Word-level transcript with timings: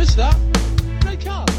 Missed 0.00 0.16
that. 0.16 0.34
Red 1.04 1.20
card. 1.20 1.50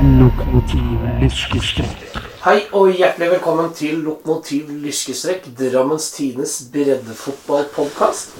Lokomotiv 0.00 1.04
lyskestrekk. 1.20 2.16
Hei 2.46 2.60
og 2.72 2.92
hjertelig 2.92 3.30
velkommen 3.30 3.74
til 3.74 4.00
Lokomotiv 4.06 4.70
Lyskestrekk, 4.70 5.50
Drammens 5.58 6.10
Tines 6.16 6.62
breddefotballpodkast. 6.72 8.32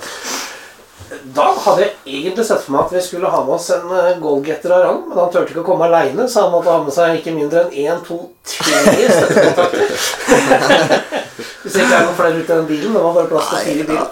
Da 1.35 1.47
hadde 1.65 1.83
jeg 1.83 2.21
egentlig 2.21 2.45
sett 2.47 2.63
for 2.63 2.75
meg 2.77 2.85
at 2.85 2.93
vi 2.95 3.01
skulle 3.03 3.31
ha 3.33 3.41
med 3.43 3.55
oss 3.57 3.71
en 3.75 3.87
eh, 3.91 4.19
goalgetter 4.23 4.75
av 4.77 4.85
rang, 4.85 5.01
men 5.09 5.19
han 5.19 5.33
turte 5.35 5.51
ikke 5.51 5.65
å 5.65 5.67
komme 5.67 5.89
aleine, 5.89 6.29
så 6.31 6.45
han 6.45 6.53
måtte 6.55 6.71
ha 6.71 6.79
med 6.85 6.95
seg 6.95 7.19
ikke 7.19 7.35
mindre 7.35 7.65
enn 7.65 7.75
én, 7.83 7.99
to, 8.07 8.19
tre 8.47 9.09
støttekontakter. 9.11 9.85
Hvis 11.67 11.75
det 11.75 11.83
ikke 11.83 11.97
er 11.99 12.05
noen 12.07 12.15
flere 12.15 12.37
ute 12.39 12.45
i 12.45 12.53
den 12.53 12.67
bilen. 12.69 12.93
Det 12.95 13.03
var 13.03 13.17
bare 13.17 13.31
plass 13.33 13.49
til 13.51 13.59
fire 13.67 13.83
i 13.83 13.87
bilen. 13.89 14.09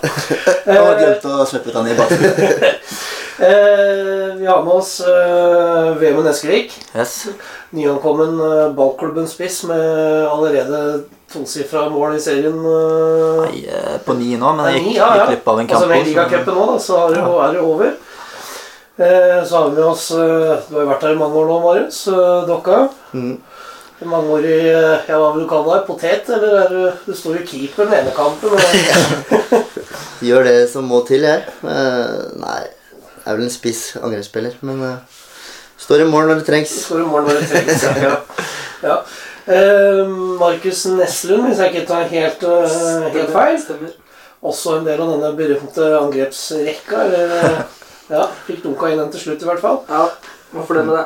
Jeg 0.66 0.80
har 0.80 0.96
glemt 0.98 1.28
å 1.30 1.44
slippe 1.46 1.70
ut 1.70 1.78
han 1.78 1.90
i 1.92 1.98
bakken. 2.00 2.22
Eh, 3.38 4.34
vi 4.38 4.46
har 4.46 4.62
med 4.62 4.72
oss 4.74 5.00
eh, 5.00 5.94
Vemund 5.98 6.28
Eskevik. 6.30 6.72
Yes. 6.94 7.26
Nyankommen 7.74 8.36
eh, 8.40 8.68
ballklubben-spiss 8.76 9.64
med 9.66 10.26
allerede 10.30 10.82
tosifra 11.32 11.88
mål 11.90 12.14
i 12.16 12.20
serien. 12.22 12.54
eh, 12.62 13.40
Nei, 13.42 13.64
er 13.66 13.98
på 14.06 14.14
ni 14.18 14.36
nå, 14.38 14.52
men 14.54 14.70
jeg 14.70 14.84
gikk, 14.84 14.98
ja, 15.00 15.08
ja. 15.08 15.24
gikk 15.24 15.32
glipp 15.32 15.48
av 15.50 15.62
en 15.64 15.70
kamp. 15.72 15.80
Altså 15.80 15.90
med 15.90 16.06
ligacupen 16.06 16.54
nå, 16.60 16.66
da, 16.70 16.76
så 16.84 17.00
er 17.08 17.16
det, 17.16 17.24
er 17.46 17.56
det 17.56 17.64
over. 17.64 17.90
Eh, 18.94 19.40
så 19.42 19.56
har 19.58 19.66
vi 19.66 19.74
med 19.80 19.88
oss 19.88 20.04
eh, 20.14 20.54
Du 20.68 20.76
har 20.76 20.84
jo 20.84 20.90
vært 20.92 21.02
her 21.08 21.16
i 21.16 21.18
mange 21.18 21.40
år 21.42 21.50
nå, 21.50 21.58
Marius. 21.64 22.04
eh, 22.12 22.44
Dokka. 22.46 22.84
Mm. 23.18 23.34
Mangeårig 24.04 24.60
eh, 24.68 25.08
ja, 25.08 25.18
Hva 25.18 25.32
vil 25.34 25.42
du 25.42 25.48
kalle 25.50 25.72
deg? 25.74 25.84
Potet? 25.88 26.30
Eller 26.36 26.54
er 26.60 26.70
du, 26.70 26.80
du 27.08 27.12
står 27.18 27.40
i 27.40 27.44
keeper 27.50 27.88
den 27.90 27.98
ene 28.04 28.14
kampen? 28.14 28.54
Og, 28.54 29.58
Gjør 30.28 30.46
det 30.46 30.56
som 30.70 30.86
må 30.86 31.02
til, 31.08 31.26
jeg. 31.26 31.42
Eh, 31.66 32.16
nei, 32.38 32.60
er 33.24 33.36
vel 33.36 33.46
en 33.46 33.52
spiss 33.52 33.82
angrepsspiller, 34.00 34.56
men 34.66 34.82
uh, 34.84 35.20
står 35.80 36.04
i 36.04 36.08
mål 36.08 36.30
når 36.30 36.42
det 36.42 36.48
trengs. 36.48 36.74
står 36.86 37.04
i 37.04 37.08
mål 37.08 37.28
når 37.28 37.40
det 37.40 37.48
trengs. 37.52 37.86
Ja. 38.04 38.16
ja. 38.84 38.98
Uh, 39.44 40.08
Markus 40.40 40.86
Neslund, 40.86 41.48
hvis 41.48 41.58
jeg 41.60 41.74
ikke 41.74 41.86
tar 41.88 42.08
helt, 42.08 42.44
uh, 42.44 43.08
helt 43.12 43.32
feil. 43.32 43.92
Også 44.44 44.78
en 44.78 44.86
del 44.86 45.00
av 45.00 45.10
denne 45.14 45.32
berømte 45.36 45.90
angrepsrekka. 45.98 47.02
Eller, 47.06 47.34
eh, 47.38 47.60
ja, 48.12 48.26
fikk 48.44 48.60
dunka 48.64 48.90
inn 48.92 49.00
den 49.00 49.12
til 49.12 49.22
slutt, 49.22 49.44
i 49.44 49.48
hvert 49.48 49.62
fall. 49.62 49.78
Ja, 49.88 50.08
hvorfor 50.52 50.76
det 50.76 50.84
med 50.88 50.98
det? 50.98 51.04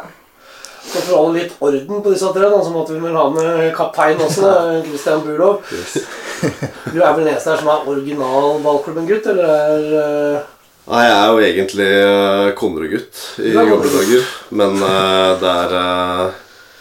Så 0.89 1.03
for 1.05 1.15
å 1.15 1.21
holde 1.23 1.43
litt 1.43 1.55
orden 1.63 2.03
på 2.03 2.15
disse 2.15 2.31
tre, 2.35 2.49
da, 2.51 2.59
så 2.65 2.73
måtte 2.75 2.97
vi 2.97 3.03
vel 3.05 3.19
ha 3.19 3.27
med 3.31 3.69
kaptein 3.77 4.23
også. 4.25 4.43
da, 4.43 4.55
Christian 4.89 5.23
Burlov. 5.23 5.63
Du 5.69 6.99
er 6.99 7.13
vel 7.13 7.25
den 7.25 7.33
eneste 7.35 7.53
her 7.53 7.61
som 7.61 7.71
er 7.71 7.91
original 7.93 8.59
ballklubben-gutt, 8.65 9.31
eller 9.31 9.55
er 9.55 9.99
eh, 10.03 10.55
Nei, 10.89 11.03
jeg 11.05 11.17
er 11.21 11.27
jo 11.29 11.41
egentlig 11.45 11.87
uh, 12.01 12.51
Konnerud-gutt 12.57 13.25
i 13.45 13.51
gamle 13.53 13.91
dager. 13.93 14.29
Men 14.57 14.79
uh, 14.81 15.35
det 15.37 15.51
er 15.53 15.75
uh, 15.77 16.39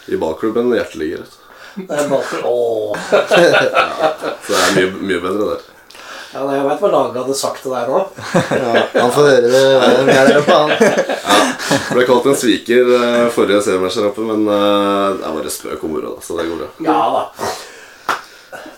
i 0.08 0.20
ballklubben 0.20 0.72
hjertet 0.72 1.02
ligger. 1.02 1.26
det 1.76 1.98
er 1.98 2.08
ballklubb? 2.08 2.96
ja, 3.12 4.14
Så 4.46 4.54
det 4.54 4.62
er 4.62 4.78
mye, 4.78 4.94
mye 5.10 5.20
bedre 5.26 5.50
der. 5.50 5.66
Ja, 6.28 6.42
nei, 6.44 6.58
jeg 6.58 6.64
veit 6.66 6.82
hva 6.84 6.88
laget 6.92 7.20
hadde 7.22 7.36
sagt 7.36 7.62
til 7.64 7.72
deg 7.72 7.88
nå. 7.88 8.00
Ja, 8.62 8.82
han 8.96 9.12
får 9.12 9.28
høre 9.28 9.52
det 9.52 9.62
hver 9.76 9.94
gang 9.96 10.10
er 10.14 10.40
oppe, 10.40 10.56
han. 10.58 11.86
Ble 11.92 12.04
kalt 12.08 12.28
en 12.28 12.36
sviker 12.36 12.92
eh, 12.98 13.24
forrige 13.32 13.62
seriematch 13.64 13.96
men 14.20 14.44
uh, 14.48 15.16
det 15.16 15.24
er 15.24 15.38
bare 15.38 15.52
spøk 15.52 15.84
om 15.84 15.96
moroa, 15.96 16.20
så 16.24 16.36
det 16.36 16.48
går 16.48 16.60
bra. 16.62 16.68
Ja 16.84 16.98
da. 17.12 17.24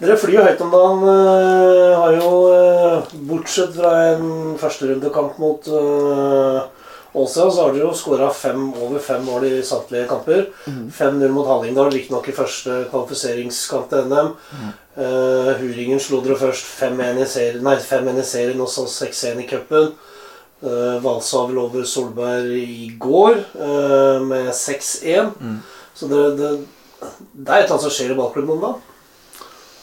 Dere 0.01 0.19
flyr 0.19 0.39
jo 0.39 0.45
høyt 0.49 0.63
om 0.65 0.75
dagen. 0.75 1.07
Uh, 1.07 1.95
har 2.01 2.17
jo, 2.19 2.31
uh, 2.51 3.17
bortsett 3.31 3.75
fra 3.77 3.95
en 4.11 4.59
førsterundekamp 4.61 5.39
mot 5.43 5.71
uh, 5.71 6.69
så 7.11 7.49
har 7.51 7.73
dere 7.75 7.83
jo 7.83 7.95
skåra 7.95 8.29
over 8.31 8.99
fem 9.03 9.25
mål 9.25 9.45
i 9.49 9.63
samtlige 9.67 10.07
kamper. 10.09 10.47
5-0 10.67 11.33
mot 11.35 11.47
Hallingdal, 11.47 11.91
riktignok 11.91 12.29
i 12.29 12.35
første 12.35 12.85
kvalifiseringskamp 12.91 13.91
til 13.91 14.07
NM. 14.07 14.31
Eh, 14.97 15.51
Huringen 15.59 16.01
slo 16.01 16.21
dere 16.23 16.39
først 16.39 16.67
5-1 16.79 17.23
i 17.23 17.27
serien, 17.27 17.65
nei, 17.65 17.77
5-1 17.83 18.21
i 18.21 18.27
serien 18.27 18.63
og 18.63 18.71
så 18.71 18.87
6-1 18.87 19.43
i 19.43 19.49
cupen. 19.51 19.93
Uh, 20.61 20.99
Valsa 21.01 21.47
vel 21.49 21.57
over 21.57 21.87
Solberg 21.89 22.51
i 22.53 22.91
går 23.01 23.39
uh, 23.57 24.21
med 24.21 24.51
6-1. 24.53 25.31
Så 25.97 26.09
det, 26.11 26.21
det, 26.37 26.51
det 27.33 27.49
er 27.49 27.63
et 27.63 27.65
eller 27.65 27.79
annet 27.79 27.87
som 27.87 27.95
skjer 27.95 28.13
i 28.13 28.19
ballklubben 28.19 28.59
om 28.59 28.67
dagen. 28.67 28.90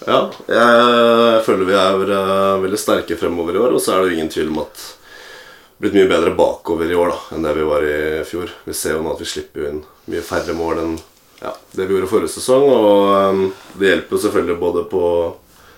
Ja, 0.06 0.20
jeg 0.46 1.42
føler 1.48 1.66
vi 1.66 1.76
er 1.78 2.12
eh, 2.14 2.60
veldig 2.62 2.80
sterke 2.80 3.18
fremover 3.18 3.56
i 3.58 3.62
år, 3.64 3.74
og 3.76 3.82
så 3.82 3.96
er 3.96 4.04
det 4.04 4.12
jo 4.12 4.18
ingen 4.18 4.32
tvil 4.32 4.52
om 4.54 4.62
at 4.62 4.84
blitt 5.82 5.98
mye 5.98 6.10
bedre 6.10 6.34
bakover 6.38 6.90
i 6.90 6.98
år 6.98 7.12
da, 7.14 7.18
enn 7.34 7.46
det 7.46 7.54
vi 7.58 7.66
var 7.66 7.86
i 7.86 7.98
fjor. 8.26 8.54
Vi 8.66 8.76
ser 8.78 8.98
jo 8.98 9.04
nå 9.06 9.14
at 9.14 9.22
vi 9.22 9.30
slipper 9.30 9.70
inn 9.70 9.84
mye 10.10 10.24
færre 10.26 10.56
mål 10.58 10.82
enn 10.84 10.96
ja, 11.42 11.52
det 11.74 11.86
vi 11.86 11.94
gjorde 11.96 12.10
forrige 12.10 12.34
sesong. 12.34 12.66
Og 12.70 13.12
eh, 13.18 13.44
det 13.82 13.92
hjelper 13.92 14.18
jo 14.18 14.24
selvfølgelig 14.26 14.60
både 14.62 14.86
på 14.94 15.04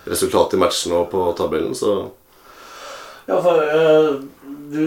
resultatet 0.10 0.58
i 0.58 0.62
matchene 0.64 1.00
og 1.00 1.10
på 1.12 1.26
tabellen, 1.38 1.76
så 1.76 1.98
Ja, 3.30 3.38
for 3.46 3.62
uh, 3.62 4.16
du 4.74 4.86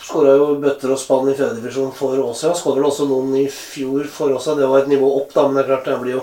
skåra 0.00 0.36
jo 0.38 0.52
bøtter 0.62 0.92
og 0.94 1.00
spann 1.00 1.28
i 1.28 1.34
fjerdedivisjon 1.36 1.90
for 1.96 2.16
Åsia. 2.22 2.54
Skåra 2.56 2.78
vel 2.78 2.86
også 2.88 3.08
noen 3.10 3.34
i 3.36 3.48
fjor 3.52 4.06
for 4.12 4.32
Åsia. 4.36 4.54
Det 4.56 4.68
var 4.70 4.84
et 4.84 4.92
nivå 4.92 5.08
opp, 5.18 5.34
da, 5.34 5.44
men 5.46 5.58
det 5.58 5.66
er 5.66 5.68
klart 5.72 5.90
det 5.90 5.98
blir 6.02 6.16
jo 6.18 6.22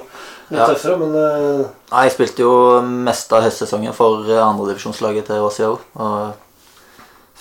litt 0.50 0.61
Ja. 0.61 0.69
tøffere. 0.72 0.97
Men 1.01 1.13
uh... 1.13 1.67
Nei, 1.91 2.06
Jeg 2.07 2.16
spilte 2.16 2.45
jo 2.45 2.56
mest 2.81 3.33
av 3.33 3.45
høstsesongen 3.45 3.94
for 3.97 4.25
andredivisjonslaget 4.29 5.29
til 5.29 5.45
Åsia 5.45 5.69
òg. 5.73 5.85
Og 6.01 6.41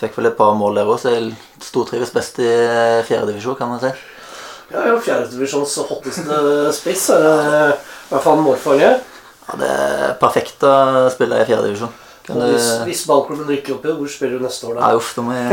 fikk 0.00 0.18
vel 0.18 0.32
et 0.32 0.36
par 0.36 0.52
mål 0.58 0.80
der 0.80 0.90
òg, 0.90 1.00
så 1.00 1.14
jeg 1.14 1.32
stortrives 1.62 2.12
best 2.12 2.40
i 2.42 2.50
fjerdedivisjon, 3.08 3.56
kan 3.56 3.70
man 3.72 3.80
si. 3.80 3.92
ja, 4.74 4.84
ja 4.90 4.94
fjerdedivisjons 5.00 5.76
hotteste 5.88 6.38
spiss 6.76 7.08
er 7.14 7.76
i 7.76 8.12
hvert 8.12 8.24
fall 8.24 8.40
målfanget. 8.42 9.04
Ja, 9.44 9.60
Det 9.60 9.68
er 9.70 10.16
perfekt 10.20 10.64
å 10.66 11.06
spille 11.14 11.40
i 11.40 11.46
fjerdedivisjon. 11.48 11.92
Og 12.24 12.40
Hvis, 12.40 12.66
hvis 12.88 13.00
ballklubben 13.04 13.48
rykker 13.50 13.74
opp 13.74 13.84
hvor 13.98 14.08
spiller 14.08 14.38
du 14.40 14.44
neste 14.46 14.64
år 14.70 14.78
da? 14.78 14.86
Nei, 14.86 14.94
uff, 14.96 15.10
da 15.12 15.22
må 15.26 15.34
jeg 15.36 15.48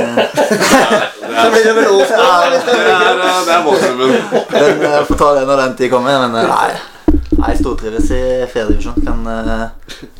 Det 1.20 1.48
blir 1.52 1.66
det 1.66 1.74
vel 1.76 1.98
Det 2.00 2.06
er, 2.16 2.54
eh, 2.56 3.40
det 3.44 3.56
er 3.56 3.64
målklubben. 3.66 4.14
Den 4.54 4.86
eh, 4.88 5.00
får 5.10 5.18
ta 5.20 5.32
det 5.36 5.42
når 5.50 5.62
den 5.66 5.74
tid 5.82 5.92
kommer. 5.92 6.22
Men 6.24 6.38
eh, 6.40 6.48
nei, 6.48 7.18
nei 7.42 7.56
stortrives 7.60 8.08
i 8.16 8.22
fjerdedivisjon. 8.54 9.02
Kan 9.04 9.28
eh, 9.28 9.66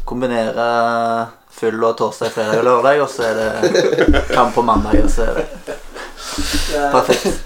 kombinere 0.10 0.66
full 1.62 1.86
og 1.88 1.96
torsdag, 2.02 2.34
fredag 2.36 2.60
og 2.60 2.68
lørdag, 2.68 3.00
og 3.06 3.10
så 3.14 3.30
er 3.30 3.40
det 3.40 4.26
kamp 4.34 4.52
på 4.58 4.64
mandag. 4.68 4.98
Og 5.06 5.12
så 5.14 5.30
er 5.30 5.40
det 5.40 5.46
er- 6.76 6.92
perfekt. 6.92 7.40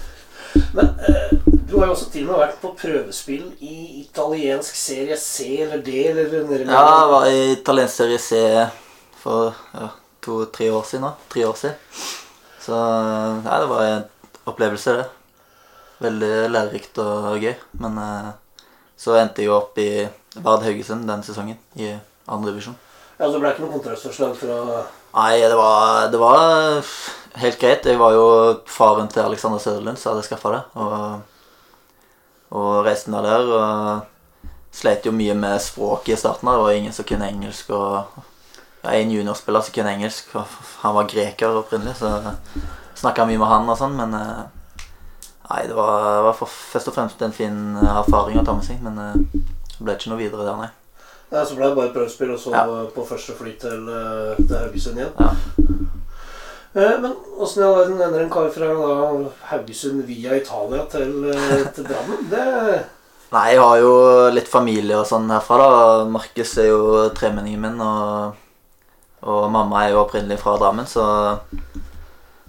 Men 0.74 0.90
du 1.68 1.76
har 1.78 1.86
jo 1.86 1.92
også 1.94 2.08
til 2.10 2.24
og 2.26 2.32
med 2.32 2.40
vært 2.40 2.58
på 2.62 2.72
prøvespill 2.80 3.46
i 3.60 4.00
italiensk 4.02 4.74
serie 4.78 5.16
C 5.20 5.60
eller 5.62 5.78
D 5.84 5.94
eller 6.10 6.34
Ja, 6.64 6.82
jeg 6.82 7.08
var 7.12 7.26
i 7.30 7.40
italiensk 7.52 7.94
serie 8.02 8.18
C 8.18 8.42
for 9.26 9.54
ja, 9.74 9.90
to-tre 10.22 10.70
år 10.70 10.86
siden 10.86 11.06
nå. 11.08 11.12
Tre 11.32 11.46
år 11.48 11.58
siden. 11.58 11.76
Så 12.62 12.78
ja, 12.78 13.60
det 13.60 13.68
var 13.70 13.84
en 13.84 14.04
opplevelse, 14.46 14.96
det. 15.00 15.06
Veldig 15.98 16.32
lærerikt 16.52 16.98
og 17.02 17.40
gøy. 17.42 17.54
Men 17.82 17.98
eh, 18.02 18.32
så 19.00 19.16
endte 19.18 19.42
jeg 19.42 19.50
jo 19.50 19.58
opp 19.58 19.78
i 19.82 20.06
Vard 20.44 20.62
Haugesund 20.66 21.08
den 21.08 21.24
sesongen, 21.26 21.58
i 21.74 21.94
andre 22.28 22.52
divisjon. 22.52 22.76
Ja, 23.16 23.30
Det 23.30 23.40
ble 23.40 23.52
ikke 23.54 23.64
noe 23.64 23.78
kontraktsforslag 23.78 24.34
fra 24.36 24.56
Nei, 25.16 25.38
det 25.40 25.56
var, 25.56 26.10
det 26.12 26.18
var 26.20 26.90
helt 27.40 27.58
greit. 27.60 27.86
Jeg 27.88 27.96
var 27.96 28.12
jo 28.12 28.26
faren 28.68 29.08
til 29.08 29.24
Alexander 29.24 29.62
Søderlund 29.62 29.96
så 29.96 30.10
hadde 30.10 30.20
jeg 30.20 30.28
skaffa 30.28 30.52
det. 30.52 30.60
Og, 30.76 31.70
og 32.60 32.72
reiste 32.84 33.14
ned 33.14 33.24
der. 33.24 33.48
Og 33.56 34.50
sleit 34.76 35.08
jo 35.08 35.14
mye 35.16 35.32
med 35.38 35.62
språket 35.64 36.12
i 36.12 36.20
starten. 36.20 36.50
Det 36.52 36.66
var 36.66 36.76
ingen 36.76 36.92
som 36.92 37.08
kunne 37.08 37.30
engelsk. 37.32 37.72
Og 37.72 38.35
ja, 38.86 38.94
en 39.02 39.10
juniorspiller 39.10 39.60
som 39.66 39.74
kunne 39.74 39.92
engelsk. 39.96 40.30
Han 40.84 40.94
var 40.94 41.08
greker 41.10 41.58
opprinnelig, 41.60 41.96
så 41.98 42.12
snakka 42.96 43.26
mye 43.26 43.38
med 43.42 43.50
han 43.50 43.68
og 43.68 43.78
sånn. 43.80 43.96
Men 43.98 44.14
eh, 44.14 44.42
nei, 45.50 45.62
det 45.66 45.74
var, 45.76 46.00
det 46.20 46.24
var 46.30 46.38
for, 46.38 46.56
først 46.72 46.88
og 46.92 46.96
fremst 46.96 47.22
en 47.26 47.34
fin 47.36 47.58
erfaring 47.82 48.38
å 48.40 48.46
ta 48.46 48.54
med 48.56 48.64
seg. 48.66 48.80
Men 48.86 48.98
eh, 49.02 49.42
det 49.76 49.82
ble 49.84 49.98
ikke 49.98 50.12
noe 50.14 50.22
videre 50.22 50.46
der, 50.48 50.56
nei. 50.62 50.70
Ja, 51.32 51.42
Så 51.44 51.56
ble 51.58 51.66
det 51.66 51.76
bare 51.76 51.90
prøvespill, 51.92 52.30
og 52.36 52.38
så 52.38 52.52
Ja. 52.54 52.64
på 52.94 53.04
første 53.04 53.34
fly 53.34 53.56
til, 53.60 53.88
eh, 53.90 54.36
til 54.46 54.56
Haugesund 54.56 55.00
igjen. 55.02 55.12
Ja. 55.18 55.32
Eh, 56.76 56.98
Men 57.00 57.14
åssen 57.40 57.62
i 57.62 57.66
all 57.66 57.74
verden 57.80 58.00
ender 58.04 58.20
en 58.22 58.30
kar 58.30 58.50
fra 58.54 58.68
da, 58.68 59.30
Haugesund 59.50 60.04
via 60.06 60.36
Italia 60.36 60.84
til, 60.92 61.30
eh, 61.32 61.64
til 61.74 61.84
Drammen? 61.88 62.28
Det 62.30 62.84
Nei, 63.32 63.48
jeg 63.50 63.58
har 63.58 63.78
jo 63.82 63.94
litt 64.30 64.46
familie 64.48 64.94
og 65.00 65.06
sånn 65.08 65.26
herfra, 65.28 65.56
da. 65.58 66.04
Markus 66.06 66.52
er 66.62 66.68
jo 66.68 67.08
tremenningen 67.10 67.60
min, 67.60 67.80
og, 67.82 68.36
og 69.26 69.48
mamma 69.50 69.82
er 69.84 69.94
jo 69.94 70.02
opprinnelig 70.04 70.38
fra 70.38 70.54
Drammen, 70.60 70.86
så 70.86 71.04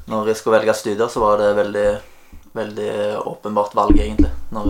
når 0.07 0.29
jeg 0.29 0.37
skulle 0.39 0.59
velge 0.59 0.75
studier, 0.77 1.07
så 1.11 1.19
var 1.19 1.41
det 1.41 1.55
veldig, 1.57 1.87
veldig 2.55 2.91
åpenbart 3.25 3.73
valg, 3.75 3.97
egentlig. 3.99 4.29
Når, 4.55 4.69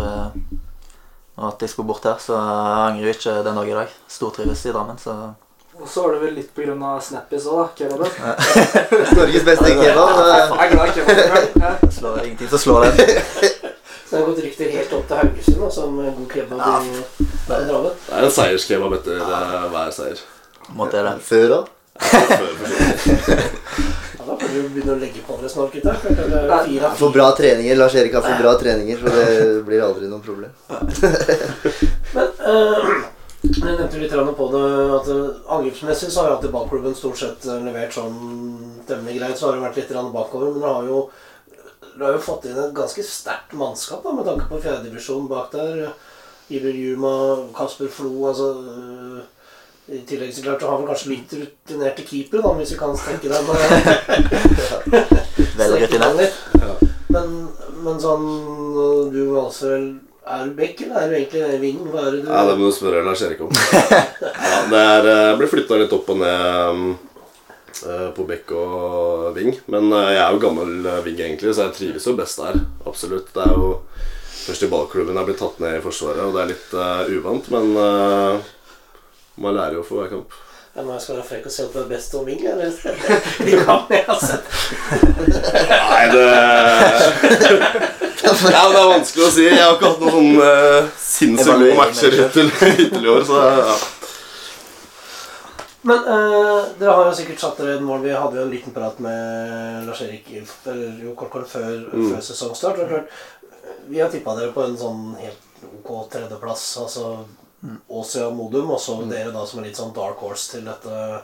når 1.35 1.49
at 1.51 1.61
jeg 1.61 1.69
skulle 1.73 1.91
bort 1.91 2.07
her, 2.07 2.15
så 2.21 2.39
jeg 2.39 2.79
angrer 2.85 3.11
jeg 3.11 3.19
ikke 3.19 3.35
den 3.45 3.59
dag 3.59 3.69
i 3.69 3.75
dag. 3.81 3.99
Stortrives 4.07 4.65
i 4.65 4.73
Drammen, 4.73 4.97
så 4.97 5.17
Og 5.77 5.85
så 5.85 6.07
var 6.07 6.15
det 6.15 6.21
vel 6.23 6.33
litt 6.39 6.55
pga. 6.55 6.95
Snappies 7.05 7.45
òg, 7.45 7.59
da. 7.59 7.67
Kebaben. 7.77 8.09
Norges 9.19 9.45
beste 9.45 9.75
kebab. 9.77 10.23
Jeg 10.23 10.65
er 10.65 10.73
glad 10.73 10.87
i 10.87 10.95
kebab. 10.95 11.77
Det 11.83 11.93
slår 11.99 12.23
ingenting 12.23 12.49
som 12.49 12.63
slår 12.65 12.87
den. 12.87 12.97
Så 14.07 14.15
det 14.15 14.21
har 14.21 14.27
gått 14.29 14.39
rykter 14.39 14.69
helt 14.71 14.93
opp 14.95 15.07
til 15.09 15.17
Haugesund 15.19 15.57
da, 15.59 15.69
som 15.75 15.97
god 15.99 16.27
kebab 16.31 16.61
ja. 16.63 16.73
i 16.81 17.63
Drammen. 17.67 17.95
Det 18.07 18.15
er 18.15 18.25
en 18.25 18.31
seierskebab 18.31 19.01
etter 19.01 19.19
eh, 19.19 19.65
hver 19.73 19.91
seier. 19.93 20.21
Måtte 20.73 20.97
jeg 20.97 21.11
det. 21.11 21.17
Før 21.27 21.59
òg. 21.59 21.73
Ja, 24.17 24.23
da 24.25 24.35
kan 24.35 24.49
du 24.53 24.69
begynne 24.69 24.95
å 24.95 24.99
legge 25.01 25.21
på 25.25 25.37
dere 25.39 25.51
snart, 25.51 25.73
gutta. 25.75 25.93
Fire 26.01 26.93
av 26.93 27.13
bra 27.13 27.27
treninger. 27.37 27.77
Lars 27.79 27.95
Erik 27.95 28.17
har 28.17 28.25
fått 28.25 28.41
bra 28.41 28.55
treninger, 28.59 28.97
så 29.01 29.13
det 29.15 29.27
blir 29.67 29.85
aldri 29.85 30.09
noe 30.11 30.23
problem. 30.23 30.51
Men 32.15 32.27
eh, 32.51 32.89
jeg 33.47 33.63
nevnte 33.63 34.01
litt 34.01 34.17
på 34.37 34.49
det 34.53 34.65
at 34.97 35.07
eh, 35.13 35.39
angrepsmessig 35.57 36.11
så 36.11 36.21
har 36.21 36.29
jo 36.29 36.35
alltid 36.37 36.53
ballklubben 36.55 36.97
stort 36.97 37.21
sett 37.21 37.47
eh, 37.47 37.63
levert 37.63 37.95
sånn 37.95 38.17
temmelig 38.89 39.19
greit. 39.19 39.37
Så 39.39 39.49
har 39.49 39.57
det 39.57 39.65
vært 39.67 39.81
litt 39.81 39.95
bakover, 40.13 40.51
men 40.51 40.61
det 40.63 40.75
har 40.75 40.91
jo 40.91 41.07
dere 41.97 42.11
har 42.11 42.17
jo 42.19 42.25
fått 42.27 42.45
inn 42.45 42.59
et 42.61 42.75
ganske 42.77 43.03
sterkt 43.05 43.55
mannskap 43.57 44.03
da, 44.05 44.11
med 44.13 44.27
tanke 44.27 44.45
på 44.49 44.61
fjerdedivisjon 44.61 45.29
bak 45.31 45.49
der. 45.55 45.87
Iber 46.53 46.75
Juma, 46.77 47.13
Kasper 47.57 47.89
Flo 47.91 48.11
altså 48.29 48.51
I 49.87 50.01
tillegg 50.03 50.33
så 50.35 50.41
klart 50.43 50.59
du 50.59 50.65
har 50.67 50.81
vel 50.81 50.87
kanskje 50.89 51.13
litt 51.13 51.33
rutinerte 51.37 52.03
keepere, 52.03 52.41
da, 52.43 52.49
hvis 52.57 52.73
vi 52.73 52.79
kan 52.79 52.97
strekke 52.99 53.29
dem. 53.31 53.45
Vel 55.57 55.75
rutinert. 55.79 56.33
Men, 57.07 57.27
men 57.85 58.01
sånn 58.03 58.25
Du 59.13 59.21
altså, 59.39 59.69
vel 59.71 59.85
Er 60.27 60.43
du 60.49 60.51
bekk, 60.57 60.81
eller 60.83 60.97
er 60.99 61.07
du 61.07 61.13
egentlig 61.15 61.59
wing? 61.61 61.79
Hva 61.87 61.99
er 62.03 62.11
det 62.17 62.21
du 62.25 62.27
Ja, 62.27 62.41
det 62.49 62.55
må 62.59 62.63
du 62.67 62.75
spørre 62.75 63.05
Lars 63.05 63.23
Erik 63.23 63.39
om. 63.45 63.51
Ja, 64.19 64.57
det 64.73 64.81
er, 64.81 65.03
eh, 65.13 65.37
blir 65.39 65.51
flytta 65.53 65.79
litt 65.79 65.95
opp 65.95 66.07
og 66.11 66.17
ned 66.19 66.39
um, 66.67 66.99
eh, 67.87 68.09
på 68.17 68.21
bekk 68.27 68.47
og 68.59 69.31
ving. 69.37 69.51
Men 69.71 69.83
eh, 69.93 70.11
jeg 70.17 70.23
er 70.25 70.31
jo 70.35 70.43
gammel 70.43 70.71
ving, 71.05 71.17
egentlig, 71.29 71.51
så 71.55 71.61
jeg 71.69 71.77
trives 71.79 72.07
jo 72.09 72.13
best 72.19 72.37
der. 72.43 72.55
Absolutt. 72.89 73.31
Det 73.31 73.41
er 73.45 73.51
jo 73.55 73.67
først 74.47 74.63
i 74.67 74.69
ballklubben 74.71 75.17
jeg 75.19 75.27
blir 75.27 75.39
tatt 75.39 75.57
ned 75.63 75.73
i 75.79 75.83
Forsvaret, 75.83 76.23
og 76.27 76.31
det 76.35 76.41
er 76.43 76.51
litt 76.53 76.69
uh, 76.75 77.03
uvant, 77.17 77.45
men 77.55 77.65
eh, 77.83 78.35
man 79.37 79.55
lærer 79.57 79.73
jo 79.79 79.83
for 79.87 80.01
hver 80.01 80.09
kamp. 80.15 80.35
Ja, 80.77 80.83
men 80.83 80.93
jeg 80.93 81.01
skal 81.01 81.15
være 81.17 81.25
frekk 81.25 81.45
og 81.49 81.51
se 81.55 81.63
at 81.65 81.73
du 81.73 81.79
er 81.81 81.87
best 81.89 82.13
om 82.13 82.25
wing, 82.27 82.43
eller? 82.45 82.69
De 83.47 83.53
kan 83.65 83.87
jeg 83.89 84.03
har 84.05 84.19
sett. 84.21 84.45
Nei, 85.89 86.03
det 86.13 86.25
Ja, 88.27 88.33
Det 88.43 88.81
er 88.81 88.89
vanskelig 88.91 89.25
å 89.25 89.31
si. 89.33 89.45
Jeg 89.47 89.61
har 89.63 89.73
ikke 89.77 89.89
hatt 89.93 90.01
noen 90.03 90.13
sånn 90.13 90.41
uh, 90.41 90.89
sinnssykt 91.01 91.53
gode 91.63 91.77
matcher 91.79 92.17
hittil, 92.19 92.51
hittil 92.81 93.05
i 93.07 93.11
år, 93.13 93.23
så 93.25 93.41
ja. 93.45 93.77
Men 95.87 96.03
eh, 96.03 96.63
dere 96.81 96.93
har 96.97 97.05
jo 97.07 97.13
sikkert 97.15 97.39
satt 97.39 97.59
dere 97.61 97.77
et 97.77 97.83
mål. 97.85 98.01
Vi 98.03 98.11
hadde 98.11 98.35
jo 98.41 98.43
en 98.43 98.51
liten 98.51 98.73
prat 98.75 98.97
med 98.99 99.85
Lars-Erik 99.87 100.25
eller 100.67 100.97
jo 101.05 101.13
kort 101.15 101.31
kort 101.31 101.47
før, 101.47 101.69
Mm. 101.93 102.09
før 102.11 102.23
sesongstart. 102.25 102.81
Vi 103.87 104.01
har 104.01 104.09
tippa 104.11 104.33
dere 104.35 104.51
på 104.51 104.65
en 104.65 104.75
sånn 104.77 105.13
helt 105.21 105.63
ok 105.79 105.93
tredjeplass. 106.11 106.65
Altså 106.83 107.13
Åsia 107.89 108.29
Modum, 108.29 108.69
og 108.71 108.79
så 108.81 108.97
dere 109.09 109.31
da 109.33 109.45
som 109.49 109.59
er 109.61 109.69
litt 109.69 109.79
sånn 109.79 109.93
dark 109.95 110.19
horse 110.21 110.51
til 110.53 110.65
dette, 110.67 111.21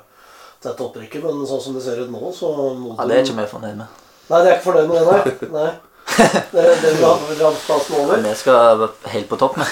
dette 0.66 0.84
opprykket. 0.84 1.24
Men 1.24 1.46
sånn 1.48 1.62
som 1.62 1.78
det 1.78 1.84
ser 1.86 2.02
ut 2.04 2.12
nå, 2.14 2.22
så 2.36 2.52
Modum 2.58 2.96
Ja, 2.98 3.08
det 3.10 3.20
er 3.20 3.26
ikke 3.28 3.40
vi 3.42 3.50
fornøyd 3.54 3.82
med. 3.84 4.00
Nei, 4.30 4.40
det 4.44 4.50
er 4.50 4.56
ikke 4.58 4.70
fornøyd 4.72 4.88
med 4.90 5.02
det, 5.02 5.50
nei. 5.50 5.58
nei. 5.58 5.72
Det, 6.54 6.64
det 6.84 6.90
vil 7.00 7.06
ha, 7.08 7.52
plassen 7.66 7.96
over. 7.98 8.20
Vi 8.22 8.34
skal 8.38 8.58
være 8.82 8.90
helt 9.14 9.30
på 9.32 9.38
topp, 9.40 9.56
med. 9.58 9.70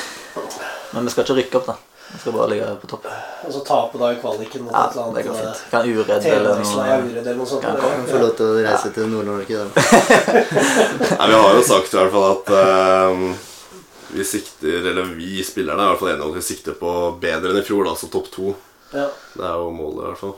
Men 0.95 1.05
vi 1.05 1.11
skal 1.13 1.25
ikke 1.25 1.35
rykke 1.41 1.59
opp, 1.59 1.67
da. 1.73 1.75
Vi 2.11 2.19
skal 2.19 2.33
bare 2.35 2.47
ligge 2.51 2.69
på 2.81 2.87
topp. 2.91 3.05
Og 3.47 3.53
så 3.53 3.61
tape 3.67 3.99
da 4.01 4.09
i 4.11 4.17
kvaliken 4.19 4.65
mot 4.65 4.73
Ja, 4.73 4.85
et 4.87 4.95
eller 4.97 5.13
det 5.15 5.23
går 5.27 5.37
annet. 5.37 5.59
fint. 5.59 5.69
Kan 5.71 5.91
uredd 5.91 6.25
eller 6.31 6.63
noe. 6.63 6.97
uredd 7.03 7.21
eller 7.21 7.37
noe 7.39 7.47
sånt. 7.51 7.63
Ja, 7.67 7.75
eller? 7.75 8.09
Få 8.09 8.23
lov 8.23 8.33
til 8.39 8.47
å 8.47 8.57
reise 8.65 8.91
til 8.95 9.07
Nord-Norge, 9.11 9.61
da. 9.61 9.85
Nei, 11.19 11.29
Vi 11.31 11.39
har 11.43 11.55
jo 11.59 11.63
sagt 11.67 11.93
i 11.93 11.99
hvert 11.99 12.13
fall 12.15 12.27
at 12.31 12.51
eh, 12.57 13.50
vi 14.13 14.23
sikter, 14.27 14.87
eller 14.91 15.03
vi 15.15 15.43
spillerne 15.43 15.81
er 15.83 15.87
i 15.87 15.91
hvert 15.93 15.99
fall 16.03 16.09
enige 16.13 16.25
om 16.27 16.31
at 16.35 16.39
vi 16.41 16.47
sikter 16.53 16.75
på 16.79 16.91
bedre 17.21 17.51
enn 17.53 17.59
i 17.61 17.65
fjor, 17.67 17.87
altså 17.89 18.09
topp 18.11 18.31
to. 18.33 18.53
Ja. 18.93 19.07
Det 19.35 19.43
er 19.47 19.57
jo 19.61 19.69
målet, 19.71 20.01
i 20.03 20.07
hvert 20.09 20.19
fall. 20.19 20.33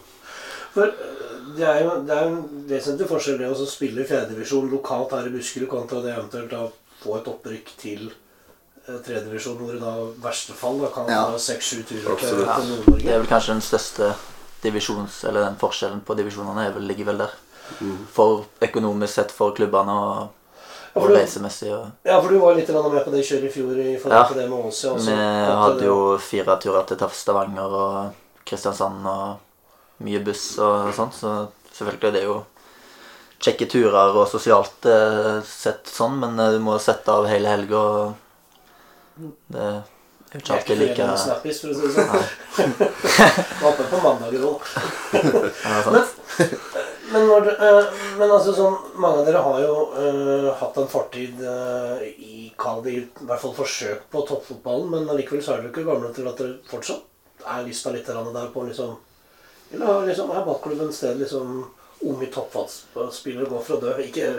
For 0.73 0.89
øh, 0.89 1.53
det 1.57 1.65
er 1.69 1.79
jo 1.83 1.93
det 2.07 2.15
er 2.17 2.27
jo 2.27 2.33
en 2.35 2.65
vesentlig 2.69 3.07
forskjell 3.09 3.39
det 3.41 3.49
å 3.53 3.65
spille 3.69 4.05
fjerdedivisjon 4.09 4.69
lokalt 4.71 5.11
her 5.17 5.27
i 5.29 5.33
Buskerud 5.33 5.69
kontra 5.71 6.01
det 6.01 6.13
eventuelt 6.15 6.53
å 6.57 6.67
få 7.03 7.17
et 7.19 7.27
opprykk 7.29 7.71
til 7.81 8.05
eh, 8.09 8.99
tredjedivisjon, 9.05 9.57
hvor 9.59 9.73
det 9.73 9.81
da 9.83 9.95
i 10.01 10.11
verste 10.23 10.53
fall 10.57 10.79
da 10.81 10.89
kan 10.93 11.09
Ja. 11.11 11.23
ha 11.33 11.37
seks-sju 11.37 11.81
turer 11.83 12.05
til, 12.05 12.13
Absolutt. 12.13 12.45
til 12.47 12.69
Det 12.69 12.77
Nord-Norge. 12.77 13.09
er 13.13 13.19
vel 13.25 13.27
kanskje 13.33 13.53
den 13.57 13.65
største 13.65 14.13
divisjons... 14.63 15.23
Eller 15.27 15.43
den 15.49 15.57
forskjellen 15.59 16.01
på 16.07 16.15
divisjonene 16.17 16.67
er 16.69 16.71
vel, 16.77 16.87
ligger 16.87 17.05
vel 17.11 17.17
der. 17.25 17.33
Mm. 17.81 17.97
For 18.13 18.45
økonomisk 18.61 19.13
sett 19.17 19.31
for 19.35 19.51
klubbene 19.57 19.91
og, 19.91 20.15
Ja, 20.17 20.29
og 20.95 21.09
reisemessig. 21.09 21.71
Og, 21.73 21.87
ja, 22.05 22.19
for 22.21 22.29
du 22.29 22.37
var 22.41 22.55
litt 22.57 22.69
med 22.69 23.03
på 23.05 23.11
det 23.13 23.23
kjøret 23.25 23.47
i 23.49 23.53
fjor 23.53 23.77
i 23.81 23.97
forhold 23.97 24.19
Ja. 24.19 24.23
til 24.29 24.37
det 24.41 24.49
med 24.49 24.65
Åsia. 24.67 24.91
også. 24.93 25.09
vi 25.09 25.55
hadde 25.63 25.85
jo 25.87 26.17
fire 26.21 26.57
turer 26.61 26.83
til 26.85 26.97
Stavanger 27.09 27.77
og 27.83 28.13
Kristiansand 28.45 29.05
og 29.07 30.03
mye 30.03 30.19
buss 30.23 30.57
og 30.59 30.93
sånt, 30.93 31.13
så 31.15 31.47
selvfølgelig 31.73 32.07
er 32.07 32.11
det 32.17 32.23
jo 32.23 32.43
kjekke 33.43 33.67
turer 33.71 34.15
og 34.15 34.27
sosialt 34.27 34.85
eh, 34.85 35.41
sett 35.47 35.87
sånn, 35.87 36.19
men 36.19 36.39
eh, 36.39 36.51
du 36.51 36.59
må 36.59 36.77
sette 36.79 37.07
av 37.11 37.25
hele 37.27 37.47
helga, 37.47 37.77
og 37.77 38.13
det 39.49 39.59
er 39.59 39.81
jo 40.33 40.39
ikke 40.39 40.53
er 40.53 40.57
alltid 40.57 40.77
like 40.79 41.07
Snappis, 41.23 41.59
for 41.61 41.69
å 41.69 41.73
si 41.73 41.81
det 41.87 41.93
sånn. 41.93 42.09
Oppe 43.69 43.83
på 43.91 43.99
mandager 44.03 44.41
òg. 44.51 44.59
Men, 47.11 47.27
når, 47.27 47.47
eh, 47.51 47.87
men 48.17 48.31
altså 48.31 48.53
sånn, 48.55 48.75
mange 48.95 49.21
av 49.21 49.27
dere 49.27 49.41
har 49.43 49.57
jo 49.59 49.73
uh, 49.91 50.49
hatt 50.55 50.77
en 50.79 50.87
fortid 50.89 51.41
uh, 51.43 51.99
i 51.99 52.47
kall 52.59 52.79
det 52.85 52.93
i 52.95 53.01
hvert 53.19 53.41
fall 53.41 53.55
forsøk 53.57 54.05
på 54.13 54.23
toppfotballen, 54.29 54.87
men 54.93 55.09
allikevel 55.11 55.43
så 55.43 55.55
er 55.55 55.63
dere 55.63 55.73
ikke 55.73 55.87
gamle 55.89 56.13
til 56.15 56.29
at 56.31 56.39
dere 56.39 56.61
fortsatt 56.69 57.03
er 57.43 57.65
lista 57.67 57.91
litt 57.91 58.07
der 58.07 58.51
på 58.53 58.63
liksom 58.63 58.95
Eller 59.73 60.05
liksom, 60.07 60.31
er 60.31 60.45
ballklubben 60.45 60.89
et 60.89 60.95
sted 60.95 61.19
liksom 61.19 61.65
unge 62.03 62.29
toppfotballspillere 62.31 63.49
går 63.49 63.65
for 63.67 63.77
å 63.77 63.81
dø? 63.83 63.95
Ikke 64.03 64.29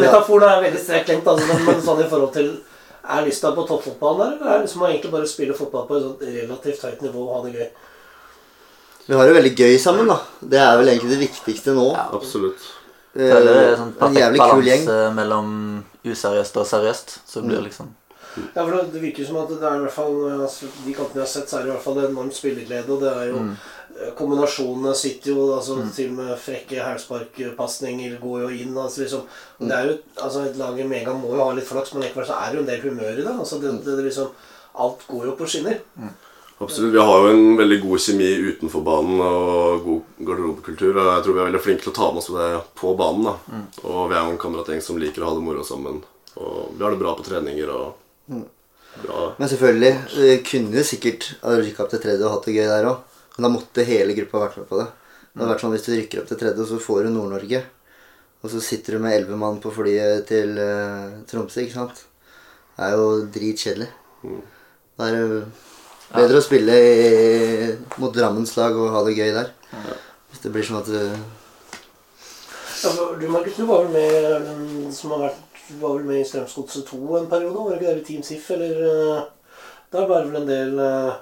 Metaforen 0.00 0.48
er 0.48 0.64
veldig 0.64 0.80
strekt 0.80 1.12
lengt, 1.12 1.28
altså, 1.28 1.46
men, 1.50 1.64
men 1.66 1.82
sånn 1.84 2.00
i 2.04 2.08
forhold 2.08 2.32
til 2.36 2.54
Er 3.02 3.26
lista 3.26 3.52
på 3.54 3.66
toppfotballen 3.68 4.22
der, 4.22 4.38
eller 4.38 4.52
er 4.52 4.56
det 4.56 4.68
liksom 4.68 4.86
egentlig 4.88 5.12
bare 5.12 5.28
spille 5.30 5.58
fotball 5.58 5.84
på 5.88 5.98
et 5.98 6.06
sånt 6.06 6.24
relativt 6.26 6.88
høyt 6.88 7.04
nivå 7.04 7.26
og 7.26 7.34
ha 7.34 7.42
det 7.44 7.60
gøy? 7.60 7.68
Vi 9.06 9.14
har 9.14 9.26
det 9.28 9.34
veldig 9.36 9.54
gøy 9.56 9.76
sammen, 9.78 10.08
da. 10.10 10.16
Det 10.42 10.58
er 10.58 10.76
vel 10.80 10.88
egentlig 10.92 11.12
det 11.14 11.20
viktigste 11.28 11.74
nå. 11.76 11.92
Ja. 11.94 12.08
Absolutt. 12.16 12.64
Jeg 13.16 13.30
føler 13.32 13.54
det 13.54 13.60
er 13.66 13.76
sånn 13.80 13.92
en 13.92 13.92
perfekt 14.00 14.20
jævlig 14.20 14.40
kul 14.42 14.66
gjeng. 14.66 14.82
balanse 14.86 15.14
mellom 15.16 15.52
useriøst 16.04 16.58
og 16.60 16.66
seriøst. 16.66 17.14
Så 17.26 17.42
blir 17.46 17.56
det 17.60 17.68
liksom 17.70 17.94
Ja, 18.36 18.60
for 18.66 18.70
det, 18.76 18.80
virker 18.92 19.00
virker 19.00 19.26
som 19.30 19.36
at 19.40 19.48
det 19.48 19.62
er 19.64 19.76
i 19.78 19.84
hvert 19.86 19.94
fall 19.96 20.16
altså, 20.44 20.66
De 20.84 20.92
kampene 20.92 21.22
jeg 21.22 21.24
har 21.24 21.30
sett, 21.32 21.48
så 21.48 21.56
er 21.56 21.62
det 21.64 21.70
i 21.70 21.72
hvert 21.72 21.84
fall 21.86 22.00
enorm 22.04 22.30
spilleglede. 22.36 22.90
Og 22.92 23.00
det 23.00 23.12
er 23.12 23.30
jo 23.30 23.38
Mm. 23.38 23.56
eh, 23.96 24.10
Kombinasjonene 24.18 24.92
sitter 24.94 25.30
jo 25.32 25.46
altså 25.56 25.78
Til 25.94 26.10
og 26.10 26.16
med 26.18 26.36
frekke 26.38 26.82
hælsparkpasninger 26.84 28.18
går 28.20 28.40
jo 28.42 28.48
inn. 28.48 28.76
Altså, 28.76 29.00
liksom, 29.00 29.22
Mm. 29.60 29.68
det 29.68 29.76
er 29.78 29.84
jo, 29.88 29.98
altså 30.22 30.44
Et 30.50 30.56
lag 30.56 30.78
i 30.78 30.82
Mega 30.82 31.12
må 31.14 31.30
jo 31.34 31.44
ha 31.44 31.52
litt 31.54 31.64
flaks, 31.68 31.94
men 31.94 32.02
likevel 32.02 32.26
så 32.26 32.36
er 32.42 32.50
det 32.52 32.54
jo 32.58 32.60
en 32.60 32.66
del 32.66 32.80
humør 32.90 33.12
i 33.12 33.22
det. 33.24 33.38
Altså, 33.38 33.60
det, 33.60 33.72
det, 33.84 33.96
det 33.96 34.04
liksom, 34.04 34.28
alt 34.78 35.06
går 35.08 35.24
jo 35.24 35.32
på 35.36 35.46
skinner. 35.48 35.78
Absolutt. 36.58 36.94
Vi 36.94 36.98
har 36.98 37.18
jo 37.20 37.32
en 37.34 37.56
veldig 37.58 37.78
god 37.82 38.00
kjemi 38.00 38.28
utenfor 38.48 38.84
banen 38.84 39.20
og 39.20 39.82
god 39.84 40.26
garderobekultur. 40.28 40.96
Og 40.96 41.10
jeg 41.10 41.24
tror 41.24 41.34
vi 41.34 41.40
er 41.42 41.48
veldig 41.50 41.62
flinke 41.66 41.84
til 41.84 41.92
å 41.92 41.96
ta 41.98 42.10
med 42.12 42.22
oss 42.22 42.30
det 42.32 42.50
på 42.80 42.92
banen. 42.96 43.26
da. 43.28 43.34
Og 43.84 44.06
vi 44.08 44.16
er 44.16 44.22
jo 44.22 44.32
en 44.32 44.40
kameratgjeng 44.40 44.84
som 44.84 45.00
liker 45.00 45.24
å 45.24 45.30
ha 45.30 45.36
det 45.36 45.44
moro 45.44 45.64
sammen. 45.66 46.00
Og 46.40 46.72
vi 46.72 46.84
har 46.84 46.94
det 46.94 47.02
bra 47.02 47.12
på 47.16 47.26
treninger 47.26 47.72
og 47.72 48.40
bra 49.02 49.34
Men 49.36 49.48
selvfølgelig, 49.52 49.92
vi 50.16 50.38
kunne 50.48 50.84
sikkert 50.88 51.28
ha 51.42 51.58
rykka 51.60 51.84
opp 51.84 51.92
til 51.92 52.02
tredje 52.06 52.24
og 52.24 52.32
hatt 52.38 52.48
det 52.48 52.56
gøy 52.56 52.70
der 52.72 52.88
òg. 52.88 53.20
Men 53.36 53.46
da 53.46 53.52
måtte 53.52 53.84
hele 53.84 54.16
gruppa 54.16 54.46
vært 54.46 54.58
med 54.62 54.68
på 54.70 54.80
det. 54.80 54.88
Det 55.36 55.42
hadde 55.42 55.52
vært 55.52 55.64
sånn 55.66 55.74
Hvis 55.76 55.84
du 55.84 55.92
rykker 55.92 56.22
opp 56.22 56.28
til 56.30 56.40
tredje, 56.40 56.64
og 56.64 56.70
så 56.70 56.80
får 56.80 57.04
du 57.04 57.10
Nord-Norge, 57.12 57.62
og 58.40 58.52
så 58.52 58.60
sitter 58.64 58.96
du 58.96 59.04
med 59.04 59.12
elleve 59.12 59.36
mann 59.36 59.60
på 59.60 59.72
flyet 59.74 60.24
til 60.30 60.56
uh, 60.56 61.20
Tromsø, 61.28 61.66
ikke 61.66 61.76
sant 61.76 62.00
Det 62.76 62.86
er 62.86 62.96
jo 62.96 63.08
dritkjedelig. 63.34 63.88
Da 64.96 65.10
er 65.10 65.16
det 65.16 65.40
bedre 66.14 66.40
å 66.40 66.44
spille 66.44 66.76
i, 66.76 67.70
mot 68.00 68.14
Drammens 68.14 68.54
lag 68.58 68.76
og 68.78 68.92
ha 68.94 69.02
det 69.06 69.16
gøy 69.16 69.32
der. 69.34 69.50
Hvis 70.30 70.44
det 70.44 70.52
blir 70.54 70.66
sånn 70.66 70.82
at 70.82 70.90
du 70.90 71.00
Ja, 72.76 72.90
for 72.92 73.16
du 73.18 73.26
Markus, 73.32 73.56
du 73.56 73.64
var 73.66 73.86
vel 73.86 73.94
med 73.96 74.48
mm, 74.50 74.92
som 74.94 75.14
har 75.14 75.26
vært, 75.26 75.42
du 75.70 75.78
var 75.80 75.96
vel 75.96 76.06
med 76.06 76.20
i 76.20 76.26
Strømsgodset 76.28 76.86
2 76.90 77.00
en 77.20 77.30
periode? 77.30 77.56
Var 77.56 77.72
det 77.72 77.78
ikke 77.80 77.94
det 77.94 78.02
i 78.02 78.06
Team 78.10 78.22
SIF, 78.26 78.50
eller 78.54 78.82
eh, 78.90 79.24
Der 79.94 80.06
var 80.06 80.22
det 80.22 80.32
vel 80.32 80.42
en 80.42 80.50
del 80.50 80.80
uh, 80.82 81.16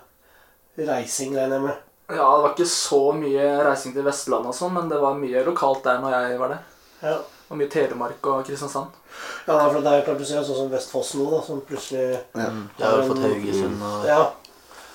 reising, 0.76 1.37
regner 1.37 1.61
jeg 1.61 1.67
med? 1.69 1.83
Ja, 2.11 2.26
det 2.26 2.43
var 2.43 2.50
ikke 2.53 2.69
så 2.69 3.00
mye 3.17 3.47
reising 3.64 3.95
til 3.95 4.05
Vestlandet 4.05 4.50
og 4.50 4.57
sånn, 4.59 4.75
men 4.76 4.91
det 4.91 4.99
var 5.00 5.17
mye 5.17 5.45
lokalt 5.47 5.87
der 5.87 6.03
når 6.03 6.17
jeg 6.19 6.41
var 6.43 6.53
der. 6.53 6.64
Ja. 7.05 7.17
Og 7.49 7.61
mye 7.61 7.71
Telemark 7.73 8.29
og 8.29 8.45
Kristiansand. 8.49 8.93
Ja, 9.47 9.57
for 9.71 9.79
det 9.79 9.93
er 9.93 10.05
klart 10.05 10.21
du 10.21 10.26
ser 10.26 10.45
sånn 10.45 10.59
som 10.64 10.73
Vestfoss 10.73 11.14
nå, 11.17 11.29
da, 11.33 11.41
som 11.47 11.62
plutselig 11.64 12.19
Ja. 12.35 12.49
Mm, 12.50 12.64
har 12.81 12.99
jo 12.99 13.07
fått 13.12 13.23
Haugesund 13.25 13.85
og 13.85 14.09
Ja. 14.09 14.23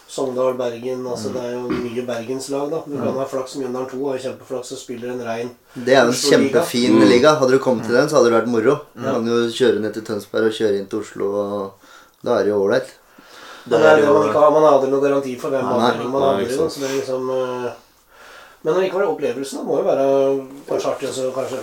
Sogndal, 0.10 0.56
Bergen 0.58 1.04
altså 1.06 1.30
Det 1.36 1.42
er 1.46 1.51
jo 1.54 1.68
mye 1.70 2.04
bergenslag, 2.08 2.72
da. 2.72 2.80
Du 2.86 2.96
kan 2.98 3.18
ha 3.20 3.25
flaks. 3.30 3.56
Mjøndalen 3.62 3.89
2 3.92 4.00
har 4.10 4.22
kjempeflaks 4.24 4.72
og 4.74 4.80
spiller 4.82 5.12
en 5.13 5.22
rein 5.28 5.51
Det 5.75 5.94
er 5.94 6.01
en 6.08 6.16
kjempefin 6.18 6.98
liga. 7.06 7.36
Hadde 7.38 7.54
du 7.54 7.62
kommet 7.62 7.86
til 7.86 7.94
den, 7.94 8.10
så 8.10 8.18
hadde 8.18 8.32
det 8.32 8.39
vært 8.39 8.50
moro. 8.50 8.80
Du 8.96 9.06
kan 9.06 9.30
jo 9.30 9.38
kjøre 9.54 9.84
ned 9.84 9.94
til 9.94 10.08
Tønsberg 10.08 10.50
og 10.50 10.58
kjøre 10.58 10.80
inn 10.82 10.89
til 10.89 11.04
Oslo, 11.04 11.30
og 11.30 12.25
da 12.25 12.39
er 12.39 12.48
det 12.48 12.54
jo 12.56 12.63
ålreit. 12.63 12.89
Men 13.70 13.84
det 13.86 13.92
er 13.92 14.01
det 14.01 14.10
man 14.10 14.28
ikke 14.32 14.42
har. 14.42 14.51
Man 14.58 14.66
hadde 14.66 14.89
noen 14.89 15.06
garanti 15.06 15.36
for 15.38 15.54
hvem 15.54 15.70
Nei, 15.70 15.78
avdeling 15.78 16.12
man 16.16 16.25
hadde. 16.25 16.38
det, 16.39 16.46
i, 16.46 16.50
liksom 16.50 16.66
Men 16.66 16.74
Så 16.74 16.82
det 16.82 16.89
er 16.89 16.98
liksom 16.98 17.32
eh, 17.36 17.72
Men 18.63 18.74
allikevel, 18.74 19.10
opplevelsen 19.13 19.60
da, 19.60 19.66
må 19.68 19.78
jo 19.80 19.88
være 19.88 20.06
kanskje 20.70 20.94
artig 20.96 21.12
å 21.24 21.34
kanskje 21.36 21.60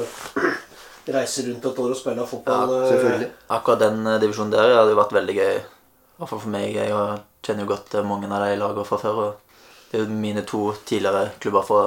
reise 1.16 1.44
rundt 1.46 1.66
et 1.70 1.80
år 1.82 1.94
og 1.94 1.98
spille 1.98 2.26
fotball. 2.26 2.76
Ja, 2.78 2.90
Selvfølgelig. 2.92 3.30
Akkurat 3.58 3.82
den 3.82 4.06
eh, 4.06 4.20
divisjonen 4.22 4.54
der 4.54 4.76
hadde 4.78 4.94
jo 4.94 5.00
vært 5.00 5.16
veldig 5.18 5.36
gøy. 5.40 5.56
I 5.56 6.20
hvert 6.22 6.30
fall 6.30 6.44
for 6.46 6.54
meg. 6.54 6.78
Jeg 6.78 6.94
og 6.94 7.26
kjenner 7.46 7.64
jo 7.64 7.70
godt 7.72 7.94
mange 8.06 8.28
av 8.30 8.42
de 8.44 8.56
lagene 8.60 8.86
fra 8.88 8.98
før. 9.00 9.20
Og 9.24 9.60
det 9.90 10.00
er 10.00 10.04
jo 10.04 10.18
mine 10.26 10.42
to 10.48 10.62
tidligere 10.88 11.30
klubber 11.42 11.66
fra 11.66 11.84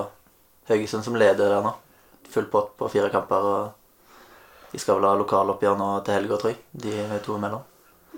Haugesund 0.70 1.04
som 1.06 1.18
leder 1.20 1.51
der 1.56 1.66
nå. 1.66 1.74
Full 2.30 2.48
pott 2.51 2.75
på 2.78 2.89
fire 2.94 3.10
kamper. 3.13 3.50
og 3.54 4.72
De 4.72 4.80
skal 4.80 5.00
vel 5.00 5.10
ha 5.10 5.18
lokaloppgjør 5.18 5.78
nå 5.80 5.89
til 6.06 6.13
helga, 6.20 6.38
tror 6.38 6.54
jeg. 6.54 6.62
De 6.72 7.20
to 7.25 7.36
imellom. 7.38 7.66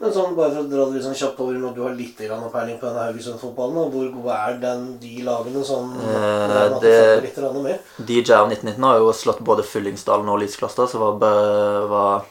Men 0.02 0.10
sånn, 0.16 0.32
bare 0.34 0.50
for 0.56 0.64
å 0.64 0.70
dra 0.70 0.86
det 0.90 0.96
litt 0.96 1.06
sånn 1.06 1.18
kjapt 1.20 1.40
over 1.44 1.58
når 1.62 1.74
du 1.76 1.82
har 1.86 1.94
litt 1.94 2.18
grann 2.18 2.48
peiling 2.50 2.80
på 2.82 2.88
denne 2.90 3.04
Haugesund-fotballen, 3.06 3.92
hvor 3.94 4.08
gode 4.16 4.38
er 4.38 4.56
den, 4.64 4.86
de 5.02 5.12
lagene 5.28 5.62
sånn 5.68 5.92
Eh, 6.02 6.80
det- 6.82 7.22
litt 7.28 7.38
med? 7.62 7.80
DJ 8.00 8.34
av 8.34 8.50
1919 8.50 8.84
har 8.84 8.98
jo 8.98 9.12
slått 9.14 9.44
både 9.46 9.64
Fyllingsdalen 9.64 10.28
og 10.28 10.40
Lyskloster, 10.42 10.88
som 10.90 11.02
var, 11.02 11.88
var 11.88 12.26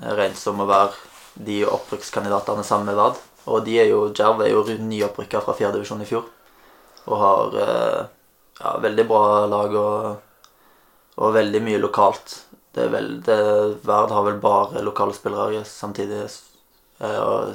regnet 0.00 0.36
som 0.36 0.60
å 0.60 0.66
være 0.68 0.92
de 1.36 1.64
opprykkskandidatene 1.64 2.64
sammen 2.64 2.86
med 2.86 2.96
Vard. 2.96 3.16
Og 3.46 3.62
de 3.66 3.76
er 3.78 3.90
jo, 3.92 4.08
Jerv 4.10 4.40
er 4.42 4.50
jo 4.50 4.64
nyopprykka 4.66 5.40
fra 5.44 5.54
fjerdedivisjon 5.54 6.02
i 6.02 6.08
fjor. 6.08 6.24
Og 7.06 7.20
har 7.20 7.58
eh, 7.62 8.00
ja, 8.60 8.72
veldig 8.82 9.04
bra 9.06 9.22
lag 9.50 9.76
og, 9.78 10.48
og 11.16 11.34
veldig 11.36 11.62
mye 11.62 11.82
lokalt. 11.82 12.40
Det 12.74 12.84
er 12.88 12.92
vel, 12.92 13.10
det, 13.24 13.38
Verd 13.86 14.10
har 14.12 14.26
vel 14.26 14.40
bare 14.42 14.82
lokale 14.84 15.14
spillere 15.16 15.62
samtidig. 15.64 16.24
eh, 17.00 17.20
Og 17.22 17.54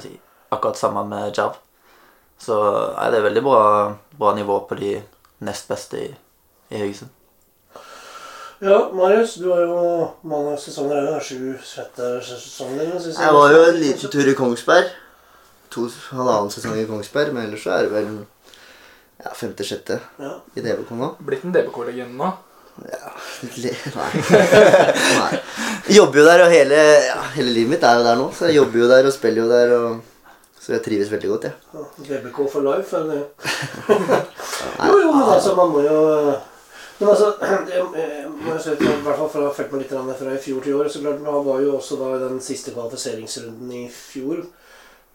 akkurat 0.52 0.80
samme 0.80 1.04
med 1.08 1.36
Jerv. 1.36 1.60
Så 2.42 2.56
nei, 2.96 3.10
det 3.12 3.20
er 3.20 3.28
veldig 3.28 3.42
bra, 3.44 3.60
bra 4.18 4.32
nivå 4.34 4.62
på 4.66 4.78
de 4.80 4.96
nest 5.46 5.68
beste 5.70 6.00
i, 6.00 6.08
i 6.72 6.80
Haugesund. 6.80 7.12
Ja, 8.62 8.88
Marius, 8.94 9.34
du 9.42 9.48
har 9.50 9.60
jo 9.66 9.78
mange 10.22 10.56
sesonger 10.58 11.00
her. 11.02 11.22
Sju, 11.22 11.54
svette 11.66 12.16
sesonger? 12.22 12.92
Jeg 13.10 13.34
var 13.34 13.54
jo 13.54 13.62
en 13.68 13.78
liten 13.80 14.10
tur 14.10 14.28
i 14.30 14.34
Kongsberg. 14.38 14.90
To 15.72 15.86
halvannen 16.12 16.50
sesong 16.52 16.76
i 16.80 16.86
Kongsberg, 16.88 17.32
men 17.32 17.46
ellers 17.48 17.62
så 17.64 17.70
er 17.78 17.86
det 17.86 17.92
vel 17.94 18.08
ja, 19.22 19.30
femte-sjette 19.38 19.98
Ja. 20.20 20.32
i 20.58 20.64
DBK 20.64 20.90
nå. 20.98 21.12
Blitt 21.24 21.44
en 21.48 21.54
DBK-legende 21.54 22.16
nå. 22.18 22.32
Le- 22.82 23.72
Nei. 23.98 24.10
Nei. 25.18 25.40
Jobber 25.92 26.22
jo 26.22 26.24
der, 26.28 26.44
og 26.46 26.52
hele, 26.52 26.78
ja, 27.08 27.18
hele 27.36 27.52
livet 27.56 27.74
mitt 27.74 27.84
er 27.84 27.98
jo 28.00 28.06
der 28.06 28.16
nå. 28.20 28.30
Så 28.36 28.48
jeg 28.48 28.56
jobber 28.60 28.82
jo 28.84 28.88
der 28.92 29.08
og 29.08 29.14
spiller 29.16 29.44
jo 29.44 29.48
der. 29.50 29.74
Og, 29.78 30.00
så 30.62 30.76
jeg 30.76 30.84
trives 30.84 31.10
veldig 31.10 31.28
godt, 31.32 31.48
jeg. 31.48 31.54
Ja, 31.74 31.84
DBK 32.20 32.38
for 32.52 32.62
life, 32.68 32.96
eller? 32.96 33.24
jo, 34.88 34.96
jo, 35.02 35.12
men 35.12 35.28
altså, 35.34 35.54
man 35.58 35.72
må 35.74 35.82
jo 35.82 35.98
Men 37.00 37.08
altså, 37.10 37.32
det 37.40 37.74
jeg 37.74 38.28
må 38.30 38.52
jo 38.54 38.58
si, 38.62 38.70
i 38.76 38.90
hvert 39.02 39.18
fall 39.18 39.30
fra, 39.32 39.48
følt 39.56 39.72
meg 39.74 39.82
litt 39.82 39.94
fra 40.20 40.34
i 40.36 40.42
fjor 40.44 40.62
til 40.62 40.70
i 40.70 40.76
år, 40.78 40.90
så 40.92 41.00
klart, 41.02 41.18
man 41.24 41.40
var 41.48 41.58
jo 41.64 41.72
også 41.80 41.98
da 41.98 42.12
i 42.14 42.20
den 42.22 42.38
siste 42.44 42.70
kvalifiseringsrunden 42.76 43.72
i 43.74 43.88
fjor. 43.90 44.44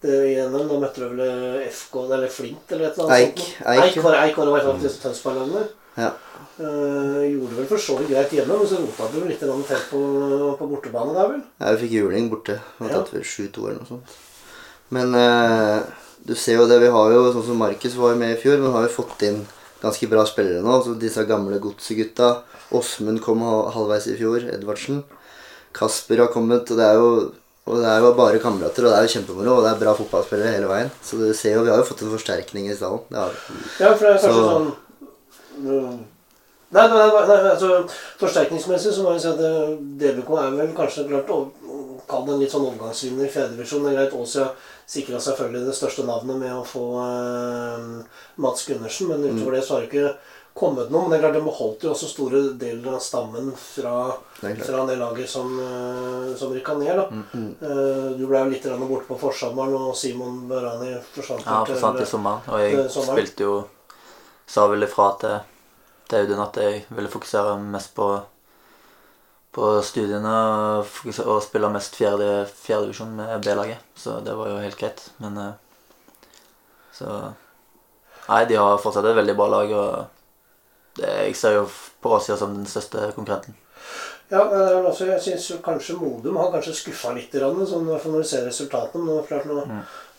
Det, 0.01 0.13
I 0.29 0.35
NM, 0.45 0.67
da 0.69 0.77
møtte 0.77 1.01
du 1.01 1.07
vel 1.09 1.21
eh, 1.25 1.67
FK, 1.73 1.95
eller 2.05 2.29
Flint, 2.29 2.69
eller 2.69 2.89
et 2.89 2.97
eller 2.99 3.07
annet 3.09 3.17
Eik. 3.17 3.45
Eik. 3.65 3.83
Eik 3.83 3.99
var, 4.05 4.17
Eik 4.21 4.37
var 4.37 4.51
hvert 4.53 4.67
fall 4.67 4.97
Tønsberg-landet. 5.07 5.71
Ja. 5.97 6.11
Uh, 6.57 7.23
gjorde 7.25 7.57
vel 7.57 7.67
for 7.69 7.81
så 7.81 7.95
vidt 7.97 8.11
greit 8.13 8.33
hjemme, 8.33 8.57
men 8.57 8.69
så 8.69 8.77
rota 8.81 9.07
du 9.13 9.23
litt 9.25 9.41
til 9.41 9.49
på, 9.89 10.01
på 10.57 10.67
bortebane 10.69 11.13
der, 11.13 11.31
vel? 11.33 11.41
Ja, 11.57 11.73
vi 11.73 11.85
fikk 11.85 11.95
juling 11.97 12.29
borte. 12.29 12.59
Jeg 12.77 12.85
har 12.85 12.93
tatt 12.99 13.13
vel 13.13 13.25
7-2 13.25 13.65
eller 13.65 13.79
noe 13.81 13.89
sånt. 13.89 14.15
Men 14.93 15.17
uh, 15.17 15.81
du 16.25 16.33
ser 16.37 16.61
jo 16.61 16.67
det. 16.69 16.79
Vi 16.85 16.93
har 16.93 17.13
jo, 17.13 17.25
sånn 17.33 17.45
som 17.49 17.61
Markus 17.61 17.97
var 17.97 18.17
med 18.21 18.35
i 18.35 18.39
fjor, 18.41 18.61
men 18.61 18.73
har 18.73 18.85
jo 18.85 18.93
fått 18.99 19.25
inn 19.25 19.41
ganske 19.81 20.09
bra 20.09 20.25
spillere 20.29 20.61
nå. 20.65 20.77
Så 20.85 20.93
disse 21.01 21.25
gamle 21.29 21.57
godsegutta. 21.63 22.31
Åsmund 22.77 23.21
kom 23.25 23.41
halvveis 23.45 24.09
i 24.11 24.17
fjor. 24.19 24.45
Edvardsen. 24.53 25.01
Kasper 25.77 26.25
har 26.25 26.33
kommet, 26.33 26.69
og 26.69 26.79
det 26.79 26.85
er 26.85 27.01
jo 27.01 27.11
og 27.67 27.81
det 27.81 27.87
er 27.91 27.99
jo 27.99 28.13
bare 28.15 28.39
kamerater, 28.39 28.85
og 28.87 28.93
det 28.93 28.97
er 28.97 29.07
jo 29.07 29.13
kjempemoro. 29.17 29.55
Og 29.59 29.63
det 29.65 29.71
er 29.73 29.79
bra 29.83 29.93
fotballspillere 29.97 30.53
hele 30.55 30.69
veien. 30.71 30.91
Så 31.03 31.19
du 31.19 31.25
ser 31.35 31.57
jo, 31.57 31.63
vi 31.67 31.71
har 31.73 31.81
jo 31.81 31.87
fått 31.89 32.03
en 32.05 32.13
forsterkning 32.15 32.69
i 32.71 32.75
stallen. 32.77 33.03
Ja, 33.11 33.27
for 33.93 34.05
det 34.07 34.13
er 34.13 34.21
kanskje 34.21 34.33
Så- 34.33 34.45
sånn 34.51 34.71
mm, 35.63 35.97
Nei, 36.69 36.83
nei, 36.91 36.97
nei, 36.99 37.35
altså 37.47 37.67
Forsterkningsmessig 38.19 38.91
så 38.91 39.03
må 39.05 39.13
jeg 39.15 39.21
si 39.23 39.27
at 39.29 39.39
eh, 39.39 39.69
DBK 40.01 40.31
er 40.35 40.55
vel 40.57 40.73
kanskje 40.75 41.05
klart 41.07 41.29
å 41.31 41.37
kalle 42.09 42.33
en 42.33 42.41
litt 42.41 42.51
sånn 42.51 42.65
overgangsvinner 42.67 43.23
i 43.23 43.31
fjerdedivisjon. 43.31 43.85
Det 43.85 43.93
er 43.93 43.99
greit 44.01 44.17
Åsia 44.19 44.49
sikra 44.87 45.19
selvfølgelig 45.23 45.65
det 45.69 45.75
største 45.77 46.03
navnet 46.07 46.35
med 46.41 46.51
å 46.51 46.65
få 46.67 46.83
eh, 47.05 48.19
Mats 48.43 48.67
Gundersen, 48.67 49.07
men 49.13 49.23
utover 49.29 49.55
det 49.55 49.63
så 49.63 49.77
har 49.77 49.87
ikke 49.87 50.11
kommet 50.59 50.91
noe. 50.93 51.05
Men 51.05 51.13
det 51.13 51.17
er 51.17 51.23
klart 51.25 51.37
de 51.37 51.43
beholdt 51.45 51.85
jo 51.85 51.91
også 51.93 52.09
store 52.11 52.41
deler 52.61 52.97
av 52.97 53.03
stammen 53.03 53.51
fra, 53.61 53.95
Det 54.41 54.55
fra 54.61 54.85
det 54.89 54.97
laget 54.99 55.29
som, 55.31 55.51
uh, 55.59 56.31
som 56.39 56.53
rykka 56.55 56.77
ned. 56.79 56.93
da. 56.97 57.07
mm. 57.11 57.51
du 58.17 58.23
ble 58.27 58.43
jo 58.43 58.53
litt 58.53 58.69
borte 58.83 59.07
på 59.09 59.19
forsommeren, 59.21 59.75
og 59.77 59.95
Simon 59.97 60.47
Barani 60.49 60.95
forsvant 61.13 61.45
Ja, 61.45 61.61
forsvant 61.65 62.01
i 62.01 62.09
sommeren. 62.09 62.41
Og 62.47 62.63
jeg 62.63 62.89
sommeren. 62.89 63.19
spilte 63.19 63.49
jo 63.49 63.57
Sa 64.47 64.63
vel 64.71 64.85
ifra 64.85 65.09
til, 65.19 65.39
til 66.07 66.21
Audun 66.23 66.39
at 66.39 66.55
jeg 66.61 66.83
ville 66.87 67.09
fokusere 67.11 67.57
mest 67.59 67.91
på 67.97 68.13
på 69.57 69.69
studiene 69.81 70.33
og, 70.77 70.97
og 71.25 71.39
spille 71.41 71.69
mest 71.73 71.97
fjerde, 71.97 72.45
fjerdedivisjon 72.61 73.15
med 73.17 73.41
B-laget. 73.45 73.81
Så 73.97 74.19
det 74.25 74.35
var 74.37 74.51
jo 74.51 74.61
helt 74.61 74.77
greit. 74.77 75.01
Men 75.23 75.39
eh, 75.41 75.55
Så 76.93 77.09
Nei, 78.27 78.41
de 78.43 78.57
har 78.59 78.81
fortsatt 78.83 79.05
et 79.07 79.15
veldig 79.15 79.33
bra 79.39 79.45
lag, 79.47 79.69
og 79.71 80.16
jeg 81.01 81.35
ser 81.35 81.57
jo 81.59 81.67
på 82.01 82.15
Asia 82.17 82.37
som 82.39 82.53
den 82.55 82.65
største 82.69 83.11
konkurrenten. 83.15 83.55
Ja, 84.29 84.41
men 84.43 84.59
vel 84.59 84.89
også, 84.89 85.05
jeg 85.07 85.21
syns 85.23 85.61
kanskje 85.63 85.95
Modum 85.95 86.35
har 86.35 86.51
kanskje 86.51 86.75
skuffa 86.75 87.13
litt, 87.15 87.31
sånn, 87.31 87.85
i 87.87 87.93
hvert 87.93 88.03
fall 88.03 88.17
når 88.17 88.25
du 88.25 88.27
ser 88.27 88.43
resultatene. 88.49 89.05
Men 89.07 89.23
klart 89.29 89.47
nå, 89.47 89.63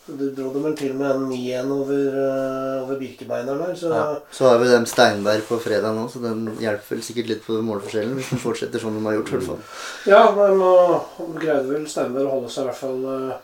Du 0.09 0.31
dro 0.33 0.49
dem 0.55 0.63
vel 0.65 0.73
til 0.73 0.95
med 0.97 1.11
en 1.11 1.27
9-1 1.29 1.69
over, 1.69 2.15
eh, 2.17 2.77
over 2.81 2.97
Birkebeineren 2.97 3.59
der, 3.61 3.75
så 3.77 3.91
Ja. 3.93 4.05
Så 4.33 4.47
har 4.49 4.59
vi 4.59 4.69
dem 4.71 4.87
Steinberg 4.87 5.43
på 5.45 5.59
fredag 5.61 5.93
nå, 5.93 6.09
så 6.09 6.23
den 6.23 6.57
hjelper 6.57 6.95
vel 6.95 7.03
sikkert 7.03 7.29
litt 7.29 7.45
på 7.45 7.61
målforskjellen. 7.61 8.15
Hvis 8.17 8.31
den 8.31 8.39
fortsetter 8.41 8.81
som 8.81 8.97
de 8.97 9.05
har 9.05 9.19
gjort. 9.19 9.29
i 9.29 9.37
hvert 9.37 9.49
fall. 9.51 9.61
Ja, 10.07 10.23
men 10.33 10.57
nå 10.59 11.03
greide 11.37 11.69
vel 11.69 11.85
Steinberg 11.87 12.25
å 12.25 12.31
holde 12.39 12.49
seg 12.49 12.65
i 12.65 12.69
hvert 12.71 12.81
fall 12.81 13.05
eh, 13.05 13.37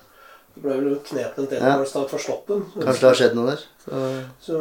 Det 0.55 0.63
ble 0.63 0.75
vel 0.79 0.99
knepent 1.03 1.53
en 1.53 1.59
Ja. 1.59 1.71
delmålsdag 1.73 2.09
for 2.11 2.19
Sloppen. 2.23 2.61
Kanskje 2.79 3.01
det 3.01 3.09
har 3.09 3.15
skjedd 3.19 3.35
noe 3.35 3.47
der. 3.51 3.65
Så 3.85 4.03
Så 4.47 4.59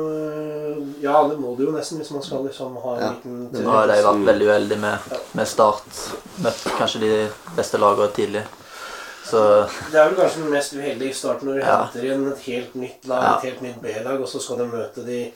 ja, 1.02 1.28
det 1.30 1.38
må 1.40 1.56
det 1.58 1.66
jo 1.68 1.72
nesten 1.76 2.00
hvis 2.02 2.12
man 2.12 2.24
skal 2.26 2.44
liksom 2.48 2.76
ha 2.82 2.96
en 2.96 3.02
Ja, 3.04 3.12
liten 3.14 3.50
tur. 3.54 3.62
Nå 3.64 3.72
har 3.72 3.88
de 3.88 4.00
vært 4.04 4.26
veldig 4.26 4.48
uheldige 4.50 4.80
med, 4.80 5.00
med 5.34 5.48
start. 5.48 5.86
Møtt 6.42 6.64
kanskje 6.80 7.00
de 7.06 7.30
beste 7.56 7.78
lagene 7.78 8.10
tidlig. 8.16 8.44
Så 9.24 9.40
Det 9.92 9.96
er 10.02 10.10
vel 10.10 10.18
kanskje 10.20 10.42
den 10.44 10.52
mest 10.52 10.74
uheldige 10.74 11.14
starten 11.16 11.48
når 11.48 11.54
de 11.54 11.60
Ja. 11.62 11.78
henter 11.86 12.04
inn 12.14 12.28
et 12.32 12.40
helt 12.40 12.76
nytt 12.76 13.08
lag, 13.08 13.24
Ja. 13.24 13.36
et 13.38 13.44
helt 13.52 13.62
nytt 13.62 13.82
B-lag, 13.82 14.20
og 14.22 14.28
så 14.28 14.42
skal 14.42 14.58
du 14.58 14.66
møte 14.66 15.06
de 15.06 15.32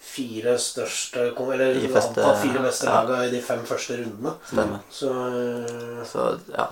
fire 0.00 0.56
største 0.58 1.32
Eller 1.38 1.74
De 1.74 1.88
feste, 1.88 2.16
antatt 2.20 2.40
fire 2.42 2.62
beste 2.62 2.84
ja. 2.86 3.02
lagene 3.02 3.26
i 3.28 3.30
de 3.30 3.40
fem 3.42 3.60
første 3.64 3.98
rundene. 4.00 4.32
stemmer. 4.48 4.80
Så, 4.90 5.10
eh, 5.12 6.04
Så 6.04 6.38
ja. 6.56 6.66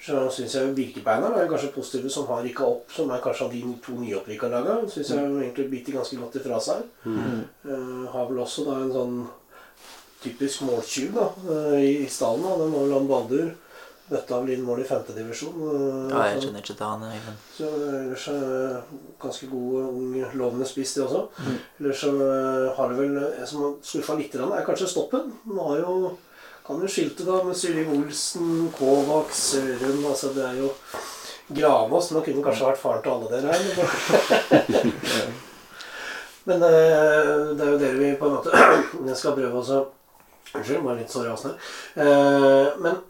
Så 0.00 0.20
syns 0.32 0.54
jeg 0.56 0.74
Birkebeineren 0.76 1.36
er 1.36 1.48
kanskje 1.50 1.72
positive 1.74 2.10
som 2.12 2.28
har 2.30 2.44
rykka 2.44 2.64
opp, 2.64 2.92
som 2.94 3.10
er 3.12 3.20
kanskje 3.20 3.46
av 3.46 3.52
de 3.52 3.60
to 3.84 3.96
nyopprykka 4.00 4.48
laga. 4.48 4.78
Syns 4.88 5.12
jeg 5.12 5.26
egentlig 5.28 5.66
biter 5.74 5.98
ganske 5.98 6.16
godt 6.20 6.38
ifra 6.40 6.60
seg. 6.64 6.86
Eh, 7.04 8.06
har 8.14 8.30
vel 8.30 8.40
også 8.40 8.64
da 8.68 8.78
en 8.80 8.94
sånn 8.94 9.18
typisk 10.20 10.64
måltyv 10.68 11.12
da, 11.16 11.26
eh, 11.52 11.76
i, 11.80 11.90
i 12.04 12.08
stallen. 12.08 12.46
da. 12.46 12.56
Den 12.62 12.72
var 12.72 12.86
vel 12.86 12.96
han 12.96 13.10
Baldur. 13.10 13.50
Bøtta 14.10 14.40
vel 14.42 14.56
inn 14.56 14.64
mål 14.66 14.80
i 14.82 14.88
femtedivisjon. 14.88 15.60
ja, 16.10 16.24
jeg 16.32 16.40
kjenner 16.46 16.64
ikke 16.64 16.74
til 16.80 16.88
han 16.88 17.04
egentlig. 17.06 17.36
Så 17.54 17.68
ellers 18.00 18.24
er 18.32 18.80
ganske 19.22 19.50
god, 19.52 19.76
ung, 19.84 20.16
lovende 20.40 20.66
spiss, 20.66 20.96
det 20.96 21.04
også. 21.04 21.20
Ellers 21.78 22.00
så 22.02 22.16
eh, 22.24 22.72
har 22.74 22.90
det 22.90 22.98
vel 23.04 23.20
En 23.20 23.46
som 23.46 23.62
har 23.66 23.78
skuffa 23.92 24.16
litt, 24.18 24.34
er 24.34 24.66
kanskje 24.66 24.90
Stoppen. 24.90 25.30
Nå 25.46 25.68
har 25.68 25.84
jo 25.84 26.16
kan 26.70 26.82
jo 26.82 26.88
skilte 26.88 27.24
da 27.26 27.40
med 27.42 27.56
Sylvi 27.58 27.82
Olsen, 27.90 28.68
Kovac, 28.78 29.34
Sørum 29.34 30.04
altså 30.06 30.30
Det 30.34 30.44
er 30.46 30.58
jo 30.60 30.68
Gravås. 31.50 32.12
Nå 32.14 32.22
kunne 32.22 32.44
kanskje 32.46 32.68
vært 32.68 32.78
faren 32.78 33.00
til 33.02 33.10
alle 33.10 33.30
dere 33.32 33.50
her. 33.50 33.62
Men, 33.74 34.92
men 36.48 36.66
eh, 36.68 37.32
det 37.58 37.64
er 37.64 37.72
jo 37.72 37.80
dere 37.80 37.98
vi 37.98 38.12
på 38.20 38.28
en 38.28 38.36
måte 38.36 38.52
Jeg 39.08 39.18
skal 39.18 39.34
prøve 39.38 39.62
også 39.62 39.80
Unnskyld, 40.50 40.82
bare 40.82 40.98
litt 40.98 41.10
så 41.12 41.24
Åsne. 41.30 41.52
Eh, 41.94 42.70
Men 42.82 43.02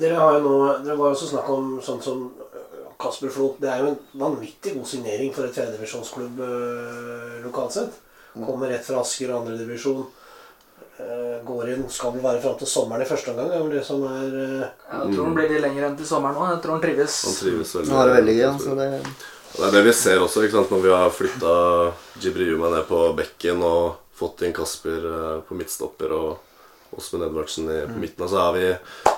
Dere 0.00 0.16
har 0.20 0.34
jo 0.36 0.40
nå 0.44 0.56
Dere 0.84 0.96
var 0.96 1.12
jo 1.12 1.16
også 1.16 1.28
snakk 1.30 1.48
om 1.52 1.74
sånn 1.84 2.00
som 2.04 2.24
øh, 2.32 2.88
Kasper 3.00 3.32
Flo. 3.32 3.50
Det 3.60 3.68
er 3.68 3.84
jo 3.84 3.92
en 3.92 4.00
vanvittig 4.20 4.74
god 4.78 4.88
signering 4.88 5.32
for 5.36 5.44
et 5.44 5.56
fjerdedivisjonsklubb 5.56 6.40
øh, 6.44 7.38
lokalt 7.44 7.76
sett. 7.76 8.00
Kommer 8.32 8.72
rett 8.72 8.84
fra 8.84 9.00
Asker, 9.00 9.32
og 9.32 9.42
andredivisjon. 9.42 10.04
Øh, 10.04 10.21
går 11.46 11.70
inn, 11.72 11.84
skal 11.90 12.12
vel 12.14 12.22
være 12.24 12.40
fram 12.42 12.58
til 12.60 12.68
sommeren 12.68 13.02
i 13.02 13.08
første 13.08 13.32
omgang. 13.32 13.48
Det 13.50 13.56
er 13.56 13.64
vel 13.64 13.76
det 13.76 13.84
som 13.86 14.02
er 14.06 14.36
øh, 14.44 14.62
Jeg 14.62 15.14
tror 15.14 15.24
han 15.24 15.36
blir 15.38 15.50
litt 15.52 15.64
lenger 15.64 15.86
enn 15.88 15.96
til 15.98 16.08
sommeren 16.08 16.38
nå. 16.38 16.48
Jeg 16.52 16.62
tror 16.64 16.76
han 16.76 16.84
trives. 16.84 17.18
Han 17.28 17.38
trives 17.38 17.74
veldig. 17.76 17.90
Han 17.90 17.98
har 18.00 18.10
det 18.10 18.16
veldig 18.18 18.36
gøy. 18.36 18.46
Altså, 18.52 18.76
det, 18.78 18.88
Og 19.52 19.58
Det 19.58 19.66
er 19.68 19.74
det 19.76 19.84
vi 19.86 19.92
ser 19.96 20.22
også, 20.22 20.44
ikke 20.44 20.58
sant? 20.58 20.70
når 20.72 20.84
vi 20.86 20.94
har 20.94 21.16
flytta 21.16 21.56
Jibri 22.22 22.48
Juma 22.50 22.70
ned 22.72 22.86
på 22.88 23.02
bekken 23.18 23.64
og 23.66 23.98
fått 24.16 24.44
inn 24.46 24.54
Kasper 24.56 25.08
eh, 25.12 25.40
på 25.48 25.58
midtstopper 25.58 26.14
og 26.16 26.96
Åsmund 26.96 27.24
Edvardsen 27.24 27.70
i, 27.72 27.80
på 27.88 27.98
midten. 28.00 28.28
Så 28.28 28.38
er 28.40 28.52
vi, 28.58 28.66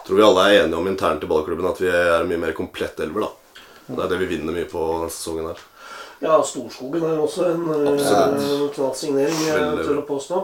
tror 0.07 0.19
vi 0.21 0.27
alle 0.27 0.47
er 0.47 0.63
enige 0.63 0.79
om 0.79 0.91
internt 0.91 1.27
i 1.27 1.31
ballklubben 1.31 1.67
at 1.71 1.83
vi 1.83 1.91
er 1.91 2.21
en 2.21 2.31
mye 2.31 2.43
mer 2.47 2.55
komplett 2.57 3.03
elver. 3.03 3.27
da. 3.27 3.61
Det 3.89 4.01
er 4.05 4.13
det 4.15 4.21
vi 4.23 4.31
vinner 4.37 4.55
mye 4.55 4.71
på 4.71 4.85
denne 4.95 5.11
sesongen 5.13 5.51
her. 5.51 5.65
Ja, 6.23 6.39
Storskogen 6.47 7.03
er 7.05 7.19
også 7.21 7.51
en 7.51 7.67
knall 8.73 8.95
signering, 8.97 9.41
jeg 9.45 9.83
tør 9.83 10.01
å 10.01 10.07
påstå. 10.09 10.39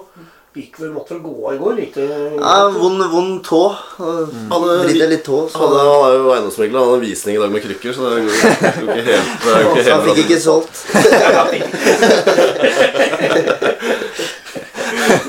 Gikk 0.51 0.81
vel, 0.81 0.91
måtte 0.91 1.15
vel 1.15 1.23
gå 1.23 1.31
av 1.47 1.55
i 1.55 1.59
går? 1.61 1.77
Gikk 1.79 1.95
det 1.95 2.07
ja, 2.11 2.69
vond, 2.75 2.99
vond 3.13 3.37
tå. 3.47 3.61
Mm. 4.03 4.49
Hadde 4.51 4.79
Vridd 4.83 5.05
litt 5.13 5.23
tå. 5.23 5.45
Så 5.47 5.61
Han 5.63 5.77
er, 5.77 5.85
han 5.87 6.03
er 6.09 6.15
jo 6.17 6.33
eiendomsmegler. 6.35 6.79
Han 6.81 6.89
hadde 6.89 6.99
en 6.99 7.05
visning 7.05 7.37
i 7.37 7.43
dag 7.43 7.51
med 7.55 7.63
krykker, 7.63 7.93
så 7.95 8.01
det 8.03 8.09
går 8.17 8.33
jo 8.35 8.35
ikke 8.35 9.05
helt, 9.07 9.31
så 9.45 9.49
han 9.55 9.61
helt 9.87 10.07
fikk 10.09 10.21
ikke 10.25 10.41
solgt. 10.43 10.75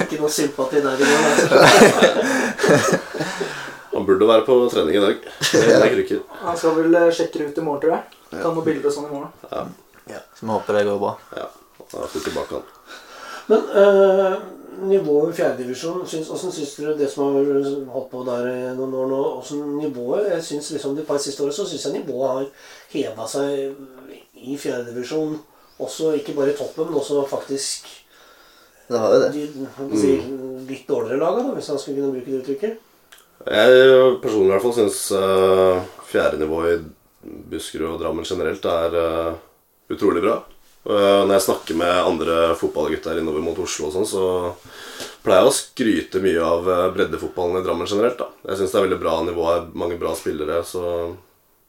Ikke 0.01 0.17
noe 0.19 0.31
sympati 0.33 0.81
der 0.83 0.97
i 0.97 1.05
går. 1.05 1.21
Altså. 1.29 1.47
Han 3.91 4.05
burde 4.07 4.27
være 4.27 4.45
på 4.47 4.55
trening 4.71 4.95
i 4.97 5.01
dag 5.03 5.15
med 5.53 5.89
krykker. 5.93 6.19
Han 6.41 6.57
skal 6.57 6.73
vel 6.79 6.95
eh, 6.97 7.09
sjekke 7.13 7.37
det 7.39 7.45
ut 7.51 7.57
i 7.59 7.65
morgen, 7.65 7.81
tror 7.83 7.93
jeg. 7.93 8.03
Ta 8.31 8.47
noen 8.47 8.65
bilder 8.65 8.87
og 8.89 8.95
sånn 8.95 9.09
i 9.09 9.13
morgen. 9.13 9.31
Så 10.07 10.41
vi 10.41 10.49
håper 10.49 10.79
det 10.79 10.83
går 10.87 10.99
bra. 11.01 11.13
Ja, 11.37 11.47
han 11.93 12.07
er 12.07 12.09
tilbake 12.15 12.51
han. 12.57 12.65
Men 13.51 13.61
øh, 13.83 14.33
nivået 14.79 15.33
i 15.33 15.37
fjerdedivisjon, 15.41 16.01
åssen 16.03 16.53
syns 16.53 16.75
dere 16.77 16.97
det 16.97 17.09
som 17.11 17.35
har 17.35 17.47
holdt 17.93 18.11
på 18.11 18.23
der 18.27 18.45
noen 18.77 18.93
år 18.95 19.09
nå 19.11 19.21
hvordan 19.37 19.73
nivået, 19.81 20.29
jeg 20.31 20.43
synes 20.43 20.71
liksom 20.75 20.95
De 20.95 21.05
par 21.07 21.19
siste 21.21 21.43
årene 21.43 21.55
så 21.55 21.65
syns 21.67 21.85
jeg 21.85 21.97
nivået 21.99 22.29
har 22.31 22.45
heva 22.93 23.27
seg 23.27 24.21
i 24.41 24.57
fjerdedivisjon. 24.57 25.39
Også 25.81 26.13
ikke 26.17 26.35
bare 26.37 26.53
i 26.53 26.57
toppen, 26.57 26.87
men 26.87 26.99
også 26.99 27.25
faktisk 27.29 27.89
Det 28.87 28.99
har 28.99 29.13
jo 29.13 29.19
det. 29.23 29.29
de 29.33 29.99
si, 29.99 30.15
litt 30.67 30.87
dårligere 30.87 31.19
laga, 31.19 31.43
da, 31.45 31.53
hvis 31.55 31.69
han 31.71 31.79
skulle 31.79 32.01
kunne 32.01 32.11
bruke 32.15 32.31
det 32.31 32.41
uttrykket. 32.41 32.87
Jeg 33.41 34.17
personlig 34.21 34.49
i 34.49 34.51
hvert 34.51 34.65
fall 34.65 34.75
syns 34.77 34.97
uh, 35.15 35.79
fjerdenivået 36.09 36.73
i 36.75 37.29
Buskerud 37.49 37.95
og 37.95 38.01
Drammen 38.01 38.27
generelt 38.27 38.65
er 38.65 38.97
uh, 38.97 39.39
utrolig 39.89 40.21
bra. 40.25 40.41
Uh, 40.81 41.21
når 41.27 41.35
jeg 41.35 41.45
snakker 41.45 41.77
med 41.77 41.91
andre 41.93 42.37
fotballgutter 42.57 43.19
innover 43.21 43.43
mot 43.45 43.59
Oslo 43.61 43.89
og 43.89 43.93
sånn, 43.93 44.07
så 44.09 44.23
pleier 45.21 45.43
jeg 45.43 45.51
å 45.51 45.53
skryte 45.53 46.21
mye 46.23 46.41
av 46.41 46.69
eh, 46.69 46.87
breddefotballen 46.95 47.59
i 47.59 47.65
Drammen 47.65 47.89
generelt. 47.89 48.17
da. 48.17 48.31
Jeg 48.49 48.57
syns 48.57 48.71
det 48.73 48.79
er 48.79 48.85
veldig 48.87 49.01
bra 49.03 49.19
nivå 49.27 49.43
her, 49.45 49.67
mange 49.77 49.99
bra 50.01 50.15
spillere, 50.17 50.63
så 50.65 50.81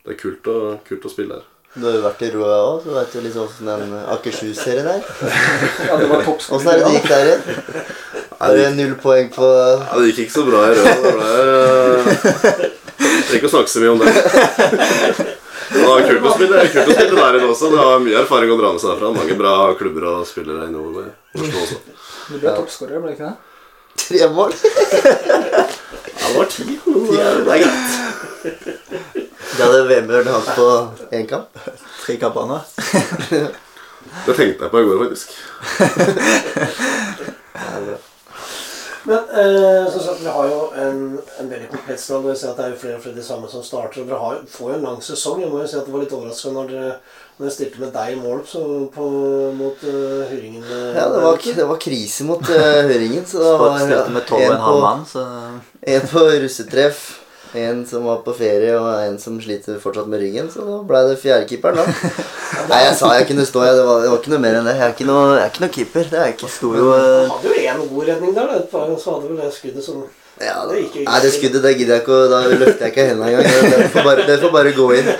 det 0.06 0.14
er 0.14 0.20
kult 0.22 0.48
å, 0.48 0.54
kult 0.88 1.04
å 1.04 1.12
spille 1.12 1.36
her. 1.36 1.44
Du 1.74 1.86
har 1.86 1.94
jo 1.96 2.02
vært 2.04 2.24
i 2.24 2.30
Roa 2.32 2.56
òg, 2.70 2.82
så 2.84 2.96
vet 2.96 3.12
du 3.12 3.20
litt 3.24 3.36
åssen 3.40 3.68
den 3.68 3.92
Akershus-serien 4.16 4.88
er. 4.92 5.04
Ja, 5.88 5.96
det 6.00 6.08
var 6.10 6.26
Åssen 6.32 6.68
er 6.68 6.80
det 6.80 6.88
det 6.88 6.96
gikk 6.96 7.08
der 7.12 7.28
igjen? 7.28 7.44
Er 8.42 8.56
det 8.58 8.66
null 8.76 8.96
poeng 9.00 9.30
på 9.32 9.46
Ja, 9.52 9.92
Det 10.00 10.10
gikk 10.10 10.24
ikke 10.26 10.36
så 10.38 10.44
bra 10.48 10.64
i 10.68 10.74
Røa. 10.76 10.96
Det 11.04 11.14
ble 11.20 11.30
Trenger 13.02 13.38
ikke 13.38 13.48
å 13.48 13.54
snakke 13.54 13.72
så 13.72 13.84
mye 13.84 13.92
om 13.92 14.02
det. 14.02 15.32
Det 15.72 15.86
var 15.86 16.02
kult 16.08 16.26
å 16.28 16.34
spille, 16.34 16.66
kult 16.72 16.90
å 16.90 16.96
spille 16.96 17.16
der 17.16 17.38
inne 17.38 17.48
også. 17.52 17.70
Det 17.72 17.78
var 17.80 18.02
mye 18.04 18.18
erfaring 18.22 18.52
å 18.52 18.58
dra 18.60 18.74
med 18.74 18.82
seg 18.82 18.92
derfra. 18.92 19.14
Mange 19.16 19.38
bra 19.38 19.54
klubber 19.78 20.10
og 20.10 20.28
spillere 20.28 20.68
innover 20.68 21.08
også. 21.38 21.80
Du 22.28 22.36
ble 22.38 22.52
toppskårer, 22.52 23.00
ble 23.02 23.14
du 23.14 23.16
ikke 23.16 23.30
det? 23.30 23.38
tre 24.02 24.28
mål? 24.30 24.52
Ja, 26.22 26.28
det 26.28 26.36
var 26.38 26.44
ti. 26.44 26.64
Det 26.84 27.20
er 27.20 27.34
det 27.44 27.58
greit. 27.62 27.90
Det 29.52 29.62
hadde 29.62 29.82
Vemund 29.88 30.28
hatt 30.32 30.48
på 30.56 30.68
én 31.12 31.26
kamp. 31.28 31.48
Tre 32.04 32.16
kamper 32.20 32.48
nå. 32.48 32.58
Det 34.26 34.34
tenkte 34.36 34.64
jeg 34.64 34.72
på 34.72 34.80
i 34.80 34.86
går, 34.88 34.96
faktisk. 35.04 35.28
Men 39.04 39.18
eh, 39.18 39.90
som 39.90 40.00
sagt, 40.00 40.20
vi 40.22 40.30
har 40.30 40.46
jo 40.46 40.58
en, 40.78 40.98
en 41.40 41.48
veldig 41.50 41.68
komplett 41.72 42.00
stall. 42.00 42.22
og 42.22 42.30
jeg 42.30 42.38
ser 42.38 42.52
at 42.52 42.58
Det 42.60 42.64
er 42.66 42.74
jo 42.74 42.80
flere 42.84 42.98
og 42.98 43.02
flere 43.02 43.16
de 43.16 43.24
samme 43.26 43.48
som 43.50 43.64
starter. 43.66 44.02
og 44.02 44.08
Dere 44.10 44.18
har, 44.20 44.36
får 44.48 44.68
jo 44.70 44.76
en 44.76 44.86
lang 44.86 45.00
sesong. 45.02 45.40
Jeg 45.42 45.50
må 45.50 45.62
jo 45.62 45.70
si 45.70 45.78
at 45.80 45.88
Det 45.88 45.94
var 45.94 46.04
litt 46.04 46.14
overraskende 46.18 46.54
når 46.60 46.70
dere, 46.70 46.92
når 47.40 47.54
stilte 47.56 47.82
med 47.82 47.90
deg 47.96 48.12
i 48.12 48.20
mål 48.20 48.44
på, 48.46 48.62
på, 48.94 49.08
mot 49.58 49.82
uh, 49.88 50.22
Hyringen. 50.30 50.62
eh, 50.62 50.92
Ja, 51.00 51.08
det 51.10 51.24
var, 51.24 51.40
det 51.58 51.66
var 51.72 51.80
krise 51.82 52.28
mot 52.28 52.44
uh, 52.46 52.68
Høringen. 52.92 53.26
Så 53.26 53.42
det 53.42 53.56
var 53.64 53.78
Stilte 53.82 54.14
med 54.14 54.28
tolv 54.30 54.46
og 54.46 54.54
en 54.54 54.66
halv 54.68 54.86
mann, 54.86 55.04
så 55.08 55.26
En 55.82 56.06
på 56.12 56.22
russetreff, 56.44 57.00
en 57.58 57.82
som 57.86 58.06
var 58.08 58.22
på 58.24 58.34
ferie, 58.36 58.72
og 58.78 58.88
en 59.06 59.18
som 59.20 59.36
sliter 59.42 59.80
fortsatt 59.82 60.08
med 60.10 60.22
ryggen. 60.22 60.48
Så 60.52 60.64
da 60.66 60.78
ble 60.88 61.02
det 61.10 61.18
fjerdekeeperen, 61.22 61.82
da. 61.82 62.14
Nei, 62.70 62.80
jeg 62.86 62.96
sa 62.98 63.12
jeg 63.18 63.28
kunne 63.30 63.46
stå, 63.48 63.64
jeg. 63.66 63.76
Det 63.78 63.84
var, 63.88 64.02
det 64.04 64.10
var 64.12 64.22
ikke 64.22 64.34
noe 64.34 64.42
mer 64.46 64.58
enn 64.60 64.70
det. 64.70 64.76
Jeg 64.78 64.86
er 64.88 64.96
ikke 64.96 65.08
noe, 65.10 65.22
er 65.36 65.52
ikke 65.52 65.64
noe 65.66 65.76
keeper. 65.76 66.10
Det 66.12 66.20
er 66.22 66.34
ikke. 66.34 66.50
stor 66.52 66.80
jo 66.80 66.88
Du 66.88 67.32
hadde 67.34 67.52
jo 67.52 67.60
én 67.60 67.86
god 67.92 68.10
redning 68.12 68.34
der. 68.38 68.52
da. 68.52 68.82
Så 68.96 69.16
hadde 69.16 69.30
vel 69.30 69.40
det 69.42 69.52
skuddet 69.56 69.86
som 69.86 70.02
Ja. 70.42 70.56
Det 70.68 70.78
gikk 70.80 70.96
jo 70.96 71.02
ikke. 71.02 71.10
Nei, 71.10 71.18
det 71.22 71.30
skuddet 71.36 71.62
det 71.66 71.72
gidder 71.76 71.94
jeg 71.94 72.02
ikke, 72.02 72.18
da 72.32 72.38
løfter 72.50 72.82
jeg 72.84 72.92
ikke 72.92 73.04
hendene 73.08 73.28
engang. 73.30 73.44
Det 73.72 73.90
får 73.94 74.06
bare, 74.08 74.24
det 74.28 74.36
får 74.42 74.52
bare 74.56 74.72
gå 74.76 74.86
inn. 74.98 75.10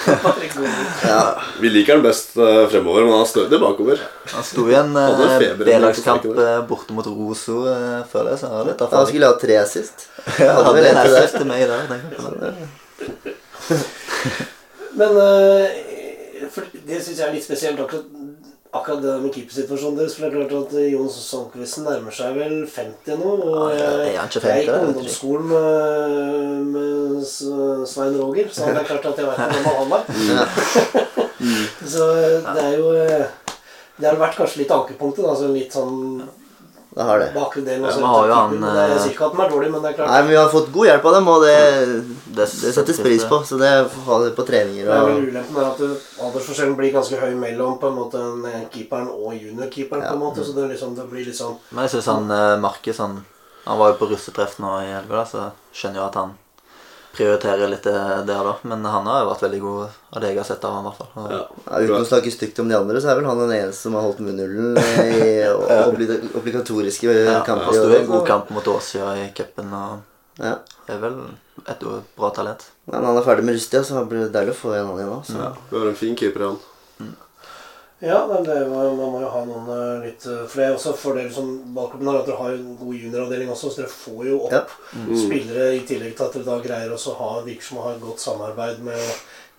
Ja. 1.07 1.21
Vi 1.63 1.71
liker 1.71 1.99
den 1.99 2.07
best 2.07 2.35
uh, 2.39 2.65
fremover, 2.73 3.07
men 3.07 3.15
han 3.15 3.25
er 3.27 3.31
stødig 3.31 3.61
bakover. 3.63 4.03
Han 4.33 4.47
sto 4.47 4.67
i 4.71 4.77
en 4.79 4.97
eh, 4.99 5.45
B-lagskamp 5.61 6.27
eh, 6.33 6.59
borte 6.69 6.97
mot 6.97 7.07
Roso 7.07 7.57
uh, 7.69 8.03
før 8.11 8.31
det, 8.31 8.37
så 8.41 8.51
han 8.51 8.67
litt 8.71 8.83
erfaring. 8.83 8.99
Han 8.99 9.11
skulle 9.13 9.31
ha 9.31 9.39
tre 9.45 9.59
sist. 9.71 10.09
Ja, 10.43 10.53
hadde 10.57 10.65
hadde 10.67 10.77
vel 10.79 10.87
en 10.91 11.01
assist 11.03 11.35
til 11.39 11.47
meg 11.49 11.61
der. 11.71 11.83
den. 11.91 12.01
Men 14.99 15.11
uh, 15.19 15.67
for 16.53 16.67
det 16.73 16.99
syns 17.03 17.19
jeg 17.19 17.27
er 17.29 17.35
litt 17.37 17.47
spesielt, 17.47 17.81
akkurat, 17.81 18.07
akkurat 18.73 19.03
det 19.05 19.15
med 19.21 19.35
keepersituasjonen 19.35 19.99
deres. 20.01 20.17
For 20.17 20.25
det 20.25 20.29
er 20.31 20.49
klart 20.49 20.67
at 20.67 20.77
eh, 20.81 20.91
Jon 20.95 21.11
Sandquisten 21.13 21.87
nærmer 21.89 22.15
seg 22.17 22.37
vel 22.39 22.55
50 22.65 23.21
nå. 23.21 23.33
Og 23.37 23.75
Ja, 23.77 23.91
eh, 24.01 24.15
er 24.15 24.27
ikke 24.27 24.43
jeg 24.49 24.65
gikk 24.65 24.71
50, 24.71 24.73
på 24.73 24.89
ungdomsskolen 24.89 25.47
med, 25.53 26.73
med 26.77 27.87
Svein 27.93 28.19
Roger, 28.21 28.53
så 28.53 28.71
det 28.71 28.83
er 28.83 28.91
klart 28.91 29.11
at 29.13 29.23
jeg 29.23 29.29
vet 29.29 29.39
gammel 29.43 29.81
han 29.81 29.93
var. 29.93 30.03
Så 31.93 32.09
eh, 32.17 32.53
det 32.55 32.63
er 32.63 32.77
jo 32.79 32.93
Det 33.99 34.07
har 34.09 34.21
vært 34.21 34.39
kanskje 34.39 34.63
litt 34.63 34.73
ankepunktet. 34.75 35.27
Altså 35.27 35.51
litt 35.53 35.75
sånn 35.75 36.23
Det 36.95 37.05
har 37.09 37.19
det. 37.19 37.29
bakre. 37.35 37.63
Ja, 37.65 37.77
også, 37.89 38.01
men 38.01 38.09
har 38.13 38.27
jo 38.29 38.35
han, 38.35 38.51
det 38.61 38.69
er- 38.69 38.91
eh, 38.97 39.07
ikke 39.13 39.25
at 39.27 39.33
den 39.33 39.41
er 39.41 39.49
dårlig, 39.51 39.71
men 39.73 39.83
det 39.83 39.91
er 39.91 39.95
klart 39.97 40.09
Nei, 40.11 40.19
men 40.23 40.31
vi 40.31 40.37
har 40.37 40.49
fått 40.53 40.73
god 40.73 40.87
hjelp 40.87 41.05
av 41.09 41.15
dem, 41.15 41.29
og 41.29 41.43
det, 41.43 41.57
Det, 42.33 42.47
det 42.63 42.73
settes 42.75 43.01
pris 43.01 43.25
på. 43.25 43.39
Så 43.45 43.59
det 43.61 43.69
har 43.69 43.89
ha 44.07 44.19
det 44.25 44.35
på 44.37 44.45
treninger 44.47 44.85
Det 44.85 44.93
er 44.93 45.01
og 45.01 45.25
ulempen 45.29 45.57
er 45.57 45.71
at 45.71 45.79
du 45.79 45.97
aldersforskjellen 46.21 46.77
blir 46.77 46.93
ganske 46.93 47.17
høy 47.21 47.35
mellom 47.35 47.79
på 47.81 47.89
en 47.89 47.97
måte 47.97 48.21
den 48.21 48.69
keeperen 48.73 49.09
og 49.09 49.33
juniorkeeperen. 49.35 50.03
på 50.09 50.13
en 50.13 50.21
måte, 50.21 50.45
Så 50.45 50.53
det, 50.55 50.69
liksom, 50.73 50.95
det 50.97 51.09
blir 51.11 51.25
liksom 51.25 51.57
Men 51.71 51.85
jeg 51.89 51.91
syns 51.97 52.07
han 52.13 52.31
eh, 52.31 52.57
Markus 52.61 52.99
han, 52.99 53.25
han 53.67 53.79
var 53.79 53.93
jo 53.93 53.99
på 54.01 54.11
russetreff 54.13 54.59
nå 54.59 54.81
i 54.83 54.93
helga, 54.93 55.25
så 55.25 55.51
skjønner 55.73 56.01
jo 56.03 56.07
at 56.07 56.15
han 56.15 56.33
prioriterer 57.13 57.69
litt 57.69 57.83
det 57.85 57.93
der, 57.93 58.45
da. 58.47 58.55
Men 58.63 58.85
han 58.89 59.07
har 59.07 59.23
jo 59.25 59.29
vært 59.31 59.43
veldig 59.45 59.61
god 59.61 59.99
av 60.17 60.23
det 60.23 60.31
jeg 60.33 60.39
har 60.41 60.49
sett 60.49 60.65
av 60.65 60.73
han 60.79 60.87
i 60.87 60.89
hvert 60.89 61.01
fall. 61.03 61.27
Ja. 61.33 61.41
ja, 61.67 61.81
Uten 61.85 61.99
å 62.01 62.09
snakke 62.09 62.33
stygt 62.33 62.59
om 62.63 62.69
de 62.73 62.77
andre, 62.79 63.01
så 63.05 63.11
er 63.13 63.19
vel 63.21 63.29
han 63.29 63.43
den 63.43 63.53
eneste 63.59 63.83
som 63.87 63.95
har 63.99 64.07
holdt 64.07 64.23
munnhulen 64.25 64.79
i 65.05 65.45
obli- 65.91 66.21
obligatoriske 66.41 67.13
ja, 67.13 67.39
kamper. 67.47 67.69
han 67.69 67.75
sto 67.77 67.91
i 67.93 68.01
en 68.01 68.11
god 68.11 68.27
kamp 68.31 68.51
mot 68.57 68.73
Åsia 68.77 69.13
i 69.21 69.29
cupen 69.37 69.73
og 69.77 70.09
Ja. 70.41 70.55
er 70.89 70.99
vel 71.03 71.19
et 71.69 71.83
bra 72.17 72.31
talent. 72.33 72.65
Men 72.89 73.05
han 73.05 73.17
er 73.21 73.23
ferdig 73.27 73.45
med 73.45 73.55
Rustia, 73.59 73.83
så 73.85 74.01
det 74.01 74.09
blir 74.09 74.31
deilig 74.33 74.55
å 74.55 74.61
få 74.63 74.73
en 74.75 74.87
annen 74.87 75.03
igjen 75.03 75.13
òg. 75.19 75.33
Ja, 75.37 75.51
vi 75.71 75.79
har 75.83 75.91
en 75.91 75.99
fin 76.01 76.17
keeper, 76.17 76.47
han. 76.49 77.13
Ja, 78.03 78.17
men 78.27 78.43
det 78.43 78.57
må, 78.67 78.81
man 78.99 79.13
må 79.15 79.21
jo 79.23 79.29
ha 79.31 79.41
noen 79.47 79.69
eh, 79.71 80.07
litt 80.09 80.25
også 80.27 80.49
For 80.51 80.59
det 80.59 80.65
er 80.67 80.75
også 80.75 80.93
fordelen 80.99 81.31
som 81.35 81.53
ballklubben 81.77 82.09
har, 82.11 82.17
at 82.23 82.27
dere 82.27 82.41
har 82.41 82.51
jo 82.51 82.59
en 82.59 82.77
god 82.81 82.97
junioravdeling 82.99 83.53
også, 83.55 83.71
så 83.71 83.85
dere 83.85 83.93
får 83.95 84.25
jo 84.27 84.41
opp 84.49 84.53
Ja. 84.57 84.63
spillere 85.23 85.69
i 85.77 85.85
tillegg 85.87 86.17
til 86.19 86.27
at 86.27 86.35
dere 86.35 86.49
da 86.49 86.57
greier 86.65 86.91
også 86.97 87.15
å 87.15 87.19
ha 87.21 87.31
virker 87.47 87.69
som 87.69 87.79
å 87.79 87.85
ha 87.87 87.93
et 87.95 88.03
godt 88.03 88.21
samarbeid 88.25 88.83
med 88.89 89.05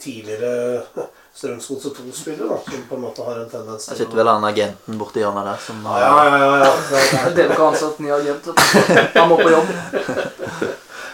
tidligere 0.03 0.83
Strømsgodset 1.33 1.95
2-spillere, 1.97 2.45
da, 2.51 2.57
som 2.67 2.81
på 2.89 2.97
en 2.99 3.01
måte 3.07 3.23
har 3.25 3.39
en 3.41 3.47
tendens 3.49 3.87
til 3.87 3.95
Jeg 3.95 4.03
sitter 4.03 4.19
vel 4.19 4.29
han 4.29 4.43
agenten 4.45 4.99
borti 5.01 5.23
hjørnet 5.23 5.47
der 5.49 5.63
som 5.65 5.79
har... 5.89 6.03
ja, 6.03 6.11
ja. 6.27 6.41
ja, 6.43 6.57
ja. 6.61 6.73
Det 6.91 6.99
er- 7.23 7.37
Dere 7.39 7.55
kan 7.57 7.71
ansatt 7.71 8.03
ny 8.03 8.11
agent. 8.13 8.51
Han 9.15 9.31
må 9.31 9.39
på 9.39 9.49
jobb. 9.49 9.71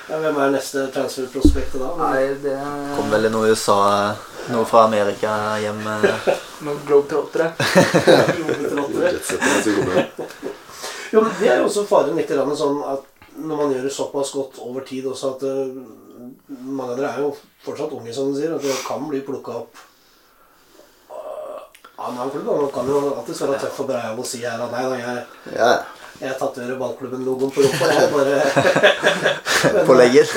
ja, 0.09 0.17
Hvem 0.25 0.41
er 0.43 0.51
neste 0.57 0.83
transferprospektet 0.97 1.79
da? 1.79 1.93
Nei, 2.01 2.25
det 2.43 2.57
kom 2.97 3.13
vel 3.13 3.29
i 3.29 3.31
noe 3.31 3.53
USA 3.53 3.77
Noe 4.49 4.65
fra 4.65 4.83
Amerika 4.87 5.57
hjem. 5.61 5.81
eh, 5.87 6.29
Noen 6.65 6.81
globetrottere. 6.87 7.51
Jo, 11.11 11.21
men 11.21 11.31
Det 11.39 11.47
er 11.49 11.57
jo 11.57 11.65
også 11.65 11.87
faren 11.89 12.17
litt 12.19 12.29
sånn 12.29 12.83
at 12.85 13.05
når 13.39 13.55
man 13.57 13.71
gjør 13.73 13.85
det 13.87 13.93
såpass 13.93 14.31
godt 14.35 14.59
over 14.61 14.83
tid 14.85 15.07
også 15.09 15.31
at 15.35 15.45
eh, 15.47 15.77
mange 16.49 16.91
av 16.93 16.97
dere 16.99 17.11
er 17.13 17.23
jo 17.23 17.29
fortsatt 17.63 17.93
unge, 17.95 18.13
som 18.13 18.29
du 18.29 18.37
sier, 18.39 18.51
og 18.53 18.61
dere 18.63 18.75
kan 18.85 19.05
bli 19.09 19.21
plukka 19.25 19.55
opp 19.61 19.79
øh, 21.15 21.61
av 21.97 22.11
en 22.11 22.19
annen 22.19 22.33
klubb. 22.33 22.49
Man 22.49 22.73
kan 22.75 22.91
jo 22.91 22.99
alltid 23.15 23.41
være 23.45 23.61
tøff 23.63 23.79
og 23.83 23.89
breial 23.89 24.19
å 24.19 24.27
si 24.27 24.43
her 24.43 24.61
at 24.65 24.75
nei 24.75 24.83
da, 24.85 24.99
jeg, 24.99 25.25
Ja, 25.55 25.71
jeg 26.19 26.35
tatoverer 26.39 26.75
ballklubben-logoen 26.79 27.51
på 27.55 27.63
rumpa. 27.63 27.89
Jeg 27.95 28.09
bare 28.13 29.85
På 29.87 29.95
legger. 29.99 30.27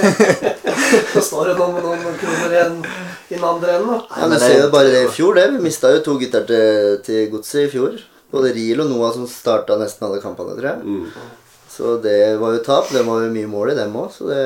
Så 1.12 1.22
står 1.24 1.50
det 1.52 1.56
noen, 1.58 1.76
noen 1.82 2.16
kroner 2.20 2.54
igjen 2.56 2.78
i 2.84 3.34
den 3.36 3.44
andre 3.48 3.76
enden. 3.78 4.00
Ja, 4.08 4.22
men 4.26 4.34
det- 4.36 4.40
ser 4.46 4.58
jo 4.64 4.70
bare 4.72 4.90
det 4.94 5.02
i 5.06 5.12
fjor, 5.16 5.34
det. 5.38 5.46
Vi 5.56 5.62
mista 5.66 5.90
jo 5.94 6.00
to 6.06 6.16
gutter 6.20 6.46
til, 6.48 6.96
til 7.06 7.30
godset 7.34 7.66
i 7.66 7.70
fjor. 7.74 7.98
Både 8.32 8.52
Riel 8.56 8.80
og 8.84 8.90
Noah 8.90 9.12
som 9.14 9.26
starta 9.28 9.76
nesten 9.80 10.06
alle 10.08 10.22
kampene, 10.22 10.54
tror 10.56 10.68
jeg. 10.70 10.80
Mm. 10.86 11.06
Så 11.72 11.96
det 12.04 12.18
var 12.40 12.54
jo 12.56 12.62
tap. 12.66 12.90
Det 12.92 13.02
var 13.06 13.22
jo 13.26 13.32
mye 13.34 13.50
mål 13.50 13.72
i 13.74 13.78
dem 13.78 13.94
òg. 13.96 14.10
Så 14.14 14.28
det, 14.30 14.42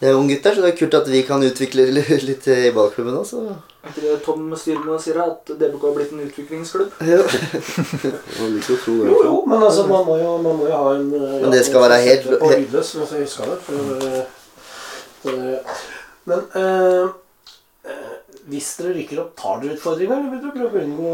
det 0.00 0.10
er 0.10 0.18
unge 0.18 0.34
gutter, 0.34 0.56
så 0.56 0.64
det 0.64 0.72
er 0.74 0.78
kult 0.80 0.96
at 0.98 1.08
vi 1.12 1.22
kan 1.28 1.44
utvikle 1.46 1.86
litt 2.30 2.48
i 2.52 2.70
ballklubben 2.76 3.20
òg, 3.20 3.26
så 3.28 3.44
Er 3.50 3.58
ikke 3.88 4.02
det 4.04 4.16
Tom 4.26 4.50
Styrmo 4.60 4.98
sier 5.00 5.16
at 5.22 5.48
DBK 5.56 5.84
har 5.86 5.94
blitt 5.96 6.10
en 6.12 6.20
utviklingsklubb? 6.26 6.90
ja. 7.00 7.22
Man 8.40 8.52
liker 8.58 8.74
å 8.76 8.80
tro 8.84 8.96
det. 8.98 9.06
Jo, 9.08 9.22
jo, 9.24 9.38
men 9.48 9.62
altså, 9.64 9.86
man 9.88 10.04
må 10.04 10.18
jo, 10.20 10.34
man 10.44 10.58
må 10.60 10.68
jo 10.68 10.76
ha 10.76 10.90
en 10.98 11.08
øh, 11.16 11.38
Men 11.46 11.54
det 11.54 11.64
skal 11.68 11.86
være 11.86 12.02
helt- 12.04 12.28
På 12.42 12.50
lydløs, 12.52 12.92
hvis 12.98 13.14
jeg 13.16 13.24
husker 13.24 13.54
det. 13.54 13.58
For, 13.64 13.80
for, 15.22 15.42
men 16.28 16.42
øh, 16.60 17.08
øh, 17.88 18.08
hvis 18.50 18.68
dere 18.80 18.92
rykker 18.98 19.20
opp, 19.22 19.30
tar 19.38 19.60
dere 19.62 19.76
utfordringer, 19.76 20.16
eller 20.18 20.32
vil 20.32 20.42
dere 20.42 20.54
prøve 20.56 20.80
å 20.80 20.84
unngå 20.84 21.12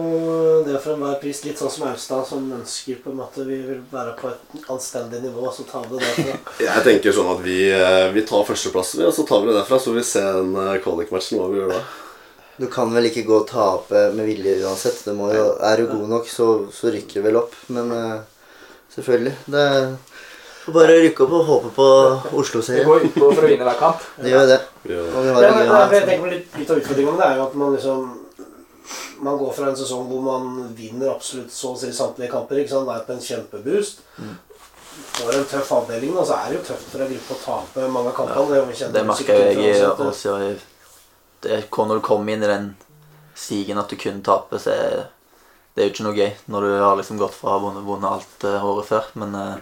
det 0.67 0.81
for 0.83 0.95
enhver 0.97 1.19
pris? 1.23 1.43
Litt 1.45 1.61
sånn 1.61 1.73
som 1.75 1.87
Austad, 1.91 2.25
som 2.31 2.49
ønsker 2.57 2.99
på 3.05 3.13
en 3.13 3.19
måte 3.21 3.45
vi 3.47 3.59
vil 3.67 3.83
være 3.93 4.15
på 4.19 4.31
et 4.33 4.67
anstendig 4.73 5.21
nivå, 5.23 5.45
så 5.55 5.67
tar 5.69 5.87
vi 5.87 5.99
det 6.01 6.03
derfra. 6.07 6.39
Jeg 6.67 6.85
tenker 6.89 7.15
sånn 7.15 7.31
at 7.35 7.45
vi, 7.47 7.61
eh, 7.77 8.09
vi 8.17 8.27
tar 8.27 8.43
førsteplassen, 8.49 9.05
og 9.07 9.15
så 9.15 9.27
tar 9.29 9.45
vi 9.45 9.53
det 9.53 9.59
derfra. 9.61 9.79
Så 9.83 9.95
vi 9.95 10.03
ser 10.07 10.41
den 10.41 10.81
kvalikmatchen, 10.83 11.39
hva 11.43 11.49
vi 11.53 11.61
gjør 11.63 11.77
da. 11.77 11.85
Du 12.57 12.67
kan 12.73 12.93
vel 12.95 13.11
ikke 13.11 13.27
gå 13.27 13.41
og 13.43 13.49
tape 13.51 14.07
med 14.17 14.29
vilje 14.29 14.59
uansett. 14.65 15.03
Det 15.05 15.15
må 15.17 15.29
jo, 15.35 15.49
er 15.61 15.83
du 15.83 15.91
god 15.91 16.07
nok, 16.15 16.29
så, 16.31 16.47
så 16.73 16.93
rykker 16.93 17.21
du 17.21 17.27
vel 17.29 17.41
opp. 17.43 17.57
Men 17.73 17.93
uh, 17.93 18.21
selvfølgelig. 18.95 19.35
Det 19.53 19.65
får 20.67 20.75
bare 20.75 20.95
rykke 21.05 21.27
opp 21.27 21.35
og 21.37 21.51
håpe 21.51 21.73
på 21.77 21.89
Oslo-serien. 22.41 22.87
går 22.89 23.09
utpå 23.11 23.29
for 23.29 23.45
å 23.45 23.51
vinne 23.51 23.67
hver 23.69 23.81
kamp. 23.81 24.07
Det 24.23 24.33
gjør 24.33 24.49
det. 24.51 24.61
Det. 24.87 25.01
Og 25.03 25.19
vi 25.27 25.35
Ja, 25.35 25.51
men, 25.53 25.67
en 25.67 25.93
jeg 25.95 26.07
tenker 26.07 26.23
på 26.25 26.31
litt, 26.33 26.57
litt 26.61 26.73
av 26.73 26.81
utfordringen 26.81 27.21
det 27.21 27.27
er 27.27 27.41
jo 27.41 27.45
at 27.49 27.59
man 27.59 27.77
liksom 27.77 28.07
Man 29.27 29.39
går 29.41 29.53
fra 29.57 29.69
en 29.71 29.77
sesong 29.79 30.05
hvor 30.11 30.21
man 30.23 30.75
vinner 30.77 31.09
absolutt 31.11 31.51
så 31.51 31.73
å 31.73 31.79
si 31.81 31.89
samtlige 31.93 32.31
kamper. 32.31 32.61
ikke 32.61 32.73
sant? 32.73 32.89
Det 32.89 32.97
er 32.97 33.07
på 33.07 33.15
en 33.15 33.25
kjempeboost. 33.25 34.03
Får 35.17 35.39
en 35.39 35.47
tøff 35.51 35.73
avdeling, 35.73 36.13
og 36.17 36.27
så 36.29 36.37
er 36.37 36.53
det 36.53 36.59
jo 36.59 36.65
tøft 36.69 36.91
for 36.93 37.05
en 37.05 37.11
gruppe 37.13 37.37
å 37.37 37.41
tape 37.43 37.89
mange 37.95 38.13
av 38.13 38.17
kampene. 38.19 38.45
det, 38.51 38.61
har 38.61 38.69
vi 38.69 38.77
kjent 38.81 38.97
Det 38.97 39.05
merker 39.09 39.41
jeg 39.43 39.81
at 39.89 40.03
også 40.07 40.37
det, 40.43 40.53
Når 41.47 41.95
du 41.99 42.05
kommer 42.05 42.33
inn 42.33 42.45
i 42.45 42.51
den 42.51 42.73
stigen 43.37 43.79
at 43.79 43.93
du 43.93 43.97
kun 44.01 44.23
taper, 44.25 44.61
så 44.63 44.75
er 44.75 45.05
det 45.77 45.83
er 45.83 45.89
jo 45.91 45.93
ikke 45.93 46.05
noe 46.07 46.17
gøy 46.17 46.31
når 46.49 46.65
du 46.65 46.75
har 46.81 46.95
liksom 46.97 47.19
gått 47.21 47.35
fra 47.37 47.51
å 47.51 47.57
ha 47.59 47.63
vunnet 47.67 47.85
vunnet 47.85 48.09
alt 48.09 48.45
eh, 48.49 48.63
året 48.65 48.87
før. 48.89 49.09
Men 49.21 49.35
eh, 49.37 49.57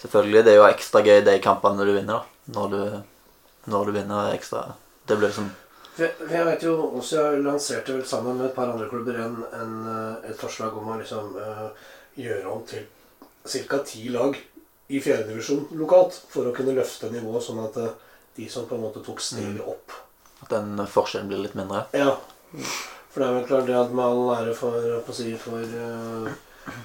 selvfølgelig, 0.00 0.44
det 0.46 0.52
er 0.54 0.56
jo 0.56 0.68
ekstra 0.70 1.02
gøy 1.04 1.18
de 1.26 1.34
kampene 1.44 1.84
du 1.84 1.90
vinner, 1.92 2.22
da. 2.22 2.52
Når 2.56 2.70
du, 2.72 2.78
når 3.68 3.90
du 3.90 3.92
vinner 3.98 4.30
ekstra. 4.32 4.62
Det 5.04 5.18
blir 5.18 5.28
liksom 5.28 5.50
jeg, 5.98 6.14
vet 6.32 6.62
jo 6.64 6.72
også 6.88 7.18
jeg 7.20 7.42
lanserte 7.44 7.92
vel 7.92 8.06
sammen 8.08 8.38
med 8.38 8.46
et 8.46 8.54
par 8.56 8.70
andre 8.72 8.86
klubber 8.88 9.18
en, 9.20 9.34
en, 9.58 9.74
eh, 9.92 10.30
et 10.30 10.40
forslag 10.40 10.72
om 10.80 10.88
å 10.88 10.96
liksom 10.96 11.36
uh, 11.36 11.66
gjøre 12.16 12.48
om 12.48 12.62
til 12.64 12.86
ca. 13.68 13.82
ti 13.84 14.06
lag 14.14 14.38
i 14.88 15.02
fjerdedivisjon 15.04 15.66
lokalt 15.76 16.16
for 16.32 16.48
å 16.48 16.54
kunne 16.56 16.72
løfte 16.78 17.12
nivået, 17.12 17.44
sånn 17.44 17.60
at 17.66 17.76
uh, 17.76 17.92
de 18.38 18.48
som 18.48 18.64
på 18.64 18.78
en 18.78 18.86
måte 18.86 19.04
tok 19.04 19.20
steget 19.20 19.60
opp 19.68 19.92
at 20.42 20.50
den 20.50 20.86
forskjellen 20.90 21.30
blir 21.30 21.44
litt 21.44 21.56
mindre. 21.58 21.84
Ja. 21.96 22.16
For 23.12 23.20
det 23.20 23.28
er 23.28 23.36
vel 23.36 23.48
klart 23.48 23.68
det 23.68 23.76
at 23.76 23.92
med 23.94 24.04
all 24.04 24.34
ære 24.38 24.54
for, 24.56 25.12
si, 25.14 25.32
for 25.40 25.60
uh, 25.60 26.28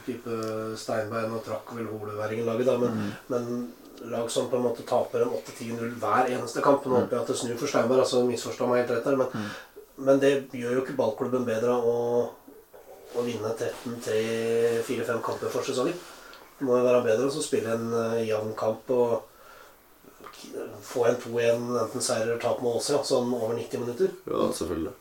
type 0.05 0.39
Steinbein 0.79 1.33
og 1.35 1.43
trakk 1.45 1.71
vel 1.77 1.87
Holeværingen-laget, 1.91 2.67
da, 2.67 2.77
men, 2.81 3.13
men 3.31 4.09
lag 4.11 4.31
som 4.31 4.49
på 4.51 4.59
en 4.59 4.65
måte 4.67 4.85
taper 4.87 5.23
en 5.23 5.37
8-10-0 5.39 5.95
hver 6.01 6.27
eneste 6.29 6.61
kamp 6.61 6.85
Nå 6.85 6.99
håper 6.99 7.15
jeg 7.15 7.23
at 7.23 7.31
det 7.31 7.37
snur 7.39 7.61
for 7.61 7.71
Steinberg, 7.71 8.03
altså 8.03 8.25
misforstå 8.27 8.67
meg 8.69 8.83
helt 8.83 8.93
rett 8.97 9.07
der, 9.07 9.21
men, 9.21 9.47
men 10.09 10.21
det 10.21 10.33
gjør 10.53 10.77
jo 10.77 10.83
ikke 10.83 10.97
ballklubben 10.99 11.47
bedre 11.47 11.73
å, 11.73 11.95
å 13.15 13.25
vinne 13.25 13.55
13-3-4-5 13.55 15.23
kamper 15.25 15.53
for 15.53 15.65
sesongen. 15.65 15.97
Det 16.57 16.65
må 16.65 16.77
jo 16.77 16.85
være 16.85 17.05
bedre 17.05 17.29
å 17.29 17.43
spille 17.45 17.73
en 17.73 17.89
uh, 17.93 18.19
jevn 18.25 18.53
kamp 18.57 18.93
og 18.93 19.17
få 20.83 21.05
en 21.10 21.15
2-1, 21.23 21.67
enten 21.83 22.01
seier 22.03 22.25
eller 22.27 22.39
tap 22.41 22.62
med 22.62 22.75
Åse, 22.79 22.93
ja, 22.95 23.03
sånn 23.03 23.33
over 23.36 23.55
90 23.57 23.83
minutter. 23.83 24.12
Ja, 24.29 24.47
selvfølgelig. 24.53 24.93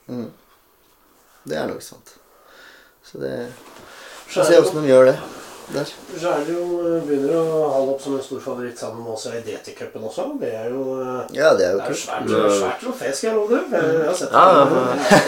Det 1.46 1.56
er 1.56 1.66
nok 1.70 1.82
sant. 1.84 2.16
Så 3.06 3.18
det 3.22 3.34
Vi 4.26 4.32
Få 4.34 4.40
er 4.42 4.44
se 4.48 4.54
det 4.56 4.62
åssen 4.64 4.82
de 4.82 4.88
gjør 4.90 5.04
det 5.12 5.18
der. 5.74 5.90
Så 6.18 6.30
er 6.30 6.44
det 6.46 6.54
jo, 6.54 6.64
eh, 6.86 7.02
begynner 7.06 7.32
å 7.40 7.70
hale 7.72 7.92
opp 7.94 8.02
som 8.02 8.14
en 8.14 8.22
stor 8.22 8.38
favoritt 8.42 8.78
sammen 8.78 9.02
med 9.02 9.12
Åse 9.16 9.32
i 9.34 9.40
DT-cupen 9.42 10.04
også. 10.06 10.26
Det 10.38 10.52
er 10.54 10.68
jo 10.70 10.82
eh, 11.02 11.32
Ja, 11.34 11.52
det 11.58 11.66
er 11.66 11.72
jo 11.74 11.80
det 11.80 11.88
er 11.90 11.98
svært, 12.02 12.30
svært 12.30 12.84
trofé, 12.84 13.10
skal 13.14 13.28
jeg 13.30 13.34
love 13.34 13.50
deg. 13.50 13.74
Jeg 13.74 14.06
har 14.06 14.14
sett 14.14 14.30
Ja, 14.30 14.44
det. 14.62 14.84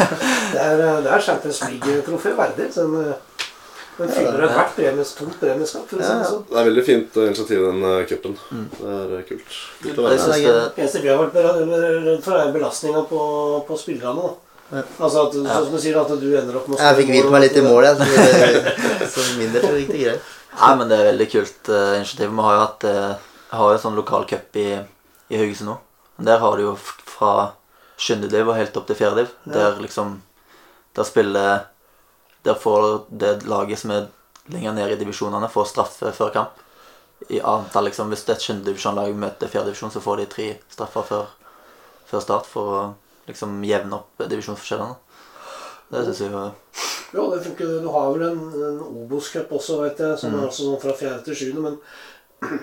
Det 0.54 0.61
er, 0.62 0.83
eh, 0.85 1.00
det 1.04 1.11
er 1.12 1.24
Champions 1.26 1.61
League-trofé 1.66 2.35
verdig. 2.38 2.68
Så 2.74 2.87
den, 2.87 3.11
eh, 3.11 3.47
den 3.98 4.11
fyller 4.14 4.44
ethvert 4.46 4.74
premies, 4.76 5.12
tomt 5.18 5.38
premieskap, 5.40 5.87
for 5.90 6.02
Ja, 6.02 6.11
ja. 6.20 6.26
sånn. 6.28 6.44
Det 6.46 6.58
er 6.61 6.66
veldig 6.68 6.82
fint 6.87 7.16
eh, 7.18 7.30
initiativ, 7.32 7.62
den 7.66 7.80
uh, 7.82 8.02
cupen. 8.06 8.37
Det 8.48 8.92
er 8.96 9.14
eh, 9.16 9.24
kult. 9.26 9.56
Kult 9.82 9.96
synes 9.98 10.42
det, 10.44 10.52
eneste 10.76 11.00
vi 11.02 11.11
har 11.11 11.18
vært 11.18 11.38
redd 11.42 12.22
for, 12.22 12.37
er 12.38 12.52
belastninga 12.54 13.02
på, 13.11 13.22
på 13.66 13.78
spillerne. 13.80 14.28
Ja. 14.68 14.84
Altså 15.00 15.24
at, 15.24 15.34
sånn 15.34 15.48
som 15.48 15.74
du 15.74 15.80
sier, 15.82 15.98
at 15.98 16.12
du 16.20 16.28
ender 16.28 16.61
opp 16.61 16.68
med 16.68 16.76
å 16.76 16.82
Jeg 16.84 16.98
fikk 17.00 17.11
hvilt 17.14 17.32
meg 17.34 17.42
litt 17.46 17.58
i 17.58 17.64
mål, 17.64 17.87
jeg. 17.88 17.96
Så, 17.98 19.08
så 19.16 19.24
min 19.40 19.50
del 19.54 19.66
så 19.66 19.72
gikk 19.80 19.90
det 19.94 20.02
greit. 20.04 20.34
Nei, 20.58 20.70
men 20.78 20.90
det 20.90 20.98
er 20.98 21.11
veldig 21.11 21.28
kult 21.32 21.72
uh, 21.72 21.96
initiativ. 21.96 22.30
Vi 22.30 22.46
har 22.46 22.54
jo 22.54 22.62
hatt 22.62 22.87
uh, 22.87 23.26
har 23.58 23.72
jo 23.72 23.80
sånn 23.82 23.98
lokal 23.98 24.28
cup 24.30 24.58
i, 24.61 24.68
i 25.32 25.40
Haugesund 25.40 25.72
nå. 25.72 25.78
Men 26.18 26.30
Der 26.30 26.42
har 26.42 26.54
du 26.58 26.68
jo 26.68 26.76
fra 26.84 27.32
skyndediv 27.98 28.50
og 28.52 28.58
helt 28.58 28.78
opp 28.78 28.87
til 28.87 28.98
fjerdediv. 28.98 29.34
Der 29.48 29.82
liksom 29.82 30.20
Der 30.94 31.06
spiller 31.06 31.66
Der 32.44 32.55
får 32.55 33.07
det 33.11 33.42
laget 33.46 33.79
som 33.79 33.90
er 33.90 34.09
lenger 34.48 34.72
ned 34.72 34.92
i 34.94 34.96
divisjonene, 35.01 35.48
får 35.53 35.66
straffe 35.72 36.12
før 36.16 36.31
kamp. 36.33 36.62
I 37.29 37.40
antall, 37.40 37.85
liksom 37.88 38.09
Hvis 38.12 38.29
et 38.29 38.40
sjuendedivisjonlag 38.40 39.14
møter 39.18 39.51
fjerdedivisjon, 39.51 39.90
så 39.90 40.01
får 40.01 40.16
de 40.22 40.27
tre 40.27 40.46
straffer 40.70 41.03
før, 41.03 41.27
før 42.07 42.20
start 42.24 42.46
for 42.46 42.74
å 42.77 42.83
liksom 43.29 43.59
jevne 43.66 43.98
opp 43.98 44.22
divisjonsforskjellene. 44.31 44.96
Det 45.90 46.05
syns 46.07 46.20
jeg 46.20 46.33
jo 46.33 46.44
Ja, 47.12 47.22
det 47.35 47.42
funker. 47.44 47.81
Du 47.83 47.88
har 47.88 48.11
vel 48.12 48.22
en, 48.29 48.40
en 48.53 48.81
Obos-cup 48.85 49.53
også, 49.57 49.81
vet 49.83 49.98
jeg, 49.98 50.18
som 50.20 50.31
Mm. 50.33 50.40
er 50.42 50.48
også 50.48 50.64
sånn 50.68 50.81
fra 50.83 50.92
fjerde 50.92 51.24
til 51.24 51.35
sjuende, 51.35 51.62
men 51.62 52.59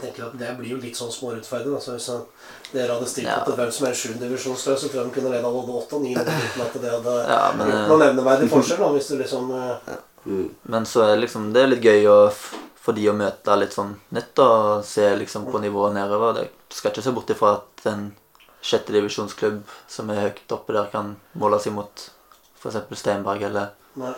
tenker 0.00 0.24
at 0.26 0.38
det 0.38 0.50
blir 0.58 0.70
jo 0.74 0.78
litt 0.82 0.96
sånn 0.96 1.10
smårettferdig. 1.12 1.74
Altså, 1.74 1.92
hvis 1.98 2.72
dere 2.72 2.94
hadde 2.94 3.08
stilt 3.10 3.26
Ja. 3.28 3.36
opp 3.40 3.44
til 3.50 3.54
hvem 3.58 3.70
som 3.72 3.86
er 3.86 3.94
sjuendedivisjonsløs, 4.00 4.80
så 4.80 4.88
tror 4.88 5.02
jeg 5.02 5.12
de 5.12 5.20
kunne 5.20 5.30
leda 5.34 5.50
både 5.52 5.76
åtte 5.82 5.96
og 5.98 6.02
ni 6.02 6.14
uten 6.16 6.64
at 6.64 6.72
det 6.80 6.90
hadde 6.90 7.14
Ja, 7.28 7.52
men, 7.52 7.66
gjort 7.68 7.78
eh, 7.82 7.88
noen 7.88 8.04
nevneverdig 8.06 8.48
forskjell. 8.50 8.78
Da, 8.78 8.88
hvis 8.96 9.08
du 9.08 9.18
liksom 9.18 9.50
eh, 9.52 9.96
Men 10.70 10.84
så 10.86 11.02
er 11.12 11.16
liksom, 11.20 11.52
det 11.52 11.62
er 11.62 11.70
litt 11.74 11.82
gøy 11.84 12.06
å, 12.08 12.16
for 12.82 12.92
de 12.94 13.08
å 13.10 13.14
møte 13.14 13.58
litt 13.58 13.72
sånn 13.74 13.96
nytt 14.14 14.38
og 14.38 14.84
se 14.86 15.06
liksom 15.16 15.46
på 15.50 15.60
nivået 15.60 15.94
nedover. 15.94 16.34
Det 16.42 16.48
skal 16.70 16.90
ikke 16.92 17.02
se 17.02 17.12
bort 17.12 17.30
ifra 17.30 17.52
at 17.60 17.86
en 17.92 18.12
sjettedivisjonsklubb 18.62 19.62
som 19.90 20.10
er 20.10 20.20
høyt 20.28 20.52
oppe 20.54 20.72
der, 20.72 20.86
kan 20.92 21.16
måle 21.34 21.58
seg 21.60 21.74
mot 21.74 22.08
f.eks. 22.62 22.76
Steinberg, 22.98 23.42
eller 23.42 23.72
Nei. 23.98 24.12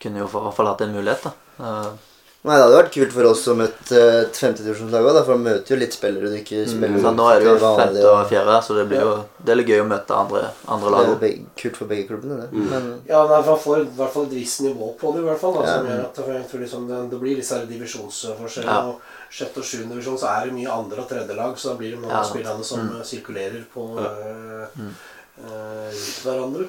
kunne 0.00 0.22
jo 0.22 0.28
i 0.28 0.32
hvert 0.32 0.54
fall 0.56 0.66
hatt 0.72 0.80
en 0.86 0.94
mulighet. 0.96 1.28
da. 1.58 1.96
Nei, 2.40 2.54
Det 2.56 2.62
hadde 2.64 2.76
vært 2.78 2.94
kult 2.94 3.10
for 3.12 3.26
oss 3.28 3.42
å 3.52 3.54
møte 3.58 3.96
eh, 4.00 4.22
et 4.24 4.38
femtedivisjonslag 4.40 5.04
òg, 5.10 5.16
for 5.26 5.36
man 5.36 5.42
møter 5.50 5.74
jo 5.74 5.76
litt 5.76 5.92
spillere 5.92 6.30
du 6.32 6.36
ikke 6.38 6.62
spiller 6.70 7.02
så 7.04 7.10
nå 7.12 7.26
er 7.28 7.42
det 7.42 7.50
jo 7.50 7.56
femte 7.60 8.04
og 8.08 8.22
fjerde, 8.30 8.54
så 8.64 8.76
det 8.78 8.84
blir 8.88 9.02
jo 9.04 9.10
det 9.44 9.52
er 9.52 9.60
gøy 9.68 9.82
å 9.82 9.88
møte 9.90 10.16
andre, 10.16 10.40
andre 10.72 11.02
Det 11.20 11.28
er 11.28 11.42
kult 11.60 11.76
for 11.76 11.90
begge 11.90 12.06
klubbene, 12.08 12.38
det. 12.40 12.48
Men 12.70 12.86
Ja, 13.10 13.20
men 13.28 13.44
han 13.44 13.58
får 13.60 13.82
i 13.82 13.90
hvert 13.98 14.14
fall 14.14 14.24
et 14.30 14.32
visst 14.38 14.62
nivå 14.64 14.88
på 15.02 15.12
det, 15.12 15.20
i 15.20 15.26
hvert 15.28 15.42
fall. 15.42 15.52
Da, 15.58 15.66
som 15.68 15.84
Ja. 15.84 15.92
gjør 15.98 16.04
at 16.08 16.16
jeg 16.32 16.46
tror 16.54 16.62
liksom 16.64 16.86
det, 16.88 17.00
det 17.12 17.20
blir 17.20 17.36
disse 17.36 17.58
her 17.58 17.66
divisjonsforskjellene. 17.68 18.72
Ja. 18.72 18.88
Og 18.88 19.00
sjette 19.30 19.60
og 19.60 19.64
sjuende 19.68 19.92
divisjon 19.98 20.16
så 20.24 20.30
er 20.32 20.46
det 20.48 20.54
mye 20.56 20.72
andre- 20.80 21.04
og 21.04 21.08
tredjelag, 21.12 21.58
så 21.60 21.68
da 21.68 21.74
blir 21.76 21.90
det 21.92 22.00
noen 22.00 22.16
Ja, 22.16 22.22
spillerne 22.24 22.64
som 22.64 22.80
Mm. 22.88 22.96
eh, 22.96 23.04
sirkulerer 23.04 23.64
på 23.74 23.84
eh, 24.00 24.64
øh, 24.80 24.96
eh, 25.44 25.92
hverandre. 26.24 26.64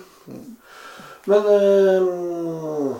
Men 1.31 1.47
eh, 1.47 2.95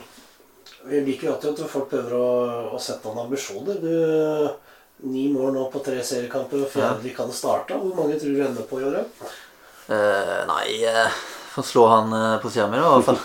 vi 0.92 1.02
liker 1.06 1.28
jo 1.28 1.34
alltid 1.36 1.52
at 1.64 1.72
folk 1.72 1.90
prøver 1.92 2.14
å, 2.18 2.28
å 2.76 2.80
sette 2.82 3.08
noen 3.08 3.26
ambisjoner. 3.26 3.80
Du, 3.82 3.92
ni 5.12 5.28
mål 5.34 5.56
nå 5.56 5.66
på 5.74 5.82
tre 5.86 6.02
seriekamper, 6.06 6.66
og 6.66 6.72
fjerde 6.74 7.02
de 7.06 7.14
kan 7.16 7.32
starte. 7.34 7.78
Hvor 7.80 7.96
mange 7.98 8.20
tror 8.22 8.36
du 8.36 8.44
ender 8.46 8.68
på 8.70 8.82
i 8.82 8.88
året? 8.90 9.24
Uh, 9.90 10.42
nei 10.48 10.68
uh, 10.88 11.08
Får 11.52 11.66
slå 11.68 11.82
han 11.92 12.14
uh, 12.16 12.38
på 12.40 12.52
sida 12.54 12.68
mi, 12.72 12.78
i 12.78 12.84
hvert 12.86 13.08
fall. 13.10 13.20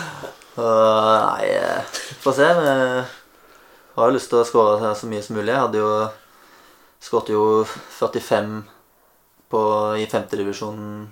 Nei, 0.60 1.50
uh, 1.62 2.00
får 2.24 2.34
se. 2.40 2.48
Vi 2.50 4.00
har 4.00 4.10
jo 4.10 4.16
lyst 4.16 4.30
til 4.32 4.40
å 4.40 4.46
skåre 4.48 4.90
så 4.98 5.06
mye 5.10 5.22
som 5.22 5.36
mulig. 5.38 5.52
Jeg 5.52 5.62
hadde 5.62 5.78
jo 5.82 5.92
skåret 7.00 7.30
jo 7.32 7.44
45 8.00 8.50
på, 9.50 9.60
i 10.02 10.08
femtedivisjonen 10.10 11.06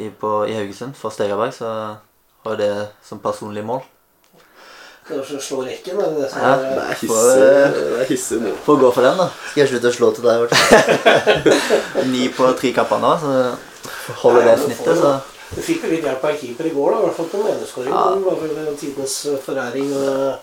i, 0.00 0.08
på- 0.10 0.44
i 0.48 0.54
Haugesund 0.56 0.96
for 0.96 1.12
Stegaberg, 1.14 1.52
så 1.56 1.72
har 2.44 2.54
jeg 2.56 2.60
det 2.62 2.88
som 3.04 3.20
personlig 3.22 3.64
mål. 3.68 3.82
Er 5.12 5.42
slå 5.42 5.60
rekken, 5.66 5.98
er 6.00 6.12
det 6.12 6.22
det 6.22 6.30
som 6.32 6.40
Ja. 6.42 6.52
er 6.54 6.76
Nei, 6.78 6.94
hisse, 7.00 7.34
eh, 7.36 7.74
det 8.08 8.48
er. 8.48 8.56
Får 8.64 8.80
gå 8.80 8.92
for 8.94 9.02
den, 9.06 9.16
da. 9.20 9.28
Skal 9.50 9.62
jeg 9.62 9.68
slutte 9.72 9.90
å 9.90 9.96
slå 9.98 10.10
til 10.16 10.24
deg, 10.24 10.40
Martin? 10.42 12.10
Ni 12.12 12.28
på 12.32 12.48
tre 12.58 12.72
kapper 12.72 12.98
nå, 13.02 13.12
så 13.20 13.32
holder 14.22 14.48
det 14.50 14.58
snittet, 14.64 14.98
så 14.98 15.20
Du 15.52 15.60
fikk 15.60 15.82
jo 15.84 15.90
litt 15.92 16.04
hjelp 16.06 16.22
av 16.24 16.30
en 16.30 16.38
keeper 16.40 16.64
i 16.70 16.72
går, 16.72 16.92
da, 16.94 16.98
i 16.98 17.04
hvert 17.06 17.16
fall 17.18 17.26
på 17.28 17.40
den 17.42 17.50
ene 17.52 17.66
skåringen. 17.68 17.92
Ja. 17.92 18.14
Det 18.16 18.24
var 18.24 18.36
vel 18.40 18.76
tidenes 18.80 19.16
eh, 19.26 19.40
foræring. 19.44 19.90
Og... 19.92 20.38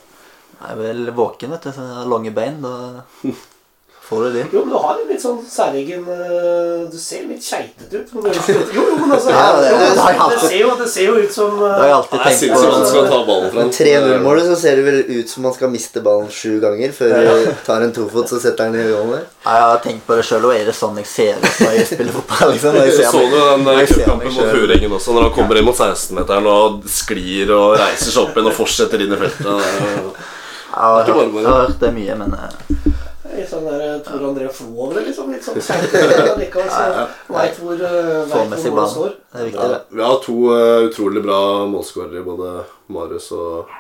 jeg 0.60 0.72
er 0.72 0.76
vel 0.84 1.12
våken, 1.18 1.56
vet 1.56 1.64
du. 1.66 1.72
Så 1.74 1.82
jeg 1.88 1.96
har 1.98 2.12
lange 2.14 2.34
bein. 2.36 2.62
Da 2.62 2.76
får 4.10 4.24
du 4.26 4.30
det? 4.34 4.44
Jo, 4.54 4.62
men 4.66 4.74
du 4.74 4.78
har 4.82 4.96
en 4.98 5.10
litt 5.12 5.22
sånn 5.22 5.38
særegen 5.46 6.08
eh, 6.10 6.88
Du 6.90 6.98
ser 6.98 7.28
litt 7.30 7.44
keitete 7.46 8.02
ut. 8.02 8.10
skjøter. 8.10 8.72
Jo, 8.76 8.86
jo, 8.90 8.96
men 9.04 9.12
altså 9.16 9.30
Ja, 9.36 9.44
det- 9.60 9.70
jo, 9.70 9.78
det 9.80 9.90
det, 9.90 10.40
ser 10.44 10.58
jo, 10.60 10.70
det 10.80 10.88
ser 10.90 11.06
jo 11.06 11.16
ut 11.22 11.34
som 11.36 11.60
Det 11.60 11.68
eh, 11.70 11.76
har 11.78 11.88
jeg 11.92 11.96
alltid 12.00 12.18
Det 12.18 12.24
tenkt 12.26 12.40
sinnssykt 12.40 12.74
Man 12.74 12.88
skal 12.90 13.10
ta 13.14 13.20
ballen 13.30 13.52
fra. 13.54 13.66
3-0-målet 13.80 14.48
så 14.50 14.56
ser 14.64 14.80
det 14.80 14.86
vel 14.88 15.00
ut 15.20 15.30
som 15.34 15.46
man 15.46 15.54
skal 15.58 15.74
miste 15.74 16.04
ballen 16.06 16.30
sju 16.34 16.56
ganger 16.64 16.96
før 17.00 17.16
du 17.30 17.50
tar 17.70 17.86
en 17.86 17.94
tofot 18.00 18.34
så 18.34 18.40
setter 18.42 18.70
den 18.74 18.80
i 18.82 18.88
gålen 18.92 19.14
der. 19.16 19.26
Jeg 19.46 19.64
har 19.66 19.80
tenkt 19.84 20.04
på 20.10 20.18
det 20.20 20.26
sjøl, 20.28 20.46
og 20.50 20.56
er 20.58 20.66
det 20.70 20.76
sånn 20.78 20.98
jeg 21.00 21.08
ser 21.10 21.38
ut 21.40 21.62
når 21.64 21.76
jeg 21.78 21.86
spiller 21.94 22.18
fotball? 22.18 22.52
Liksom, 22.56 22.80
jeg 22.80 22.92
Du 22.92 22.98
ser 22.98 23.12
så 23.14 23.22
du 23.30 23.38
den 23.38 23.68
eh, 23.74 23.84
cupkampen 23.94 24.34
mot. 24.36 24.52
Furengen 24.56 24.96
også, 25.00 25.16
når 25.16 25.28
han 25.30 25.36
kommer 25.38 25.60
inn 25.62 25.68
mot 25.70 25.78
16-meteren 25.80 26.50
og 26.50 26.82
sklir 26.90 27.54
og 27.56 27.78
reiser 27.80 28.12
seg 28.14 28.24
opp 28.26 28.36
igjen 28.38 28.50
og 28.52 28.58
fortsetter 28.58 29.06
inn 29.06 29.14
i 29.16 29.22
feltet. 29.22 29.46
Jeg 30.70 30.86
har, 30.86 31.04
hørt, 31.04 31.34
jeg 31.34 31.46
har 31.50 31.64
hørt 31.66 31.80
det 31.82 31.94
mye, 31.96 32.16
men 32.20 32.36
eh, 33.40 33.46
i 33.46 33.50
sånn 33.50 33.66
der 33.68 33.84
eh, 33.88 33.98
Tor 34.06 34.26
André 34.30 34.48
Flo 34.54 34.70
over 34.86 35.00
det, 35.00 35.06
liksom. 35.10 35.32
Litt 35.34 35.46
sånn 35.48 35.60
keitete 35.64 36.36
likevel. 36.44 36.70
Så 36.70 37.34
veit 37.36 37.60
hvor, 37.60 37.84
med 38.52 38.70
hvor 38.70 38.88
står. 38.94 39.18
det 39.34 39.42
er 39.42 39.50
viktig. 39.50 39.68
Det. 39.74 39.82
vi 39.98 40.06
har 40.06 40.22
to 40.26 40.38
eh, 40.56 40.86
utrolig 40.90 41.24
bra 41.26 41.40
målskårere, 41.72 42.24
både 42.28 42.54
Marius 42.94 43.32
og, 43.38 43.74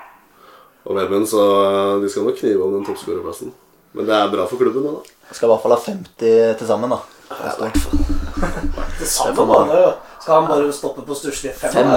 og 0.87 0.97
Vebjørn, 0.97 1.27
så 1.29 1.45
eh, 1.69 1.95
de 2.03 2.11
skal 2.11 2.27
nok 2.29 2.39
knive 2.41 2.65
om 2.67 2.75
den 2.79 2.85
toppskårerplassen. 2.89 3.53
Men 3.97 4.05
det 4.05 4.13
er 4.17 4.29
bra 4.33 4.45
for 4.49 4.61
klubben, 4.61 4.85
det, 4.85 4.97
da. 4.99 5.33
Skal 5.33 5.47
i 5.47 5.51
hvert 5.53 5.63
fall 5.65 5.73
ha 5.75 5.81
50 5.85 6.59
til 6.59 6.67
sammen, 6.69 6.93
da. 6.93 7.01
Det 8.99 9.05
Det 9.05 9.07
samme 9.07 9.35
får 9.35 9.43
jo. 9.43 9.47
målet. 9.47 9.93
Skal 10.21 10.33
han 10.35 10.47
bare 10.49 10.71
stoppe 10.73 11.01
på 11.07 11.15
stusslige 11.15 11.53
fem? 11.53 11.71
Fem. 11.71 11.87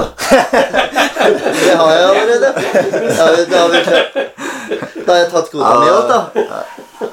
Det 1.64 1.76
har 1.76 1.90
jeg 1.92 2.04
allerede. 2.10 2.52
Da 2.52 3.24
har 3.24 3.36
vi, 3.36 3.44
da 3.50 3.58
har 3.58 3.68
vi. 3.68 3.80
Da 5.06 5.12
har 5.12 5.18
jeg 5.20 5.30
tatt 5.32 5.50
kvota 5.50 5.72
mi 5.80 5.90
opp, 5.90 6.08
da. 6.12 7.11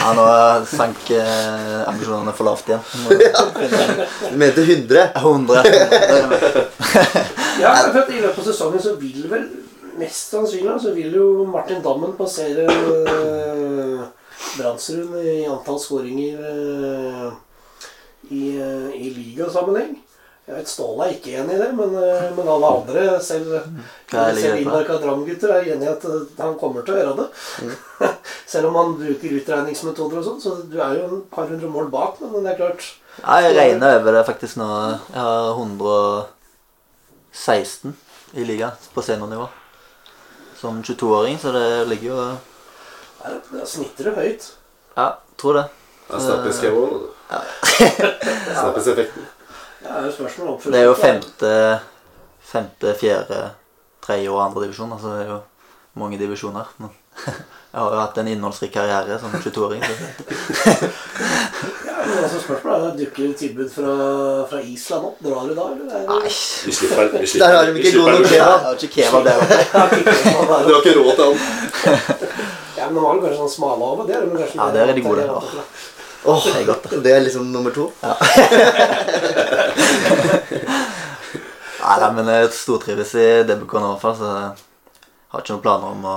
Ja, 0.00 0.12
nå 0.16 0.24
sank 0.70 1.10
eh, 1.12 1.88
ambisjonene 1.90 2.32
for 2.36 2.48
lavt 2.48 2.70
igjen. 2.70 2.80
Må- 3.04 3.18
Du 4.30 4.36
mente 4.40 4.62
100. 4.64 5.10
100. 5.20 5.64
Ja, 7.60 7.74
for 7.92 8.08
I 8.08 8.22
løpet 8.22 8.38
av 8.40 8.46
sesongen 8.48 8.80
så 8.82 8.94
vil 9.00 9.26
vel 9.30 9.44
mest 10.00 10.32
sannsynlig 10.32 10.78
så 10.80 10.94
vil 10.96 11.12
jo 11.18 11.26
Martin 11.50 11.82
Dammen 11.84 12.14
passere 12.16 12.64
eh, 12.64 14.00
Brandsrud 14.56 15.18
i 15.20 15.44
antall 15.50 15.80
skåringer 15.82 16.40
eh, 16.50 17.26
i, 18.30 18.44
uh, 18.56 18.88
i 18.94 19.10
ligasammenheng. 19.10 19.96
Jeg 20.50 20.58
vet 20.58 20.66
Ståle 20.66 21.06
er 21.06 21.14
ikke 21.14 21.30
enig 21.38 21.54
i 21.54 21.60
det, 21.60 21.70
men, 21.78 21.92
eh, 21.94 22.34
men 22.34 22.48
alle 22.50 22.66
andre, 22.74 23.22
selv, 23.22 23.54
er 23.54 23.62
selv? 24.34 24.58
Innmarka 24.58 24.98
Dram-gutter, 24.98 25.46
er 25.54 25.62
enig 25.76 25.86
i 25.86 25.92
at 25.92 26.02
eh, 26.10 26.24
han 26.40 26.58
kommer 26.58 26.82
til 26.82 26.96
å 26.96 26.98
gjøre 26.98 27.14
det. 27.20 27.28
selv 28.50 28.66
om 28.72 28.78
han 28.80 28.98
bruker 28.98 29.36
utregningsmetoder 29.38 30.18
og 30.18 30.26
sånn, 30.26 30.42
så 30.42 30.58
du 30.66 30.74
er 30.82 30.98
jo 30.98 31.06
en 31.06 31.22
par 31.30 31.46
hundre 31.52 31.70
mål 31.70 31.86
bak, 31.94 32.18
men 32.24 32.42
det 32.42 32.50
er 32.56 32.60
klart 32.64 32.82
Ja, 33.20 33.38
jeg 33.46 33.54
regner 33.60 33.94
over 34.00 34.10
det 34.18 34.26
faktisk 34.26 34.58
nå. 34.58 34.66
Jeg 35.14 35.22
har 35.22 35.54
116 35.54 37.94
i 38.34 38.42
liga 38.50 38.74
på 38.90 38.98
seniornivå. 39.06 39.46
Som 40.58 40.82
22-åring, 40.82 41.38
så 41.38 41.54
det 41.54 41.86
ligger 41.94 42.10
jo 42.10 42.18
der 43.52 43.66
snitter 43.68 44.04
det 44.04 44.12
høyt. 44.16 44.52
Ja, 44.96 45.08
tror 45.38 45.52
det. 45.60 45.64
Det 46.08 46.16
er. 46.16 46.20
Snappis-effekten. 48.56 49.22
Det 49.80 49.90
er 49.90 50.04
jo 50.06 50.12
spørsmål 50.12 50.58
Det 50.72 50.80
er 50.82 50.94
femte, 50.94 51.52
femte 52.52 52.94
fjerde, 53.00 53.38
tredje 54.04 54.28
og 54.30 54.42
andre 54.44 54.62
divisjon. 54.66 54.92
Altså 54.92 55.14
det 55.16 55.22
er 55.26 55.30
jo 55.32 55.38
mange 56.00 56.18
divisjoner. 56.20 56.68
Men 56.78 56.90
jeg 57.26 57.80
har 57.80 57.94
jo 57.94 58.00
hatt 58.00 58.18
en 58.20 58.28
innholdsrik 58.28 58.72
karriere 58.74 59.18
som 59.22 59.30
22-åring. 59.32 59.82
Så 59.84 59.92
Ja, 62.00 62.06
men 62.06 62.24
altså 62.24 62.38
spørsmålet 62.40 62.86
er, 62.86 62.96
Dukker 62.96 63.22
det 63.28 63.36
tilbud 63.36 63.68
fra, 63.74 63.90
fra 64.50 64.60
Island 64.64 65.04
opp? 65.10 65.18
Drar 65.24 65.44
du 65.48 65.52
da, 65.54 65.66
eller? 65.74 65.90
Er 65.98 66.06
nei. 66.08 66.30
Vi 66.30 66.72
slipper 66.72 67.10
vi 67.12 67.26
slipper- 67.32 67.44
Der 67.46 67.56
har 67.56 67.66
de 67.66 67.70
ikke 67.82 67.92
god 67.98 68.08
nok. 68.10 68.32
Jeg 68.32 68.44
har 68.44 68.72
ikke 68.74 68.88
kebab 68.94 69.24
der 69.24 69.36
oppe. 69.36 69.54
Ja, 69.54 69.82
Du 70.64 70.72
har 70.72 70.80
ikke 70.80 70.94
råd 70.96 71.14
til 71.14 71.24
han. 71.24 71.34
ja, 72.78 72.88
men 72.88 72.94
de 72.96 73.00
har 73.04 73.14
jo 73.14 73.20
kanskje 73.20 73.38
sånn 73.42 73.52
smalahove. 73.56 74.06
Det 74.08 74.16
er 74.16 74.20
de 74.24 74.30
kanskje 74.40 74.56
Ja, 74.62 74.70
der 74.74 74.82
er 74.88 74.94
de 74.96 75.04
gode, 75.08 75.28
Åh, 75.30 75.44
Åh, 76.30 76.42
Det 76.44 76.56
er 76.62 76.66
godt, 76.68 76.82
det. 76.90 76.98
det 77.04 77.12
er 77.16 77.20
liksom 77.24 77.46
nummer 77.52 77.72
to. 77.76 77.86
Nei, 81.80 81.96
nei, 82.02 82.08
men 82.12 82.28
jeg 82.28 82.50
stortrives 82.52 83.14
i 83.16 83.26
DBK 83.48 83.78
nå, 83.78 83.86
i 83.86 83.92
hvert 83.94 84.02
fall, 84.02 84.16
så 84.18 84.30
jeg 84.30 84.98
har 85.32 85.44
ikke 85.44 85.54
noen 85.54 85.62
planer 85.64 85.94
om 85.94 86.02
å, 86.04 86.16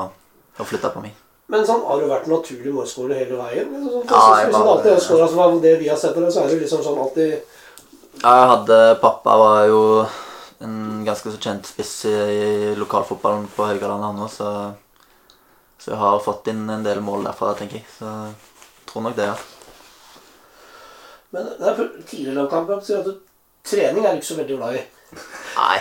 å 0.59 0.65
flytte 0.67 0.91
på 0.91 1.03
meg. 1.05 1.13
Men 1.53 1.63
sånn, 1.67 1.85
har 1.87 2.01
du 2.01 2.09
vært 2.09 2.27
naturlig 2.31 2.73
målskårer 2.73 3.21
hele 3.21 3.37
veien? 3.39 3.71
Sånn, 3.71 4.03
Ja, 4.09 4.21
jeg 4.41 4.49
jeg 4.49 4.51
synes 4.51 4.51
liksom 4.51 4.69
alltid 4.73 4.91
har 4.91 5.01
skåret, 5.05 5.23
altså, 5.27 5.47
det 5.63 5.73
vi 5.79 5.89
har 5.91 5.99
sett 6.01 6.17
av 6.17 6.25
det, 6.25 6.33
så 6.33 6.43
er 6.43 6.51
det 6.51 6.59
liksom 6.63 6.83
sånn 6.83 7.01
alltid 7.03 7.33
Ja, 8.23 8.35
jeg 8.39 8.51
hadde 8.53 8.79
Pappa 9.01 9.39
var 9.39 9.65
jo 9.69 9.81
en 10.63 10.77
ganske 11.07 11.33
så 11.33 11.41
kjent 11.41 11.67
spiss 11.67 11.93
i, 12.07 12.13
i 12.13 12.75
lokalfotballen 12.79 13.49
på 13.55 13.67
Haugalandet, 13.67 14.07
han 14.11 14.23
òg, 14.23 14.31
så, 14.31 14.49
så 15.79 15.91
jeg 15.91 15.99
har 15.99 16.23
fått 16.23 16.47
inn 16.51 16.63
en 16.71 16.85
del 16.85 17.03
mål 17.03 17.27
derfra, 17.27 17.51
tenker 17.59 17.81
jeg. 17.81 17.87
Så 17.97 18.07
jeg 18.07 18.87
tror 18.91 19.07
nok 19.07 19.17
det, 19.19 19.27
ja. 19.31 19.35
Men 21.33 21.49
det 21.59 21.69
er 21.71 21.81
tidligere 22.05 22.37
lagkamper 22.43 22.83
sier 22.85 23.01
at 23.01 23.09
du, 23.09 23.19
trening 23.67 24.05
er 24.05 24.11
du 24.11 24.21
ikke 24.21 24.31
så 24.31 24.37
veldig 24.39 24.57
glad 24.57 24.75
i. 24.79 24.83
Nei. 25.53 25.79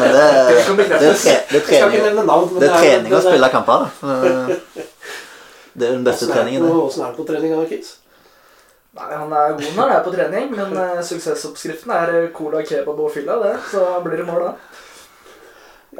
Men 0.00 0.12
det, 0.14 0.26
det, 0.34 0.88
det, 1.00 1.14
tre, 1.20 1.34
det, 1.50 1.62
trening, 1.66 2.20
navn, 2.24 2.46
men 2.52 2.62
det 2.62 2.70
er 2.70 2.76
trening 2.80 3.16
å 3.16 3.22
spille 3.24 3.50
kamper, 3.52 3.86
da. 3.86 3.88
Det 5.80 5.86
er 5.86 5.92
den 5.94 6.04
beste 6.04 6.26
er 6.26 6.34
treningen. 6.34 6.64
på- 6.66 6.86
Åssen 6.88 7.04
er 7.04 7.12
det 7.12 7.16
på 7.20 7.24
trening, 7.28 7.52
Kids? 7.70 7.92
Nei, 8.98 9.06
Han 9.14 9.32
er 9.32 9.52
god 9.54 9.76
når 9.76 9.82
han 9.84 9.92
er 9.94 10.02
på 10.04 10.12
trening, 10.16 10.48
men 10.56 10.72
uh, 10.74 11.02
suksessoppskriften 11.06 11.92
er 11.94 12.10
eh, 12.18 12.30
cola, 12.34 12.64
kebab 12.66 12.98
og 12.98 13.12
fylla. 13.14 13.36
det, 13.44 13.52
Så 13.70 13.84
blir 14.04 14.18
det 14.18 14.26
mål 14.26 14.48
da. 14.48 14.52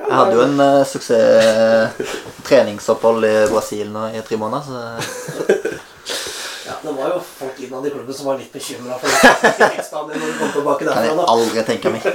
Jeg 0.01 0.11
hadde 0.17 0.35
jo 0.35 0.43
en 0.43 0.61
uh, 0.61 0.83
suksess 0.87 2.11
treningsopphold 2.49 3.29
i 3.31 3.35
Brasil 3.53 3.95
nå 3.95 4.09
i 4.11 4.25
tre 4.27 4.39
måneder, 4.43 4.67
så 4.67 5.79
det 6.83 6.93
var 6.97 7.13
jo 7.13 7.21
folk 7.21 7.61
innad 7.61 7.87
i 7.87 7.91
klubben 7.93 8.15
som 8.17 8.27
var 8.31 8.39
litt 8.41 8.53
bekymra 8.53 8.97
for 9.01 9.09
tilstanden 9.61 10.17
når 10.17 10.27
du 10.27 10.39
kom 10.39 10.53
tilbake 10.55 10.87
kan 10.87 11.05
jeg 11.05 11.11
derfra. 11.11 11.21
da. 11.21 11.27
aldri 11.35 11.65
tenke 11.69 11.93
meg. 11.93 12.07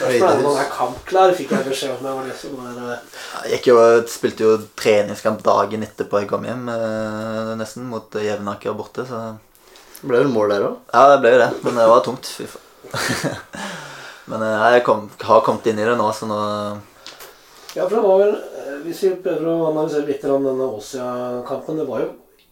Spørsmålet 0.00 0.24
er 0.24 0.40
om 0.40 0.46
han 0.48 0.60
er 0.62 0.70
kampklar, 0.74 1.34
fikk 1.36 1.52
jeg 1.54 1.68
beskjed 1.68 1.92
om. 1.94 2.02
Det 2.04 2.14
var 2.16 2.28
det 2.28 2.36
som 2.40 2.52
eh, 2.66 3.20
Jeg 3.44 3.58
gikk 3.58 3.70
jo, 3.70 3.76
spilte 4.10 4.46
jo 4.46 4.56
treningskamp 4.80 5.42
dagen 5.44 5.84
etterpå 5.86 6.22
jeg 6.22 6.30
kom 6.30 6.46
hjem, 6.48 6.68
eh, 6.72 7.52
nesten, 7.60 7.88
mot 7.90 8.16
eh, 8.16 8.26
Jevnaker 8.28 8.76
borte. 8.78 9.04
Så 9.08 9.20
Det 10.00 10.08
ble 10.08 10.22
vel 10.24 10.32
mål 10.32 10.54
der 10.54 10.68
òg. 10.70 10.78
ja, 10.92 11.04
det 11.12 11.20
ble 11.24 11.34
jo 11.34 11.42
det. 11.44 11.50
Men 11.66 11.80
det 11.80 11.88
var 11.92 12.04
tungt. 12.06 12.32
Fy 12.36 12.48
faen. 12.48 12.66
Men 14.30 14.44
eh, 14.46 14.64
jeg 14.76 14.84
kom, 14.86 15.08
har 15.26 15.44
kommet 15.46 15.66
inn 15.70 15.80
i 15.80 15.86
det 15.88 15.96
nå, 15.98 16.08
så 16.14 16.28
nå 16.28 16.40
Ja, 17.74 17.84
for 17.86 17.96
det 17.96 18.02
var 18.04 18.24
vel 18.24 18.32
Hvis 18.84 19.02
vi 19.04 19.10
prøver 19.22 19.46
å 19.46 19.68
analysere 19.70 20.08
litt 20.08 20.24
denne 20.24 20.66
Åsia-kampen 20.74 21.78
Det 21.78 21.86
var 21.86 22.02
jo 22.04 22.08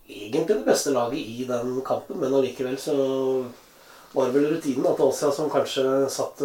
egentlig 0.09 0.57
det 0.57 0.64
beste 0.66 0.90
laget 0.94 1.18
i 1.21 1.44
den 1.49 1.81
kampen, 1.87 2.18
men 2.21 2.33
allikevel 2.35 2.77
så 2.81 2.94
var 4.14 4.27
det 4.27 4.35
vel 4.38 4.51
rutinen 4.55 4.87
at 4.88 5.01
Åsia 5.05 5.33
som 5.33 5.51
kanskje 5.53 5.85
satt 6.11 6.40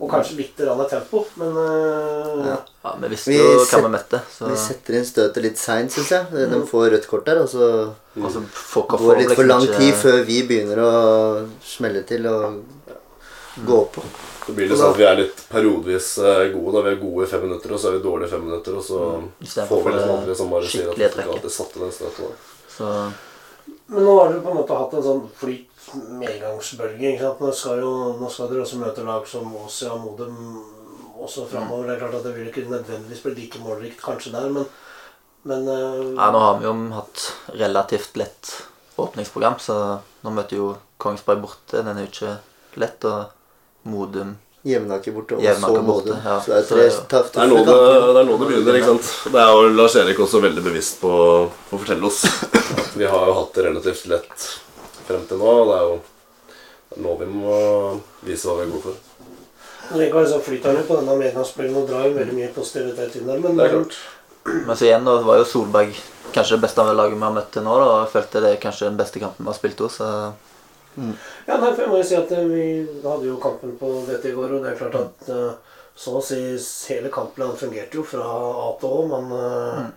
Og 0.00 0.08
kanskje 0.08 0.38
litt 0.38 0.60
rann 0.64 0.80
av 0.80 0.88
tempo, 0.88 1.20
men 1.36 1.50
eh, 1.52 2.46
Ja. 2.48 2.56
ja, 2.84 2.92
Vi 3.02 3.08
visste 3.12 3.34
jo 3.36 3.58
hva 3.58 3.66
set- 3.68 3.82
vi 3.84 3.90
møtte. 3.92 4.20
Så, 4.32 4.48
Vi 4.48 4.56
setter 4.56 4.94
inn 4.96 5.04
støtet 5.04 5.42
litt 5.44 5.58
seint, 5.60 5.92
syns 5.92 6.08
jeg. 6.10 6.48
De 6.50 6.60
får 6.66 6.90
rødt 6.94 7.06
kort 7.10 7.26
der, 7.26 7.42
og 7.42 7.48
så 7.48 7.92
og 8.16 8.88
går 8.98 9.18
det 9.18 9.28
litt 9.28 9.36
for 9.36 9.44
lang 9.44 9.66
tid 9.66 9.94
før 9.94 10.24
vi 10.24 10.42
begynner 10.48 10.78
å 10.80 11.48
smelle 11.62 12.02
til 12.08 12.26
og 12.26 12.62
gå 13.66 13.80
på. 13.92 14.02
Det 14.46 14.54
blir 14.56 14.68
litt 14.70 14.78
sånn 14.80 14.90
at 14.90 14.96
vi 14.96 15.04
er 15.04 15.16
litt 15.20 15.44
periodevis 15.52 16.08
eh, 16.18 16.48
gode. 16.56 16.72
da 16.72 16.80
Vi 16.88 16.90
er 16.96 17.00
gode 17.04 17.26
i 17.26 17.30
fem 17.30 17.42
minutter, 17.42 17.72
og 17.72 17.78
så 17.78 17.88
er 17.92 17.98
vi 17.98 18.02
dårlige 18.08 18.26
i 18.26 18.32
fem 18.32 18.44
minutter. 18.48 18.72
Og 18.80 18.82
så 18.82 18.98
får 19.68 19.84
vi 19.84 19.92
liksom 19.92 20.08
det 20.08 20.16
aldri 20.16 20.34
som 20.40 20.50
bare 20.50 20.72
sier 20.72 20.88
at 20.88 21.44
vi 21.44 21.48
satte 21.52 21.78
den 21.84 21.92
støtet. 21.92 22.48
Så 22.72 22.88
Men 23.92 24.06
nå 24.06 24.14
har 24.18 24.32
du 24.32 24.40
på 24.40 24.52
en 24.52 24.60
måte 24.60 24.76
hatt 24.76 24.94
en 24.96 25.04
sånn 25.04 25.24
flyt 25.36 25.88
medgangsbølge. 26.20 27.12
ikke 27.12 27.26
sant? 27.26 27.42
Nå 27.44 27.52
skal, 27.56 27.82
jo, 27.84 27.92
nå 28.20 28.30
skal 28.32 28.48
dere 28.50 28.64
også 28.64 28.80
møte 28.80 29.04
lag 29.06 29.26
som 29.28 29.52
Åsia 29.64 29.92
og 29.94 30.06
Modum 30.06 30.38
også 31.22 31.46
framover. 31.50 31.88
Det 31.88 31.96
er 31.96 32.00
klart 32.02 32.16
at 32.18 32.26
det 32.26 32.34
vil 32.36 32.48
ikke 32.50 32.64
nødvendigvis 32.70 33.22
bli 33.26 33.34
like 33.36 33.60
målrikt 33.62 34.00
kanskje 34.02 34.32
der, 34.34 34.48
men, 34.54 34.66
men 35.48 35.68
eh, 35.70 36.00
ja, 36.16 36.30
nå 36.34 36.40
har 36.42 36.58
vi 36.58 36.66
jo 36.66 36.72
hatt 36.96 37.26
relativt 37.60 38.16
lett 38.18 38.54
åpningsprogram, 39.02 39.60
så 39.62 39.76
nå 40.24 40.32
møter 40.34 40.58
jo 40.58 40.72
Kongsberg 41.02 41.42
borte. 41.44 41.82
Den 41.82 41.96
er 41.96 42.06
jo 42.06 42.10
ikke 42.10 42.34
lett. 42.82 43.06
Og 43.08 43.38
Modum 43.82 44.36
Jevnaker 44.62 45.14
borte 45.16 45.34
og 45.34 45.42
Jevnaker 45.42 45.74
så 45.74 45.82
borte, 45.82 46.14
Modum. 46.14 46.18
ja. 46.24 46.34
Så 46.40 46.52
det 46.52 46.58
er 46.60 46.66
tre 46.68 46.82
det 46.86 47.42
er 47.42 47.48
nå 47.50 47.56
det, 47.66 47.72
det, 47.74 48.20
er 48.20 48.28
det 48.28 48.36
begynner. 48.46 48.76
ikke 48.78 48.90
sant? 48.92 49.08
Det 49.34 49.40
er 49.42 49.50
jo 49.50 49.72
Lars 49.74 49.96
Erik 49.98 50.20
også 50.22 50.42
veldig 50.44 50.62
bevisst 50.62 51.00
på 51.02 51.12
på 51.70 51.76
å 51.78 51.80
fortelle 51.82 52.06
oss 52.06 52.20
at 52.28 52.94
vi 52.94 53.08
har 53.10 53.26
jo 53.26 53.34
hatt 53.40 53.56
det 53.58 53.64
relativt 53.66 54.06
lett 54.12 54.46
frem 55.08 55.24
til 55.26 55.42
nå. 55.42 55.56
og 55.64 55.72
Det 55.72 55.78
er 55.80 55.88
jo 55.88 55.96
det 56.92 56.98
er 57.00 57.02
nå 57.08 57.16
vi 57.24 57.28
må 57.32 57.56
vise 58.28 58.46
hva 58.46 58.60
vi 58.60 58.68
er 58.68 58.72
gode 58.76 58.84
for. 58.86 59.00
Likevel 59.98 60.28
så 60.30 60.38
flyter 60.44 60.70
han 60.70 60.78
jo 60.78 60.86
på 60.88 60.98
denne 61.00 61.18
medgangsspillen 61.20 61.76
og 61.82 61.88
drar 61.90 62.06
jo 62.06 62.14
veldig 62.20 62.36
mye 62.36 62.52
positivitet 62.54 63.18
inn 63.18 63.26
der. 63.28 63.42
Men 63.42 63.58
Det 63.58 63.66
er 63.66 63.74
klart. 63.74 63.98
Men 64.44 64.76
så 64.76 64.86
igjen 64.86 65.06
da 65.06 65.18
var 65.26 65.40
jo 65.40 65.48
Solberg 65.48 65.98
kanskje 66.32 66.56
det 66.56 66.64
beste 66.64 66.86
laget 66.86 67.18
vi 67.18 67.26
har 67.26 67.34
møtt 67.34 67.50
til 67.54 67.66
nå. 67.66 67.74
da, 67.82 67.90
og 67.90 68.00
Jeg 68.04 68.12
følte 68.14 68.42
det 68.46 68.52
er 68.54 68.62
kanskje 68.62 68.88
den 68.88 69.00
beste 69.00 69.22
kampen 69.22 69.44
vi 69.44 69.50
har 69.50 69.58
spilt 69.58 69.82
hos. 69.84 69.98
Så 69.98 70.08
Ja, 70.96 71.56
nei, 71.56 71.70
for 71.72 71.84
jeg 71.84 71.90
må 71.92 72.00
jo 72.00 72.06
si 72.06 72.16
at 72.18 72.32
eh, 72.36 72.48
vi 72.48 72.64
hadde 73.04 73.28
jo 73.28 73.38
kampen 73.42 73.76
på 73.80 73.92
dette 74.08 74.28
i 74.30 74.34
går, 74.36 74.56
og 74.56 74.64
det 74.64 74.72
er 74.72 74.80
klart 74.80 74.98
at 75.00 75.30
eh, 75.32 75.78
så 75.96 76.16
å 76.18 76.24
si 76.24 76.40
hele 76.90 77.12
kampplanen 77.12 77.58
fungerte 77.60 77.98
jo 78.00 78.04
fra 78.06 78.24
A 78.24 78.68
til 78.80 78.92
Å, 78.92 79.02
men 79.10 79.32
mm. 79.32 79.90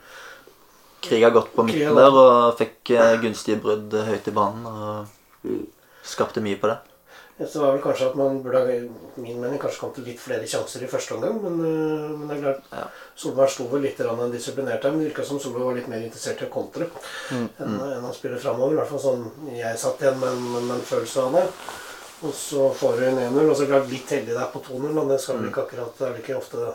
kriga 1.05 1.31
godt 1.36 1.53
på 1.55 1.67
midten 1.67 1.99
der 1.99 2.19
og 2.19 2.58
fikk 2.60 2.95
eh, 2.95 3.15
gunstige 3.23 3.62
brudd 3.63 3.95
høyt 4.08 4.27
i 4.31 4.36
banen. 4.36 4.67
Og 5.45 5.55
skapte 6.05 6.43
mye 6.43 6.60
på 6.62 6.69
det. 6.71 6.79
Så 7.36 7.60
var 7.60 7.74
vel 7.76 7.82
kanskje 7.84 8.06
at 8.08 8.15
man 8.15 8.38
burde 8.43 8.62
min 9.19 9.41
mening, 9.41 9.60
kanskje 9.60 9.82
kom 9.82 9.91
til 9.95 10.06
litt 10.08 10.21
flere 10.24 10.48
sjanser 10.48 10.86
i 10.86 10.88
første 10.88 11.17
omgang. 11.17 11.41
Men, 11.43 11.58
øh, 11.67 12.13
men 12.19 12.30
det 12.30 12.38
er 12.38 12.43
klart, 12.45 12.69
Ja. 12.71 12.86
Solberg 13.15 13.52
sto 13.52 13.67
vel 13.67 13.82
litt 13.84 13.98
disiplinert 14.32 14.84
her. 14.84 14.91
Men 14.91 15.02
det 15.04 15.10
virka 15.10 15.26
som 15.26 15.39
Solberg 15.39 15.65
var 15.65 15.76
litt 15.76 15.89
mer 15.91 16.00
interessert 16.06 16.41
i 16.41 16.45
å 16.45 16.54
kontre 16.54 16.88
enn, 17.32 17.50
enn 17.60 18.08
å 18.08 18.13
spille 18.15 18.39
framover. 18.39 18.74
I 18.74 18.80
hvert 18.80 18.93
fall 18.93 19.00
sånn 19.00 19.32
jeg 19.52 19.78
satt 19.78 20.02
igjen 20.02 20.19
med 20.19 20.30
en, 20.30 20.67
med 20.67 20.76
en 20.78 20.82
følelse 20.82 21.21
av 21.21 21.34
det. 21.34 21.45
Og 22.24 22.34
så 22.34 22.69
får 22.74 23.00
du 23.00 23.06
en 23.10 23.19
1-0. 23.19 23.50
Og 23.50 23.58
så 23.58 23.67
klart 23.67 23.89
litt 23.91 24.10
heldig 24.10 24.34
der 24.34 24.52
på 24.54 24.63
2-0. 24.63 24.93
Men 24.93 25.08
det 25.12 25.19
skal 25.19 25.38
vel 25.41 25.50
ikke 25.52 25.67
akkurat 25.67 25.98
Det 25.98 26.08
er 26.08 26.13
vel 26.15 26.24
ikke 26.24 26.38
ofte 26.39 26.74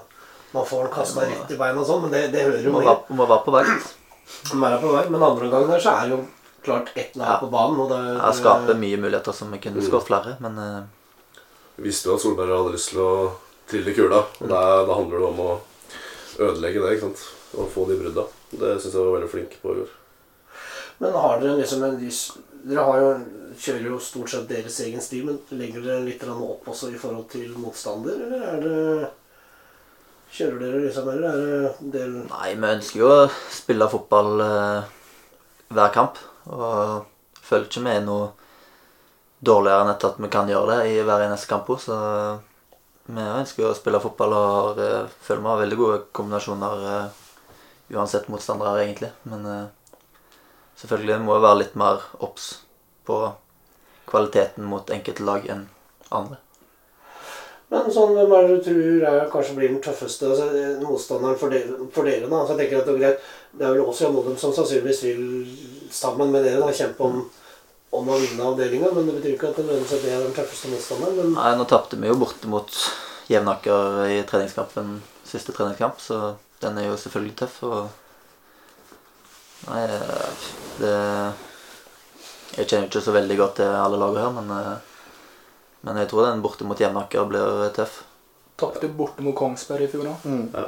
man 0.53 0.67
får 0.67 0.85
den 0.85 0.93
kasta 0.93 1.21
rett 1.21 1.51
i 1.55 1.57
beina 1.57 1.79
og 1.81 1.87
sånn, 1.87 2.01
men 2.03 2.11
det, 2.11 2.21
det 2.33 2.43
hører 2.43 2.65
jo 2.67 2.73
med. 2.75 2.89
må 3.15 3.27
være 3.31 3.45
på 3.47 3.53
vakt. 3.55 3.93
Man 4.59 4.73
er 4.73 4.81
på 4.83 4.93
vei. 4.93 5.05
Men 5.09 5.23
andre 5.23 5.47
omgang 5.47 5.69
der 5.71 5.83
så 5.83 5.93
er 6.03 6.11
jo 6.11 6.19
klart 6.65 6.91
ett 6.95 7.17
lag 7.17 7.27
Ja. 7.35 7.37
på 7.41 7.51
banen. 7.53 7.81
Og 7.81 7.89
det, 7.91 8.01
Ja, 8.19 8.33
skaper 8.33 8.75
mye 8.79 8.97
muligheter 9.01 9.33
som 9.33 9.51
vi 9.53 9.59
kunne 9.59 9.83
skåret 9.83 10.07
flere, 10.09 10.37
men 10.41 10.59
eh, 10.59 10.83
Vi 11.77 11.87
visste 11.89 12.09
jo 12.11 12.15
at 12.17 12.21
Solberg 12.21 12.53
hadde 12.57 12.75
lyst 12.75 12.91
til 12.93 13.01
å 13.01 13.33
trille 13.71 13.95
kula. 13.97 14.25
Og 14.41 14.49
da, 14.49 14.61
da 14.85 14.95
handler 14.99 15.19
det 15.23 15.29
om 15.31 15.41
å 15.41 15.61
ødelegge 16.39 16.83
det. 16.83 16.93
ikke 16.97 17.07
sant? 17.09 17.23
Og 17.57 17.71
få 17.73 17.87
de 17.89 17.97
brudda. 17.97 18.27
Det 18.51 18.77
syns 18.83 18.95
jeg 18.95 19.03
var 19.05 19.17
veldig 19.19 19.31
flink 19.31 19.57
på 19.63 19.73
i 19.73 19.81
går. 19.81 19.97
Men 21.01 21.13
har 21.17 21.41
dere 21.41 21.57
liksom 21.63 21.83
en 21.87 21.97
Dere 22.61 22.83
har 22.85 22.99
jo, 23.01 23.13
kjører 23.57 23.87
jo 23.89 23.99
stort 24.05 24.29
sett 24.29 24.49
deres 24.51 24.75
egen 24.85 25.01
stil, 25.01 25.25
men 25.25 25.39
legger 25.57 25.81
dere 25.81 26.03
litt 26.05 26.21
opp 26.29 26.67
også 26.69 26.91
i 26.93 26.99
forhold 27.01 27.25
til 27.33 27.55
motstander, 27.57 28.19
eller 28.27 28.43
er 28.51 28.61
det 28.61 29.09
Kjører 30.31 30.59
dere 30.61 30.81
liksom, 30.85 31.09
eller 31.09 31.29
er 31.31 31.41
det 31.41 31.93
del 31.95 32.13
Nei, 32.29 32.51
vi 32.55 32.69
ønsker 32.69 33.01
jo 33.01 33.09
å 33.09 33.31
spille 33.51 33.89
fotball 33.91 34.43
eh, 34.45 34.93
hver 35.73 35.95
kamp. 35.97 36.21
Og 36.49 37.07
føler 37.45 37.67
ikke 37.67 37.83
vi 37.85 37.97
er 37.97 38.07
noe 38.07 38.31
dårligere 39.41 39.85
enn 39.85 39.93
at 39.95 40.21
vi 40.21 40.31
kan 40.33 40.49
gjøre 40.49 40.77
det 40.77 40.93
i 40.93 41.03
hver 41.05 41.27
eneste 41.27 41.51
kamp. 41.51 41.71
Så 41.81 41.97
vi 43.11 43.25
ønsker 43.25 43.69
å 43.69 43.77
spille 43.77 44.03
fotball 44.03 44.37
og 44.37 44.49
har, 44.55 44.83
eh, 44.85 45.15
føler 45.25 45.43
vi 45.43 45.53
har 45.53 45.63
veldig 45.65 45.79
gode 45.81 46.01
kombinasjoner 46.17 46.85
eh, 46.91 47.09
uansett 47.97 48.29
motstandere, 48.29 48.85
egentlig. 48.85 49.11
Men 49.25 49.47
eh, 49.47 49.97
selvfølgelig 50.83 51.21
må 51.25 51.39
vi 51.39 51.47
være 51.47 51.63
litt 51.63 51.75
mer 51.81 52.05
obs 52.21 52.53
på 53.09 53.23
kvaliteten 54.11 54.65
mot 54.67 54.91
enkelte 54.91 55.27
lag 55.27 55.49
enn 55.51 55.67
andre. 56.11 56.39
Men 57.71 57.87
sånn, 57.95 58.17
hvem 58.17 58.33
er 58.35 58.49
det 58.49 58.55
du 58.57 58.65
tror 58.67 59.05
er, 59.07 59.21
kanskje 59.31 59.53
blir 59.55 59.71
den 59.71 59.83
tøffeste 59.83 60.27
altså, 60.27 60.49
motstanderen 60.83 61.39
for 61.39 61.55
dere, 61.55 61.77
for 61.95 62.09
dere 62.09 62.27
da? 62.27 62.41
Så 62.43 62.57
jeg 62.57 62.65
tenker 62.65 62.81
at 62.81 62.89
Det 62.89 62.95
er 62.97 63.05
greit, 63.05 63.29
det 63.53 63.67
er 63.67 63.75
vel 63.75 63.85
også 63.85 64.07
Jan 64.07 64.19
Odem 64.21 64.37
som 64.39 64.53
sannsynligvis 64.55 65.03
vil 65.09 65.23
sammen 65.93 66.31
med 66.31 66.45
dere 66.47 66.63
da, 66.63 66.73
kjempe 66.75 67.07
om, 67.07 67.23
om 67.99 68.11
å 68.11 68.19
vinne 68.23 68.47
avdelinga, 68.47 68.93
men 68.95 69.09
det 69.09 69.17
betyr 69.19 69.35
ikke 69.35 69.51
at 69.51 69.59
det 69.59 69.67
nødvendigvis 69.67 70.05
det 70.05 70.13
er 70.15 70.23
den 70.23 70.37
tøffeste 70.37 70.71
motstanderen. 70.71 71.17
Men 71.19 71.33
Nei, 71.35 71.55
nå 71.59 71.67
tapte 71.71 71.99
vi 71.99 72.11
jo 72.11 72.19
borte 72.21 72.51
mot 72.51 72.77
Jevnaker 73.31 74.05
i 74.11 74.21
treningskampen, 74.27 75.01
siste 75.27 75.55
treningskamp, 75.57 75.99
så 76.03 76.37
den 76.63 76.79
er 76.79 76.91
jo 76.91 77.01
selvfølgelig 77.01 77.37
tøff. 77.43 77.59
Og 77.67 77.91
Nei, 79.69 79.83
det 80.81 80.95
Jeg 82.57 82.67
kjenner 82.67 82.87
ikke 82.89 83.03
så 83.05 83.13
veldig 83.15 83.37
godt 83.39 83.59
til 83.61 83.75
alle 83.79 83.99
lagene 84.01 84.23
her, 84.25 84.33
men, 84.35 84.49
eh, 84.57 84.79
men 85.87 86.01
jeg 86.01 86.09
tror 86.11 86.27
den 86.27 86.43
borte 86.43 86.67
mot 86.67 86.81
Jevnaker 86.81 87.29
blir 87.31 87.69
tøff. 87.77 88.01
Tapte 88.59 88.89
borte 88.91 89.23
mot 89.23 89.37
Kongsberg 89.39 89.87
i 89.87 89.91
fjor 89.93 90.09
òg. 90.11 90.25
Mm. 90.27 90.49
Ja. 90.55 90.65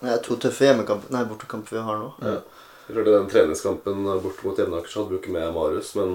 Det 0.00 0.10
er 0.14 0.22
to 0.22 0.36
tøffe 0.38 0.68
hjemmekamper, 0.68 1.10
nei, 1.14 1.24
bortekamper 1.26 1.76
vi 1.78 1.84
har 1.88 1.98
nå. 2.02 2.10
Ja. 2.22 2.36
Jeg 2.88 2.94
tror 2.96 3.04
det 3.04 3.14
Den 3.18 3.28
treningskampen 3.28 4.04
bort 4.22 4.44
mot 4.44 4.58
Jevnaker 4.58 4.88
så 4.88 5.02
hadde 5.02 5.12
vi 5.16 5.18
ikke 5.20 5.32
med 5.34 5.52
Marius, 5.52 5.90
men 5.98 6.14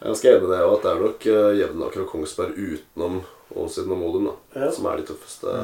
jeg 0.00 0.04
er 0.04 0.12
ganske 0.12 0.28
enig 0.30 0.44
i 0.46 0.50
det 0.52 0.60
at 0.66 0.84
det 0.84 0.90
er 0.92 1.00
nok 1.04 1.26
eh, 1.32 1.48
Jevnaker 1.60 2.04
og 2.04 2.12
Kongsberg 2.12 2.52
utenom 2.60 3.22
Åsiden 3.58 3.90
og 3.96 3.98
Modum 3.98 4.28
da, 4.30 4.34
Ja. 4.60 4.68
som 4.70 4.86
er 4.86 5.00
de 5.00 5.08
tøffeste 5.08 5.56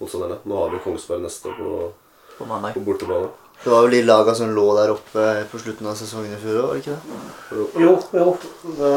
motstanderne. 0.00 0.40
Nå 0.44 0.58
har 0.58 0.72
vi 0.74 0.80
Kongsberg 0.82 1.22
neste 1.22 1.52
på, 1.54 1.92
På 2.38 2.44
på 2.48 2.80
bortebane. 2.88 3.28
Det 3.62 3.70
var 3.70 3.82
vel 3.84 3.92
de 3.94 4.02
laga 4.02 4.32
som 4.34 4.50
lå 4.50 4.64
der 4.74 4.90
oppe 4.90 5.24
på 5.52 5.58
slutten 5.62 5.86
av 5.86 5.94
sesongen 5.94 6.32
i 6.34 6.38
fjor 6.42 6.56
òg, 6.58 6.66
var 6.66 6.74
det 6.74 6.80
ikke 6.82 6.96
det? 6.96 7.66
Jo, 7.78 7.92
jo. 8.18 8.32
Det, 8.80 8.88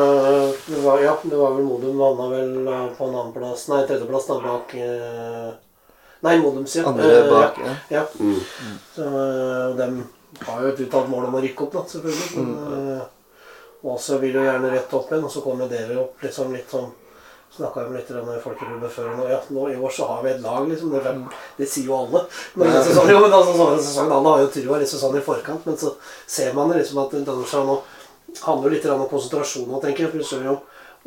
det 0.71 0.79
var, 0.81 1.03
ja, 1.03 1.13
det 1.21 1.38
var 1.38 1.53
vel 1.53 1.67
Modum 1.67 2.01
havna 2.01 2.25
vel 2.31 2.55
eh, 2.65 2.88
på 2.97 3.05
en 3.05 3.19
annenplass 3.19 3.67
Nei, 3.69 3.83
tredjeplass 3.85 4.25
da 4.31 4.39
bak 4.41 4.73
eh, 4.79 5.51
Nei, 6.25 6.35
Modum, 6.41 6.65
ja. 6.73 6.83
Andre 6.89 7.11
Eh, 7.21 7.29
bak. 7.31 7.59
Ja. 7.61 7.71
Ja. 7.71 7.77
ja. 7.99 8.03
Mm. 8.19 8.77
Så 8.95 9.09
de 9.77 9.89
har 10.49 10.61
jo 10.65 10.73
et 10.73 10.83
uttalt 10.88 11.09
mål 11.11 11.29
om 11.29 11.38
å 11.39 11.43
rykke 11.45 11.67
opp, 11.67 11.73
da, 11.77 11.85
selvfølgelig. 11.93 12.29
Men 12.41 12.99
eh, 12.99 13.11
Åse 13.85 14.17
vil 14.21 14.33
jo 14.39 14.41
gjerne 14.45 14.71
rett 14.73 14.93
opp 14.97 15.11
igjen, 15.11 15.25
og 15.27 15.31
så 15.31 15.41
kommer 15.45 15.69
dere 15.69 15.99
opp 16.01 16.23
liksom 16.25 16.53
litt 16.57 16.71
sånn 16.73 16.91
Snakka 17.55 17.85
med 17.88 18.01
litt 18.01 18.09
i 18.11 18.39
Folkeklubben 18.43 18.89
før, 18.91 19.11
og 19.21 19.29
ja, 19.31 19.38
nå 19.55 19.69
i 19.71 19.75
år 19.79 19.91
så 19.95 20.07
har 20.09 20.23
vi 20.25 20.31
et 20.33 20.41
lag, 20.43 20.65
liksom. 20.67 20.89
Det, 20.91 20.99
er- 21.07 21.38
det 21.55 21.67
sier 21.71 21.85
jo 21.88 21.93
alle. 22.01 22.25
Men 22.59 22.67
ja. 22.73 22.81
sånn, 22.83 23.07
jo, 23.13 23.19
men 23.23 23.31
altså, 23.38 23.53
sånn, 23.55 23.77
sesongen, 23.79 24.11
alle 24.17 24.33
har 24.33 24.41
jo 24.43 24.49
trua 24.57 24.79
liksom 24.81 24.99
sånn 24.99 25.15
i 25.15 25.23
forkant, 25.23 25.63
men 25.69 25.77
så 25.79 25.93
ser 26.27 26.51
man 26.57 26.73
liksom 26.75 26.99
at 27.05 27.13
det 27.15 27.21
nå 27.23 27.77
handler 28.43 28.75
litt 28.75 28.89
om 28.91 29.05
konsentrasjon 29.07 29.69
nå, 29.71 29.79
tenker 29.85 30.03
jeg. 30.03 30.11
For 30.11 30.19
du 30.25 30.27
ser 30.33 30.43
jo 30.49 30.57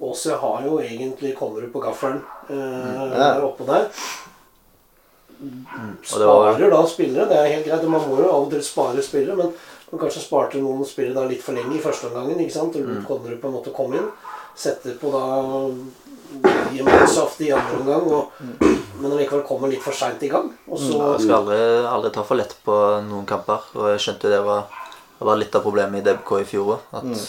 Åse 0.09 0.31
har 0.41 0.63
jo 0.63 0.77
egentlig 0.79 1.33
Konnerud 1.37 1.73
på 1.75 1.81
gaffelen 1.83 2.21
eh, 2.49 3.19
Ja. 3.19 3.33
oppå 3.43 3.67
der. 3.67 3.89
Sparer 6.05 6.71
da 6.73 6.81
spillere, 6.91 7.29
det 7.31 7.37
er 7.39 7.53
helt 7.55 7.67
greit. 7.69 7.85
Man 7.89 8.07
må 8.09 8.19
jo 8.23 8.29
av 8.31 8.47
og 8.47 8.51
til 8.51 8.63
spare 8.67 9.03
spillere, 9.05 9.37
men 9.39 9.53
man 9.93 10.01
kanskje 10.03 10.25
sparte 10.25 10.61
noen 10.63 10.85
spillere 10.87 11.15
da 11.21 11.29
litt 11.31 11.43
for 11.45 11.55
lenge 11.57 11.77
i 11.77 11.83
første 11.83 12.11
omgangen. 12.11 12.41
ikke 12.43 12.57
sant? 12.57 12.77
Og 12.77 12.89
lot 12.89 13.07
Konnerud 13.09 13.41
på 13.41 13.49
en 13.51 13.57
måte 13.59 13.73
komme 13.77 14.01
inn. 14.01 14.11
Setter 14.59 14.97
på 14.99 15.13
da 15.15 15.25
Jemenshoft 16.75 17.41
i 17.41 17.53
andre 17.57 17.79
omgang, 17.81 18.09
og, 18.13 18.33
men 19.01 19.15
likevel 19.17 19.45
kommer 19.49 19.71
litt 19.73 19.83
for 19.85 19.97
seint 19.97 20.23
i 20.27 20.29
gang. 20.33 20.51
Og 20.69 20.81
så 20.83 20.93
Ja, 20.99 21.13
jeg 21.15 21.25
skal 21.25 21.37
aldri, 21.39 21.61
aldri 21.89 22.11
ta 22.13 22.25
for 22.27 22.37
lett 22.41 22.55
på 22.67 22.77
noen 23.07 23.27
kamper. 23.29 23.65
Og 23.79 23.89
jeg 23.95 24.03
skjønte 24.05 24.29
jo 24.29 24.35
det 24.35 24.43
var, 24.45 24.67
det 25.19 25.29
var 25.31 25.41
litt 25.41 25.57
av 25.57 25.65
problemet 25.65 26.03
i 26.03 26.07
DBK 26.09 26.33
i 26.43 26.49
fjor 26.51 26.75
òg. 26.77 26.89
At 27.01 27.29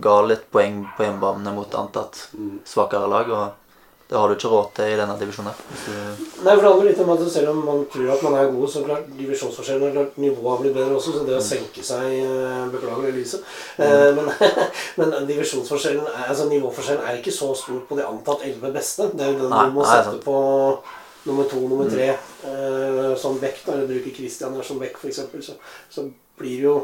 ga 0.00 0.14
litt 0.24 0.46
poeng 0.54 0.84
på 0.96 1.04
hjemmebane 1.04 1.52
mot 1.56 1.74
antatt 1.82 2.28
svakere 2.64 3.10
lag. 3.10 3.28
Og 3.34 3.67
det 4.08 4.16
har 4.16 4.30
du 4.30 4.34
ikke 4.38 4.48
råd 4.48 4.68
til 4.72 4.88
i 4.88 4.96
denne 4.96 5.14
divisjonen. 5.20 5.56
Nei, 5.84 6.52
for 6.54 6.62
det 6.62 6.68
handler 6.70 6.86
litt 6.88 7.00
om 7.04 7.10
at 7.12 7.24
selv 7.28 7.50
om 7.50 7.58
man 7.66 7.82
tror 7.92 8.12
at 8.14 8.22
man 8.24 8.36
er 8.38 8.52
god, 8.54 8.68
så 8.72 8.84
klart 8.86 9.10
divisjonsforskjellen 9.18 9.92
klart 9.92 10.14
nivået 10.16 10.48
har 10.48 10.62
blitt 10.62 10.76
bedre 10.78 10.96
også, 10.96 11.12
så 11.12 11.24
det 11.28 11.34
å 11.36 11.42
senke 11.44 11.84
seg 11.84 12.14
eh, 12.22 12.62
Beklager 12.72 13.12
lyset. 13.12 13.44
Mm. 13.76 14.20
men, 14.22 14.30
men 15.02 15.28
divisjonsforskjellen, 15.28 16.08
altså 16.24 16.48
nivåforskjellen 16.48 17.04
er 17.04 17.20
ikke 17.20 17.36
så 17.36 17.50
stor 17.60 17.84
på 17.90 17.98
de 18.00 18.06
antatt 18.08 18.46
elleve 18.48 18.72
beste. 18.78 19.10
Det 19.12 19.26
er 19.26 19.34
jo 19.34 19.42
den 19.42 19.52
Nei, 19.52 19.66
du 19.68 19.76
må 19.76 19.84
nei, 19.84 19.90
sette 19.92 20.14
sant. 20.14 20.24
på 20.24 21.28
nummer 21.28 21.52
to, 21.52 21.60
nummer 21.68 21.92
tre 21.92 22.08
mm. 22.16 23.12
som 23.20 23.36
vekt. 23.42 23.68
Eller 23.68 23.90
bruker 23.92 24.16
Christian 24.22 24.56
her 24.56 24.64
som 24.64 24.80
vekt, 24.80 25.02
f.eks. 25.04 25.20
Så, 25.50 25.58
så 25.92 26.08
blir 26.40 26.64
jo 26.70 26.78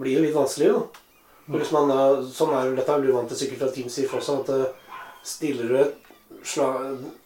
blir 0.00 0.18
det 0.18 0.26
litt 0.28 0.34
vanskelig, 0.34 0.74
da. 0.74 1.06
Hvis 1.50 1.72
man 1.74 1.90
sånn 2.30 2.52
er 2.54 2.68
jo 2.68 2.76
dette 2.78 3.00
du 3.02 3.10
vant 3.10 3.30
til 3.30 3.38
sikkert 3.40 3.64
fra 3.64 3.74
Team 3.74 3.88
Sif 3.90 4.12
også, 4.14 4.42
at 4.42 4.52
eh, 4.54 4.79
stiller 5.22 5.68
du 5.74 5.80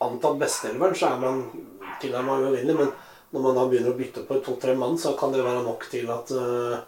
antatt 0.03 0.39
besteelveren, 0.41 0.97
så 0.97 1.13
er 1.13 1.23
man 1.23 1.45
tilnærmet 2.03 2.49
uvinnelig. 2.49 2.77
Men 2.79 2.93
når 3.35 3.47
man 3.47 3.57
da 3.59 3.69
begynner 3.71 3.95
å 3.95 3.99
bytte 3.99 4.25
på 4.27 4.41
to-tre 4.47 4.75
mann, 4.79 4.99
så 4.99 5.15
kan 5.19 5.33
det 5.35 5.45
være 5.45 5.65
nok 5.67 5.87
til 5.91 6.11
at 6.15 6.31
uh, 6.35 6.83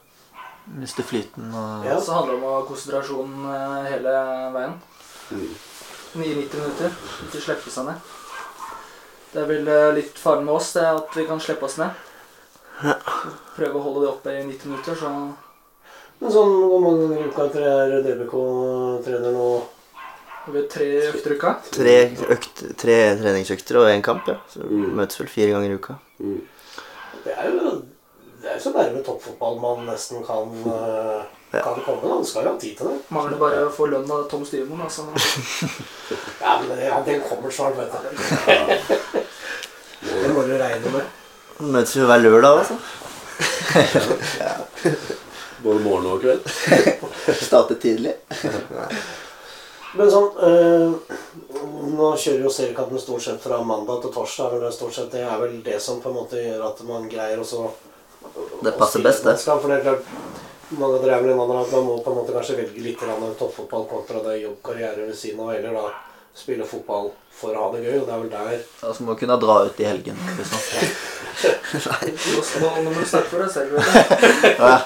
Mister 0.78 1.07
flyten 1.07 1.52
og 1.54 1.86
Ja. 1.86 2.00
Så 2.00 2.14
handler 2.16 2.34
det 2.34 2.40
om 2.40 2.46
å 2.48 2.54
ha 2.57 2.66
konsentrasjon 2.66 3.34
eh, 3.54 3.88
hele 3.92 4.14
veien. 4.54 4.72
Mm. 5.30 5.52
99 6.16 6.59
minutter. 6.59 6.96
Ikke 7.26 7.42
slippe 7.44 7.70
seg 7.70 7.86
ned. 7.86 8.12
Det 9.30 9.42
er 9.42 9.48
vel 9.50 9.70
eh, 9.70 9.92
litt 10.00 10.18
faren 10.18 10.46
med 10.46 10.57
oss, 10.57 10.72
det 10.74 10.82
er 10.82 10.98
at 10.98 11.14
vi 11.18 11.26
kan 11.28 11.42
slippe 11.42 11.68
oss 11.68 11.78
ned. 11.78 12.02
Prøve 13.57 13.78
å 13.78 13.84
holde 13.84 14.02
det 14.02 14.11
oppe 14.11 14.34
i 14.34 14.42
90 14.48 14.72
minutter, 14.72 14.98
så 14.98 15.12
Men 16.16 16.32
sånn, 16.32 16.52
hvor 16.64 16.80
mange 16.80 17.02
ganger 17.04 17.18
i 17.20 17.30
uka 17.30 17.44
er 17.61 17.90
DBK-trener 18.07 19.34
nå? 19.36 19.48
Vi 20.53 20.62
tre 20.70 20.86
økter 21.11 21.32
i 21.32 21.36
uka? 21.40 21.51
Tre, 21.74 21.94
økt, 22.36 22.61
tre 22.78 22.97
treningsøkter 23.18 23.76
og 23.80 23.88
én 23.90 24.03
kamp, 24.03 24.28
ja. 24.30 24.36
Så 24.53 24.61
Mm. 24.62 24.92
møtes 24.97 25.18
vel 25.20 25.28
fire 25.28 25.51
ganger 25.57 25.70
i 25.70 25.74
uka. 25.74 25.94
Det 27.24 27.32
er 27.36 27.49
jo 27.51 27.82
det 28.42 28.53
er 28.55 28.59
så 28.62 28.70
nærme 28.70 29.03
toppfotball 29.03 29.59
man 29.61 29.86
nesten 29.86 30.22
kan, 30.24 30.47
eh, 30.66 31.22
Ja. 31.55 31.62
kan 31.62 31.82
komme. 31.84 32.03
Da. 32.03 32.18
Du 32.18 32.24
skal 32.24 32.44
jo 32.44 32.51
ha 32.53 32.59
tid 32.59 32.76
til 32.76 32.86
det. 32.86 33.01
Mangler 33.11 33.38
bare 33.38 33.64
å 33.66 33.70
få 33.74 33.86
lønn 33.90 34.11
av 34.11 34.28
Tom 34.30 34.44
Styrmoen. 34.44 34.80
Altså. 34.82 35.03
Ja, 36.40 36.61
men 36.61 36.68
det, 36.78 36.84
ja, 36.86 37.01
den 37.07 37.20
kommer 37.22 37.51
snart, 37.51 37.76
vet 37.76 37.90
du. 37.90 37.99
Det 40.22 40.30
må 40.34 40.42
du 40.47 40.55
regne 40.59 40.92
med. 40.92 41.03
Møtes 41.59 41.97
jo 41.97 42.07
hver 42.07 42.18
lørdag, 42.22 42.59
altså. 42.59 42.76
Både 45.64 45.80
morgen 45.80 46.07
og 46.07 46.20
kveld. 46.20 46.42
Starte 47.42 47.74
tidlig. 47.82 48.14
Men 49.97 50.11
sånn 50.12 50.30
øh, 50.44 50.94
Nå 51.97 52.09
kjører 52.20 52.44
jo 52.44 52.53
seriekampen 52.53 53.01
stort 53.01 53.24
sett 53.24 53.40
fra 53.40 53.62
mandag 53.64 54.03
til 54.03 54.12
torsdag. 54.12 54.57
Det, 54.61 54.68
er 54.68 54.74
stort 54.74 54.97
sett, 54.97 55.12
det 55.14 55.22
er 55.24 55.38
vel 55.40 55.61
det 55.64 55.78
som 55.82 56.01
på 56.03 56.11
en 56.11 56.18
måte 56.18 56.40
gjør 56.42 56.66
at 56.68 56.82
man 56.88 57.07
greier 57.09 57.40
å... 57.40 57.68
Det 58.61 58.74
passer 58.76 59.05
best, 59.05 59.24
det. 59.24 59.36
For 59.47 59.70
det 59.70 59.78
er 59.78 59.86
klart 59.86 60.11
mange 60.74 60.99
drev 60.99 61.22
er 61.22 61.30
en 61.30 61.40
annen 61.40 61.61
at 61.61 61.72
man 61.72 61.84
må 61.86 61.97
på 62.03 62.11
en 62.11 62.18
måte 62.18 62.34
kanskje 62.34 62.57
velge 62.59 62.82
litt 62.82 63.03
toppfotball 63.38 63.86
kontra 63.86 64.22
det 64.24 64.40
jobbkarriere 64.42 65.07
ved 65.07 65.14
siden 65.14 65.44
av, 65.44 65.53
eller 65.55 65.76
da 65.78 65.92
spille 66.37 66.66
fotball 66.68 67.11
for 67.37 67.57
å 67.57 67.66
ha 67.66 67.72
det 67.74 67.84
gøy. 67.87 67.99
Og 68.01 68.07
det 68.07 68.14
er 68.14 68.22
vel 68.22 68.32
der 68.32 68.89
Altså 68.89 69.07
må 69.07 69.16
kunne 69.18 69.39
dra 69.41 69.59
ut 69.66 69.80
i 69.80 69.89
helgen. 69.89 70.18
Hvis 70.37 70.53
man... 70.57 70.62
Nei. 71.87 72.12
Nå 72.84 72.91
må 72.91 72.95
du 72.97 73.09
snakke 73.09 73.28
for 73.28 73.45
deg 73.45 73.51
selv. 73.53 73.76
ja. 74.61 74.76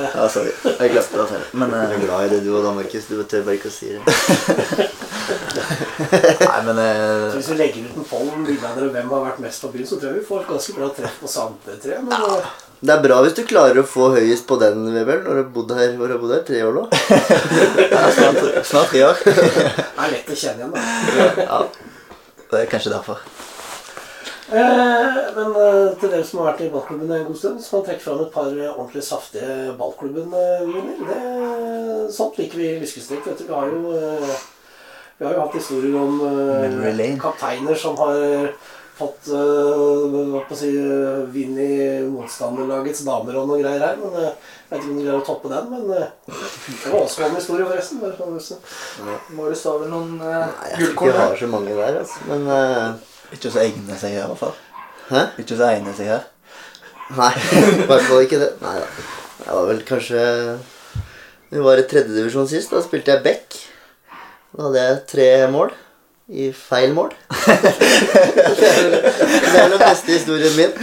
Ja, 0.00 0.28
sorry. 0.32 0.52
Jeg 0.64 0.94
glemte 0.94 1.20
det 1.20 1.28
selv. 1.34 1.50
Men 1.60 1.74
jeg 1.76 1.96
er 1.96 2.04
glad 2.06 2.26
i 2.26 2.32
det 2.34 2.40
du 2.46 2.52
og 2.54 2.64
da, 2.64 2.74
Markus. 2.76 3.08
Du 3.10 3.20
tør 3.24 3.44
bare 3.48 3.58
ikke 3.58 3.72
å 3.72 3.74
si 3.74 3.92
det. 3.96 4.00
Nei, 6.00 6.60
men 6.66 6.80
eh, 6.82 7.26
Hvis 7.36 7.50
vi 7.52 7.58
legger 7.60 7.86
ut 7.90 7.98
en 8.00 8.08
poll 8.10 8.30
om 8.32 8.46
hvem 8.46 9.12
har 9.12 9.24
vært 9.26 9.42
mest 9.44 9.64
på 9.64 9.70
byen, 9.74 9.86
så 9.88 9.98
tror 10.00 10.10
jeg 10.12 10.20
vi 10.22 10.28
får 10.30 10.46
ganske 10.48 10.76
bra 10.78 10.88
treff 10.96 11.18
på 11.20 11.30
samtlige 11.30 11.82
tre. 11.84 11.98
Men 12.06 12.14
eh, 12.16 12.48
Det 12.80 12.94
er 12.96 13.02
bra 13.04 13.20
hvis 13.24 13.36
du 13.36 13.42
klarer 13.50 13.82
å 13.82 13.86
få 13.86 14.10
høyest 14.16 14.46
på 14.48 14.58
den, 14.62 14.86
Vebjørn, 14.94 15.26
når 15.26 15.38
du 15.38 15.42
har 15.42 15.52
bodd 15.58 15.76
her, 15.76 15.94
har 16.00 16.22
bodd 16.24 16.34
her? 16.36 16.42
tre 16.48 16.62
år 16.64 16.78
nå. 16.80 16.86
ja, 17.92 18.06
snart, 18.16 18.42
snart 18.72 18.90
tre 18.94 19.04
år. 19.10 19.20
det 19.26 19.86
er 20.06 20.16
lett 20.16 20.32
å 20.32 20.40
kjenne 20.44 20.64
igjen, 20.64 20.74
da. 20.74 21.46
ja. 21.46 21.62
Det 22.50 22.64
er 22.64 22.70
kanskje 22.72 22.90
derfor. 22.96 23.20
Eh, 24.50 25.18
men 25.36 25.52
eh, 25.54 25.92
til 26.00 26.10
dere 26.10 26.24
som 26.26 26.40
har 26.40 26.48
vært 26.50 26.64
i 26.64 26.70
ballklubben 26.72 27.12
en 27.14 27.26
god 27.28 27.38
stund, 27.38 27.60
så 27.62 27.70
kan 27.70 27.78
man 27.78 27.84
trekke 27.86 28.02
fram 28.02 28.22
et 28.24 28.32
par 28.34 28.48
eh, 28.50 28.72
ordentlig 28.72 29.04
saftige 29.06 29.58
ballklubben-viner. 29.78 31.04
Det- 31.06 31.88
Sånt 32.10 32.40
liker 32.40 32.58
vi 32.58 32.64
i 32.72 32.78
Lyskestrekk. 32.80 33.28
Vi 33.38 33.52
har 33.54 33.68
jo, 33.70 33.92
eh, 33.94 34.32
vi 35.20 35.26
har 35.28 35.34
jo 35.36 35.42
hatt 35.44 35.56
historier 35.60 35.96
om 36.00 36.20
uh, 36.24 37.00
kapteiner 37.20 37.76
som 37.76 37.98
har 38.00 38.16
fått 39.00 39.28
uh, 39.32 40.08
hva 40.12 40.40
på 40.44 40.52
å 40.52 40.58
si, 40.58 40.70
eh, 40.76 41.20
vinn 41.32 41.54
i 41.60 41.68
motstanderlagets 42.08 43.00
damer 43.06 43.38
og 43.40 43.46
noe 43.48 43.60
greier 43.62 43.80
her. 43.84 44.00
Men 44.00 44.16
uh, 44.16 44.26
jeg 44.26 44.72
vet 44.72 44.80
ikke 44.82 44.90
om 44.90 44.98
du 44.98 45.04
greier 45.04 45.20
å 45.20 45.24
toppe 45.24 45.52
den. 45.52 45.70
Men 45.72 45.86
uh, 45.88 46.08
det 46.26 46.90
var 46.92 46.98
også 47.04 47.24
en 47.26 47.36
historie, 47.38 47.68
forresten. 47.68 48.02
Hvis- 48.02 49.30
Marius 49.36 49.64
har 49.68 49.78
vel 49.84 49.92
noen 49.92 50.18
uh, 50.20 50.26
Jeg 50.26 50.42
har 50.42 50.74
ikke 50.74 50.90
gullkorn 50.90 51.12
jeg 51.14 51.22
har 51.22 51.40
så 51.44 51.50
mange 51.54 51.78
der, 51.78 52.00
altså. 52.02 52.26
Men 52.28 52.50
eh, 52.56 53.08
Ikke 53.36 53.54
så 53.54 53.62
egne 53.64 53.96
seg 54.02 54.16
her, 54.18 54.26
i 54.26 54.32
hvert 54.34 54.42
fall. 54.44 54.54
Hæ? 55.10 55.24
Ikke 55.44 55.56
så 55.62 55.68
egne 55.70 55.96
seg 55.96 56.12
her. 56.12 56.28
Nei, 57.16 57.32
i 57.80 57.88
hvert 57.88 58.06
fall 58.08 58.24
ikke 58.26 58.40
det. 58.42 58.52
Nei 58.62 58.76
da. 58.82 59.08
Jeg 59.40 59.56
var 59.56 59.66
vel 59.70 59.80
kanskje 59.88 60.20
Det 61.50 61.62
var 61.64 61.80
i 61.80 61.88
tredjedivisjon 61.90 62.48
sist. 62.52 62.70
Da 62.74 62.84
spilte 62.84 63.16
jeg 63.16 63.24
back. 63.24 63.60
Da 64.50 64.66
hadde 64.66 64.82
jeg 64.82 64.98
tre 65.10 65.28
mål. 65.52 65.70
I 66.30 66.50
feil 66.54 66.92
mål. 66.94 67.10
det 67.46 68.66
er 68.66 68.76
vel 68.78 68.92
det 68.94 69.62
den 69.72 69.80
beste 69.82 70.12
historien 70.14 70.52
min. 70.54 70.74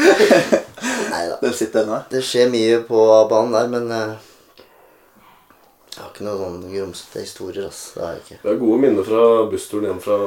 Nei 1.12 1.22
da. 1.30 1.38
Den 1.40 1.54
sitter 1.56 1.86
ennå. 1.86 2.02
Det 2.12 2.20
skjer 2.28 2.50
mye 2.52 2.82
på 2.88 3.04
banen 3.32 3.56
der, 3.56 3.70
men 3.72 3.86
eh, 3.96 4.16
Jeg 5.94 6.02
har 6.04 6.10
ikke 6.12 6.26
noen 6.28 6.42
sånne 6.44 6.72
grumsete 6.74 7.24
historier. 7.24 7.70
ass. 7.72 7.94
Det 7.96 8.04
har 8.04 8.18
jeg 8.18 8.24
ikke. 8.26 8.40
Det 8.44 8.52
er 8.52 8.60
gode 8.66 8.82
minner 8.84 9.08
fra 9.08 9.22
bussturen 9.52 9.88
hjem 9.88 10.02
fra 10.04 10.18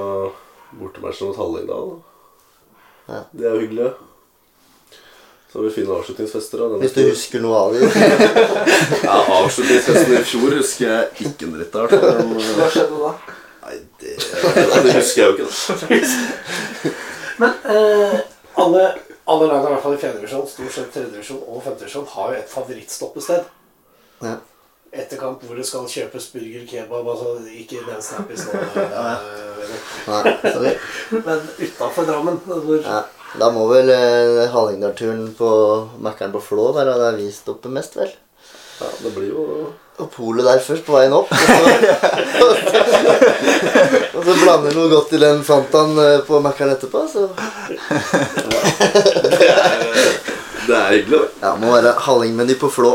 bortematchen 0.80 1.28
mot 1.30 1.40
Hallingdal. 1.42 1.92
Ja. 3.10 3.20
Det 3.36 3.44
er 3.46 3.52
jo 3.58 3.62
hyggelig. 3.66 3.90
Så 5.50 5.58
har 5.58 5.64
vi 5.66 5.70
fine 5.74 5.90
avslutningsfester. 5.96 6.58
Da. 6.62 6.78
Hvis 6.78 6.92
du 6.94 7.00
er- 7.02 7.10
husker 7.10 7.40
noe 7.42 7.56
av 7.58 7.74
det. 7.74 7.88
Ja, 9.06 9.16
Avslutningsfesten 9.40 10.12
i 10.14 10.24
fjor 10.30 10.54
husker 10.60 10.86
jeg 10.86 11.26
ikke 11.26 11.48
en 11.48 11.56
dritt 11.58 11.74
av. 11.80 11.90
Hva 11.90 12.68
skjedde 12.70 13.00
da? 13.00 13.12
nei, 13.64 13.78
det, 14.02 14.14
det 14.84 14.94
husker 14.94 15.22
jeg 15.22 15.26
jo 15.26 15.32
ikke. 15.34 15.46
Da. 15.50 16.90
Men 17.40 17.56
eh, 17.74 18.16
alle, 18.62 18.84
alle 19.26 19.48
lag 19.50 19.64
i 19.64 19.72
hvert 19.72 19.82
fall 19.84 19.96
i 19.96 20.00
fjerdedivisjon, 20.04 20.46
stort 20.54 20.74
sett 20.76 20.90
tredjedivisjon 20.94 21.42
og 21.48 21.62
femtedivisjon, 21.66 22.06
har 22.14 22.32
jo 22.34 22.38
et 22.44 22.54
favorittstoppested. 22.54 23.50
Ja. 24.22 24.34
Etter 24.90 25.20
kamp 25.20 25.42
hvor 25.46 25.54
det 25.58 25.66
skal 25.68 25.84
kjøpes 25.90 26.24
burger, 26.34 26.64
kebab 26.66 27.06
altså 27.12 27.36
Ikke 27.54 27.78
den 27.86 28.00
snappis 28.02 28.42
nå. 28.48 28.58
eh. 30.10 30.76
Men 31.14 31.44
utafor 31.62 32.06
Drammen. 32.08 32.40
Hvor, 32.46 32.80
Ja, 32.82 33.02
da 33.38 33.50
må 33.54 33.66
vel 33.70 33.90
eh, 33.94 34.48
Hallingdal-turen 34.50 35.28
på 35.38 35.50
Mækkern 36.02 36.32
på 36.34 36.40
Flå 36.42 36.72
være 36.74 36.96
der 36.98 37.16
vi 37.20 37.30
stopper 37.32 37.70
mest, 37.70 37.94
vel? 37.96 38.10
Ja, 38.80 38.86
det 39.04 39.12
blir 39.14 39.28
jo 39.30 39.44
Og 40.00 40.08
polet 40.14 40.44
der 40.48 40.58
først, 40.64 40.86
på 40.86 40.94
veien 40.96 41.12
opp. 41.12 41.28
Og 41.30 41.36
så, 41.36 42.46
og 44.16 44.24
så 44.24 44.36
blander 44.40 44.72
noe 44.72 44.88
godt 44.88 45.12
i 45.12 45.20
den 45.20 45.42
Fantaen 45.44 45.92
eh, 46.00 46.22
på 46.26 46.40
Mækkern 46.40 46.72
etterpå. 46.72 47.02
Så 47.12 47.28
Det 50.66 50.76
er 50.76 50.88
hyggelig, 50.94 51.18
da. 51.18 51.48
ja, 51.48 51.54
må 51.60 51.72
være 51.74 51.92
hallingmeny 52.06 52.54
på 52.60 52.68
Flå. 52.72 52.92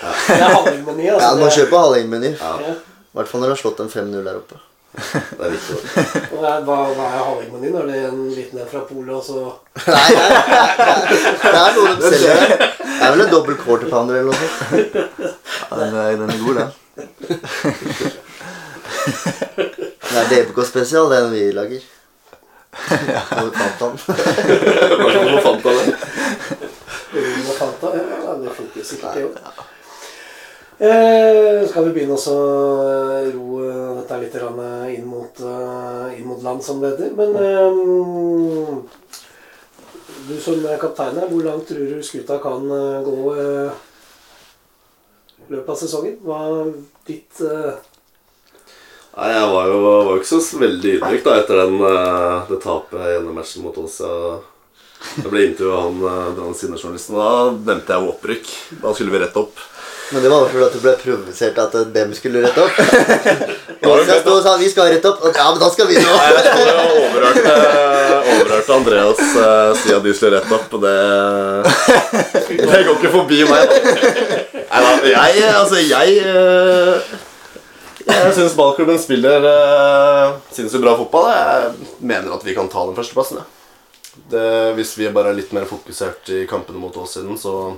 det 0.00 0.36
er 0.38 0.54
hallingmeny. 0.54 1.08
Altså, 1.10 1.24
Ja, 1.26 1.30
du 1.34 1.40
må 1.40 1.44
det 1.48 1.52
er- 1.52 1.58
kjøpe 1.60 1.78
hallingmeny. 1.82 2.30
I 2.34 2.36
Ja. 2.40 2.74
hvert 3.14 3.28
fall 3.28 3.40
når 3.40 3.46
du 3.48 3.54
har 3.54 3.62
slått 3.62 3.80
en 3.80 3.88
5-0 3.90 4.24
der 4.24 4.36
oppe. 4.40 4.56
Det 4.94 5.42
er 5.42 5.50
viktig. 5.50 5.74
Da. 5.74 6.02
Hva 6.30 6.48
er- 6.50 6.62
Hva, 6.66 6.76
hva 6.94 7.06
er? 7.10 7.20
Er 7.44 7.86
det 7.88 7.96
en 8.08 8.20
liten 8.30 8.58
en 8.62 8.68
fra 8.70 8.80
polet, 8.86 9.14
og 9.14 9.22
så 9.24 9.38
Nei, 9.90 10.10
nei, 10.14 10.28
det 11.42 11.58
er 11.60 11.72
noe 11.74 11.86
de 11.88 12.02
selger. 12.14 12.38
Det 12.54 13.02
er 13.02 13.10
vel 13.16 13.24
en 13.26 13.32
dobbel 13.32 13.56
quarter 13.58 13.88
pounder 13.90 14.14
eller 14.20 14.30
noe 14.30 14.38
sånt. 14.38 14.94
Ja, 14.94 15.74
den, 15.80 15.94
er, 15.98 16.04
den 16.20 16.30
er 16.30 16.38
god, 16.44 16.56
den. 16.60 16.70
Det 20.04 20.16
er 20.20 20.30
DBK 20.30 20.58
spesial, 20.68 21.10
den 21.10 21.30
vi 21.34 21.42
lager. 21.56 21.82
Og 22.74 23.50
Fantaen. 23.54 23.94
Hva 23.98 25.10
skal 25.10 25.30
man 25.30 25.42
fant 25.44 25.66
av 25.66 25.74
det? 25.78 25.84
Fanta? 27.58 27.90
Ja, 27.94 28.32
det 28.42 28.50
funker 28.56 28.82
sikkert, 28.86 29.14
det 29.14 29.22
òg. 29.28 29.34
Eh, 30.74 31.60
skal 31.70 31.84
vi 31.86 31.92
begynne 31.94 32.16
å 32.18 32.36
ro 33.30 33.58
eh, 33.62 33.90
dette 34.00 34.16
litt 34.18 34.34
eh, 34.40 34.86
inn 34.96 35.04
mot, 35.06 35.38
eh, 35.38 36.16
inn 36.18 36.26
mot 36.26 36.42
land, 36.42 36.64
som 36.66 36.80
det 36.82 36.96
heter. 36.96 37.12
Men 37.14 37.30
eh, 37.38 37.70
du 40.26 40.34
som 40.42 40.66
er 40.66 40.80
kaptein 40.82 41.20
her, 41.20 41.28
hvor 41.30 41.46
langt 41.46 41.68
tror 41.70 41.86
du 41.86 42.02
skuta 42.02 42.40
kan 42.42 42.66
eh, 42.66 43.06
gå 43.06 43.34
eh, 43.38 43.70
i 45.44 45.52
løpet 45.54 45.70
av 45.76 45.78
sesongen? 45.78 46.16
Hva 46.26 46.40
er 46.48 46.72
ditt 47.06 47.44
eh, 47.46 47.74
Nei, 49.14 49.28
Jeg 49.30 49.46
var 49.52 49.68
jo, 49.70 49.78
var 49.84 50.16
ikke 50.18 50.26
så 50.26 50.58
veldig 50.58 50.96
ydmyk 50.96 51.22
da 51.22 51.36
etter 51.38 51.60
den, 51.62 51.78
eh, 51.86 52.48
det 52.50 52.58
tapet 52.64 53.12
gjennom 53.12 53.38
matchen 53.38 53.62
mot 53.62 53.78
oss. 53.84 54.00
Jeg, 54.02 55.28
ble 55.30 55.46
intervjua 55.52 55.78
av 55.78 55.86
han 55.86 56.02
eh, 56.10 56.34
den 56.40 56.58
sidejournalisten, 56.58 57.14
og 57.14 57.22
da 57.22 57.70
nevnte 57.70 57.94
jeg 57.94 58.02
jo 58.02 58.10
opprykk. 58.16 58.52
Da 58.82 58.96
skulle 58.96 59.14
vi 59.14 59.22
rette 59.22 59.44
opp. 59.46 59.62
Men 60.14 60.22
det 60.22 60.28
var 60.30 60.44
fordi 60.46 60.66
du 60.70 60.82
ble 60.82 60.92
provosert 61.00 61.56
at 61.58 61.72
Bem 61.94 62.12
skulle 62.14 62.42
rette 62.44 62.62
opp. 62.62 62.76
Og 63.84 64.00
jeg 64.06 64.20
sto 64.22 64.34
og 64.38 64.44
sa 64.44 64.52
vi 64.60 64.68
skal 64.70 64.92
rette 64.92 65.10
opp. 65.10 65.24
Og, 65.26 65.34
Ja, 65.34 65.48
men 65.50 65.58
da 65.60 65.70
skal 65.74 65.88
vi 65.90 65.98
nå. 65.98 66.12
Jeg 66.14 66.44
tror 66.46 66.68
jeg 66.68 66.84
overhørte, 67.00 67.54
overhørte 68.20 68.76
Andreas 68.76 69.22
uh, 69.34 69.72
si 69.80 69.92
at 69.96 70.06
de 70.06 70.14
skulle 70.14 70.38
rette 70.38 70.54
opp, 70.54 70.76
det 70.84 70.94
Det 72.70 72.82
går 72.86 72.94
ikke 72.94 73.12
forbi 73.16 73.40
meg. 73.48 73.74
Nei 74.54 74.84
da, 74.86 74.92
jeg 75.10 75.48
Altså, 75.50 75.82
jeg 75.82 76.08
uh, 76.30 77.16
Jeg 78.06 78.36
syns 78.38 78.54
ballklubben 78.58 79.00
spiller 79.02 79.48
uh, 79.50 80.38
sinnssykt 80.54 80.84
bra 80.84 80.94
fotball. 81.00 81.28
Jeg 81.34 82.06
mener 82.06 82.38
at 82.38 82.46
vi 82.46 82.54
kan 82.56 82.70
ta 82.70 82.86
den 82.86 82.96
førsteplassen. 82.96 83.42
Ja. 83.42 83.50
Det, 84.30 84.46
hvis 84.78 84.94
vi 84.94 85.10
bare 85.10 85.32
er 85.32 85.40
litt 85.40 85.50
mer 85.56 85.66
fokusert 85.66 86.30
i 86.30 86.44
kampene 86.46 86.78
mot 86.78 86.94
oss 87.02 87.16
siden, 87.18 87.34
så, 87.40 87.74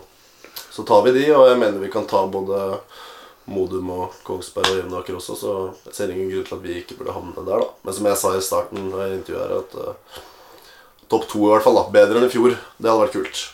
så 0.77 0.85
tar 0.85 1.03
vi 1.07 1.15
de. 1.17 1.27
Og 1.33 1.49
jeg 1.49 1.59
mener 1.59 1.81
vi 1.81 1.93
kan 1.93 2.05
ta 2.09 2.27
både 2.29 2.63
Modum 3.49 3.91
og 3.95 4.17
Kongsberg 4.27 4.73
og 4.73 4.81
Jevnaker 4.81 5.17
også, 5.17 5.37
så 5.39 5.53
jeg 5.87 5.95
ser 5.95 6.13
ingen 6.13 6.33
grunn 6.33 6.49
til 6.49 6.57
at 6.59 6.65
vi 6.65 6.81
ikke 6.81 6.99
burde 6.99 7.15
havne 7.15 7.45
der. 7.47 7.63
da. 7.63 7.69
Men 7.87 7.97
som 7.97 8.09
jeg 8.11 8.19
sa 8.21 8.33
i 8.35 8.43
starten 8.43 8.91
av 8.91 9.15
intervjuet 9.15 9.45
her, 9.45 9.55
at 9.63 9.77
uh, 9.79 10.19
topp 11.09 11.29
to 11.31 11.45
i 11.47 11.53
hvert 11.53 11.65
fall, 11.65 11.79
da, 11.79 11.87
bedre 11.95 12.21
enn 12.21 12.27
i 12.27 12.33
fjor, 12.33 12.57
det 12.77 12.91
hadde 12.91 13.05
vært 13.05 13.17
kult. 13.17 13.45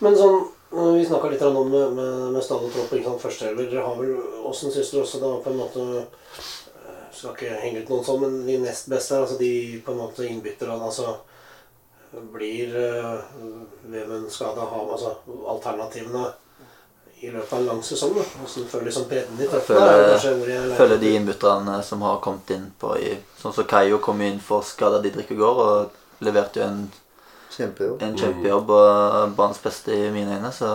Men 0.00 0.16
sånn 0.16 0.38
eh, 0.38 0.92
Vi 0.96 1.08
snakka 1.10 1.28
litt 1.28 1.42
om 1.44 1.58
med, 1.68 1.96
med, 1.98 2.20
med 2.32 2.38
og 2.40 2.70
tropp. 2.72 2.94
ikke 2.94 3.08
sant, 3.08 3.24
førstehelver. 3.24 3.66
Dere 3.68 3.84
har 3.84 3.98
vel 3.98 4.14
Åssen 4.48 4.72
syns 4.72 4.94
dere 4.94 5.02
også 5.04 5.20
da 5.20 5.32
på 5.44 5.50
en 5.50 5.58
måte 5.60 5.82
eh, 5.98 6.38
Skal 7.12 7.34
ikke 7.34 7.58
henge 7.60 7.82
ut 7.82 7.90
noen 7.92 8.06
sånn, 8.06 8.22
men 8.22 8.38
de 8.46 8.56
nest 8.62 8.88
beste, 8.88 9.18
altså 9.18 9.36
de 9.42 9.52
på 9.84 9.92
en 9.92 10.00
måte 10.06 10.24
innbytterne 10.24 10.78
altså 10.78 11.18
Blir 12.10 12.76
uh, 12.76 13.20
Vemund 13.82 14.30
ha 14.40 14.80
Altså 14.92 15.14
alternativene 15.46 16.24
i 17.20 17.30
løpet 17.30 17.52
av 17.52 17.58
en 17.60 17.66
lang 17.66 17.82
sesong? 17.84 18.14
da, 18.16 18.24
Hvordan 18.40 18.68
føler 18.68 18.84
liksom 18.88 19.04
bredden 19.08 19.40
i 19.40 19.46
troppen? 19.46 19.76
er 19.76 20.76
føler 20.76 20.98
de 21.02 21.12
innbytterne 21.18 21.82
som 21.84 22.02
har 22.02 22.18
kommet 22.24 22.50
inn 22.56 22.70
på 22.80 22.94
i 22.98 23.12
Sånn 23.38 23.54
som 23.54 23.68
Kayo 23.68 24.00
kom 24.02 24.22
inn 24.24 24.40
for 24.40 24.64
skada 24.64 25.02
Didrik 25.04 25.30
i 25.30 25.38
går 25.38 25.62
og 25.66 26.24
leverte 26.24 26.62
jo 26.62 26.66
en, 26.66 26.82
Kjempejobb. 27.50 28.02
en 28.02 28.16
kjempejobb 28.18 28.72
og 28.72 29.36
banens 29.36 29.60
beste 29.62 29.92
i 29.92 30.10
mine 30.14 30.38
øyne, 30.38 30.52
så 30.52 30.70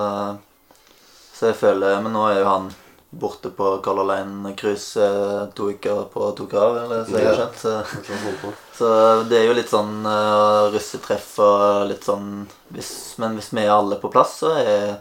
Så 1.33 1.51
jeg 1.51 1.55
føler 1.55 2.01
Men 2.01 2.13
nå 2.13 2.27
er 2.29 2.39
jo 2.39 2.49
han 2.51 2.71
borte 3.15 3.49
på 3.55 3.69
Color 3.85 4.07
Line 4.09 4.51
Cruise 4.59 4.99
eh, 4.99 5.45
to 5.55 5.69
uker 5.71 6.03
på 6.11 6.27
to 6.37 6.45
grader, 6.51 6.83
eller 6.83 7.05
så 7.07 7.15
jeg 7.17 7.25
har 7.29 7.33
Ja. 7.33 7.45
skjønt. 7.45 7.57
Så, 7.61 7.73
Hva 7.79 8.03
skal 8.03 8.15
jeg 8.15 8.23
holde 8.25 8.39
på? 8.43 8.53
så 8.75 8.89
det 9.29 9.37
er 9.39 9.45
jo 9.47 9.53
litt 9.55 9.71
sånn 9.71 9.93
uh, 10.03 10.67
russetreff 10.73 11.27
og 11.39 11.87
litt 11.89 12.03
sånn 12.03 12.31
hvis, 12.75 12.89
Men 13.23 13.37
hvis 13.39 13.53
vi 13.55 13.63
er 13.63 13.71
alle 13.71 13.95
på 14.01 14.11
plass, 14.11 14.39
så 14.43 14.51
er 14.59 14.97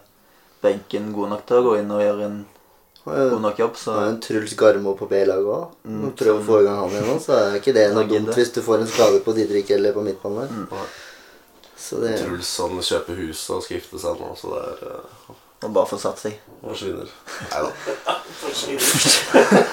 benken 0.62 1.12
god 1.12 1.34
nok 1.34 1.46
til 1.48 1.58
å 1.58 1.64
gå 1.66 1.78
inn 1.80 1.90
og 1.90 2.02
gjøre 2.04 2.28
en 2.28 2.38
god 3.04 3.40
nok 3.42 3.58
jobb, 3.60 3.74
så 3.76 3.94
Det 3.98 4.02
er 4.04 4.12
en 4.14 4.20
Truls 4.24 4.54
Garmo 4.56 4.94
på 4.96 5.08
B-laget 5.10 5.50
òg. 5.52 5.74
Mm, 5.84 6.04
Prøv 6.16 6.38
å 6.38 6.44
få 6.46 6.60
i 6.62 6.64
gang 6.64 6.78
han 6.80 6.94
igjen 6.94 7.20
så 7.20 7.34
er 7.36 7.58
ikke 7.58 7.74
det 7.76 7.88
noe 7.92 8.06
dumt 8.08 8.32
hvis 8.38 8.54
du 8.54 8.62
får 8.64 8.80
en 8.80 8.88
skade 8.88 9.18
på 9.26 9.34
Didrik 9.36 9.74
eller 9.76 9.92
på 9.92 10.04
midtbanen 10.06 10.40
der. 10.40 10.54
Mm. 10.54 10.86
Så 11.76 12.00
det 12.00 12.14
Truls 12.22 12.52
han 12.62 12.78
kjøper 12.80 13.18
hus 13.26 13.42
og 13.50 13.60
skal 13.66 13.76
gifte 13.76 14.00
seg 14.00 14.22
nå, 14.22 14.30
så 14.40 14.54
det 14.54 14.62
er 14.70 15.02
uh, 15.02 15.42
og 15.64 15.74
bare 15.74 15.88
få 15.90 15.98
satt 16.00 16.20
seg. 16.22 16.38
forsvinner. 16.64 17.10
Nei 17.50 17.60
da. 17.64 17.70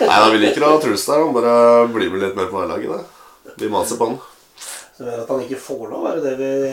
Nei 0.02 0.20
da, 0.20 0.28
vi 0.34 0.42
liker 0.42 0.66
å 0.66 0.74
ha 0.74 0.82
Truls 0.84 1.06
der. 1.08 1.24
Han 1.24 1.34
bare 1.36 1.56
blir 1.94 2.12
med 2.14 2.26
litt 2.26 2.38
mer 2.38 2.52
på 2.52 2.66
det. 2.68 3.02
Vi 3.60 3.70
maser 3.72 4.00
på 4.00 4.12
han. 4.12 4.20
Så 4.98 5.04
mener 5.04 5.24
at 5.24 5.30
han 5.34 5.42
ikke 5.42 5.58
får 5.58 5.90
lov, 5.90 6.06
er 6.12 6.20
det 6.22 6.36
det 6.38 6.52
vi 6.62 6.72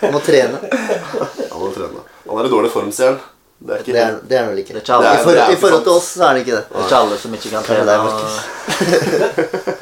Han 0.00 0.14
må 0.14 0.20
trene. 0.24 0.58
Han 1.50 1.60
må 1.60 1.70
trene. 1.74 2.04
Han 2.28 2.40
er 2.40 2.48
i 2.48 2.52
dårlig 2.52 2.70
form, 2.72 2.92
sier 2.94 3.14
han. 3.14 3.22
Det 3.62 3.74
er 3.74 3.82
ikke 3.82 3.92
Det 3.94 4.02
er, 4.02 4.14
det 4.28 4.38
er 4.38 4.46
vel 4.48 4.58
ikke. 4.62 4.74
Det 4.74 4.82
er 4.82 4.86
I, 5.02 5.22
Det 5.22 5.42
er 5.42 5.52
I 5.52 5.56
forhold 5.60 5.84
til 5.86 5.92
oss 5.92 6.08
så 6.16 6.24
er 6.28 6.34
det 6.34 6.40
ikke 6.42 6.56
det. 6.56 6.64
det 6.68 6.80
er 6.80 6.86
ikke 6.88 7.00
alle 7.04 7.18
som 7.22 7.36
ikke 7.36 7.50
kan 7.52 7.66
trene. 7.68 7.84
det 7.88 7.94
er 7.94 8.00
Og, 8.02 8.16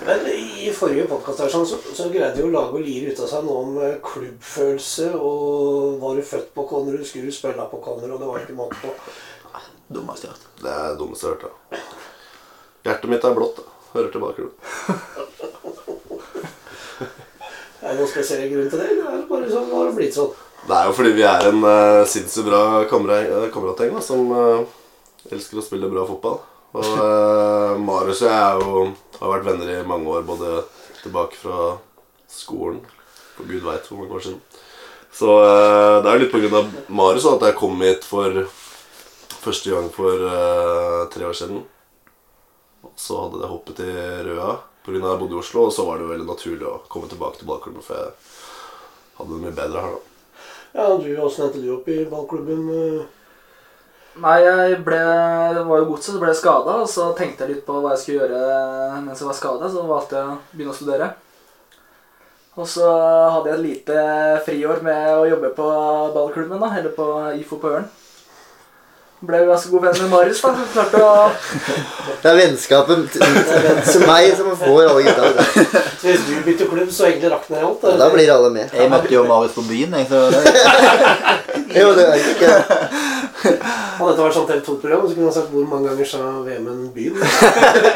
Men 0.08 0.26
i 0.34 0.69
forrige 0.80 1.06
podkast 1.10 1.42
så, 1.52 1.64
så 1.66 2.08
greide 2.08 2.36
de 2.36 2.46
å 2.46 2.52
lage 2.52 2.78
og 2.78 2.84
lire 2.84 3.12
ut 3.12 3.20
av 3.20 3.28
seg 3.30 3.46
noe 3.46 3.64
om 3.64 3.80
eh, 3.84 3.98
klubbfølelse 4.04 5.10
og 5.18 5.98
Var 6.00 6.16
du 6.16 6.22
født 6.32 6.54
på 6.56 6.66
Konnerud, 6.70 7.04
skulle 7.06 7.28
du 7.28 7.36
spille 7.36 7.66
på 7.70 7.82
Konnerud, 7.84 8.14
og 8.16 8.22
det 8.22 8.30
var 8.30 8.44
ikke 8.44 8.56
måte 8.58 8.80
på. 8.80 8.94
dummeste 9.88 10.28
jeg 10.28 10.32
har 10.32 10.38
hørt. 10.38 10.62
Det 10.62 10.76
er 10.76 10.98
dummeste 11.00 11.26
jeg 11.26 11.32
har 11.32 11.36
hørt. 11.36 11.44
ja. 11.50 11.78
Hjertet 12.88 13.12
mitt 13.12 13.24
er 13.28 13.36
blått. 13.36 13.60
da. 13.60 13.62
Hører 13.90 14.12
til 14.14 14.22
bakgrunnen. 14.22 14.54
Er 17.80 17.94
det 17.96 18.02
noen 18.02 18.10
spesiell 18.12 18.42
grunn 18.52 18.68
til 18.68 18.76
det, 18.76 18.86
eller 18.92 19.06
er 19.08 19.20
det 19.22 19.28
bare 19.30 19.46
sånn, 19.48 19.70
har 19.72 19.86
det 19.88 19.96
blitt 19.96 20.12
sånn? 20.12 20.34
Det 20.68 20.74
er 20.76 20.88
jo 20.90 20.96
fordi 20.98 21.12
vi 21.16 21.22
er 21.24 21.46
en 21.48 21.62
uh, 21.64 22.02
sinnssykt 22.04 22.44
bra 22.50 22.60
eh, 22.82 23.46
kameratgjeng 23.54 23.96
som 24.04 24.34
uh, 24.36 24.60
elsker 25.32 25.58
å 25.58 25.64
spille 25.64 25.88
bra 25.88 26.04
fotball. 26.08 26.42
Og 26.70 26.86
uh, 26.86 27.74
Marius 27.82 28.22
og 28.22 28.30
jeg 28.30 28.62
jo, 28.62 28.82
har 29.18 29.32
vært 29.34 29.48
venner 29.48 29.72
i 29.74 29.86
mange 29.86 30.10
år, 30.12 30.22
både 30.26 30.60
tilbake 31.00 31.38
fra 31.40 31.74
skolen 32.30 32.78
For 33.34 33.48
gud 33.48 33.64
veit 33.64 33.88
hvor 33.88 34.02
mange 34.02 34.18
år 34.18 34.24
siden. 34.26 34.40
Så 35.10 35.34
uh, 35.34 35.98
det 35.98 36.06
er 36.06 36.14
jo 36.14 36.22
litt 36.24 36.34
på 36.34 36.42
grunn 36.44 36.58
av 36.60 36.74
Marius 37.00 37.26
at 37.32 37.42
jeg 37.48 37.58
kom 37.58 37.82
hit 37.82 38.06
for 38.06 38.44
første 39.40 39.72
gang 39.74 39.90
for 39.94 40.22
uh, 40.22 41.08
tre 41.10 41.26
år 41.26 41.36
siden. 41.36 41.64
Så 42.94 43.18
hadde 43.18 43.42
jeg 43.42 43.50
hoppet 43.50 43.82
i 43.82 43.94
Røa 44.28 44.58
pga. 44.84 45.00
jeg 45.00 45.20
bodde 45.20 45.34
i 45.36 45.40
Oslo, 45.40 45.66
og 45.66 45.72
så 45.74 45.84
var 45.84 45.98
det 45.98 46.06
jo 46.06 46.12
veldig 46.14 46.28
naturlig 46.28 46.68
å 46.68 46.78
komme 46.88 47.08
tilbake 47.10 47.40
til 47.40 47.50
ballklubben, 47.50 47.84
for 47.84 47.98
jeg 47.98 48.14
hadde 49.18 49.34
det 49.34 49.42
mye 49.42 49.56
bedre 49.58 49.84
her, 49.84 49.96
da. 49.96 50.06
Ja, 50.70 50.84
du, 50.96 51.08
Åssen 51.18 51.48
endte 51.48 51.60
du 51.60 51.72
opp 51.74 51.88
i 51.90 52.04
ballklubben? 52.08 52.68
eh? 52.70 53.19
Nei, 54.20 54.36
jeg 54.44 54.80
ble, 54.84 55.00
det 55.56 55.62
var 55.64 55.80
jo 55.80 55.88
godset, 55.88 56.12
så 56.12 56.20
ble 56.20 56.32
jeg 56.34 56.40
skada. 56.42 56.76
Og 56.82 56.88
så 56.90 57.08
tenkte 57.16 57.46
jeg 57.46 57.54
litt 57.54 57.66
på 57.66 57.78
hva 57.80 57.94
jeg 57.94 58.02
skulle 58.02 58.26
gjøre 58.26 59.00
mens 59.06 59.22
jeg 59.22 59.30
var 59.30 59.38
skada, 59.38 59.70
så 59.72 59.86
valgte 59.88 60.18
jeg 60.18 60.28
å 60.28 60.38
begynne 60.52 60.74
å 60.74 60.76
studere. 60.76 61.12
Og 62.60 62.66
så 62.68 62.84
hadde 62.90 63.48
jeg 63.48 63.56
et 63.56 63.64
lite 63.64 64.02
friår 64.44 64.82
med 64.84 65.06
å 65.14 65.24
jobbe 65.30 65.54
på 65.56 65.70
ballklubben, 66.16 66.60
da, 66.60 66.68
eller 66.80 66.92
på 66.92 67.06
IFO 67.38 67.60
på 67.62 67.72
Ørn. 67.78 67.88
Ble 69.20 69.36
jo 69.42 69.50
ganske 69.50 69.68
god 69.68 69.82
venn 69.84 69.98
med 70.00 70.12
Marius, 70.14 70.38
da. 70.40 70.50
Klarte 70.72 71.00
å 71.04 71.08
Det 72.22 72.30
er 72.30 72.38
vennskapet 72.38 73.02
til 73.12 74.04
meg 74.08 74.30
som 74.36 74.48
får 74.56 74.88
alle 74.88 75.02
gutta. 75.04 75.44
Så 76.00 76.06
Hvis 76.08 76.24
du 76.24 76.34
bytter 76.46 76.70
klubb, 76.70 76.92
så 76.96 77.08
egentlig 77.10 77.32
rakner 77.32 77.66
alt? 77.68 77.84
Da 78.00 78.08
blir 78.12 78.32
alle 78.32 78.52
med. 78.54 78.72
Jeg 78.72 78.92
møtte 78.92 79.12
jo 79.12 79.26
Marius 79.28 79.56
på 79.56 79.64
byen, 79.68 79.96
jeg, 80.00 80.08
så 80.08 80.26
det, 80.32 80.54
Jo, 81.80 81.92
det 81.94 82.08
er 82.08 82.28
ikke 82.32 83.09
Hadde 83.41 84.11
dette 84.11 84.24
vært 84.24 84.34
sånn 84.36 84.47
TV 84.49 84.61
2-program, 84.66 85.05
så 85.09 85.14
kunne 85.16 85.28
man 85.28 85.34
sagt 85.36 85.53
hvor 85.55 85.66
mange 85.70 85.88
ganger 85.88 86.09
sa 86.11 86.18
Vemund 86.45 86.91
byen? 86.93 87.16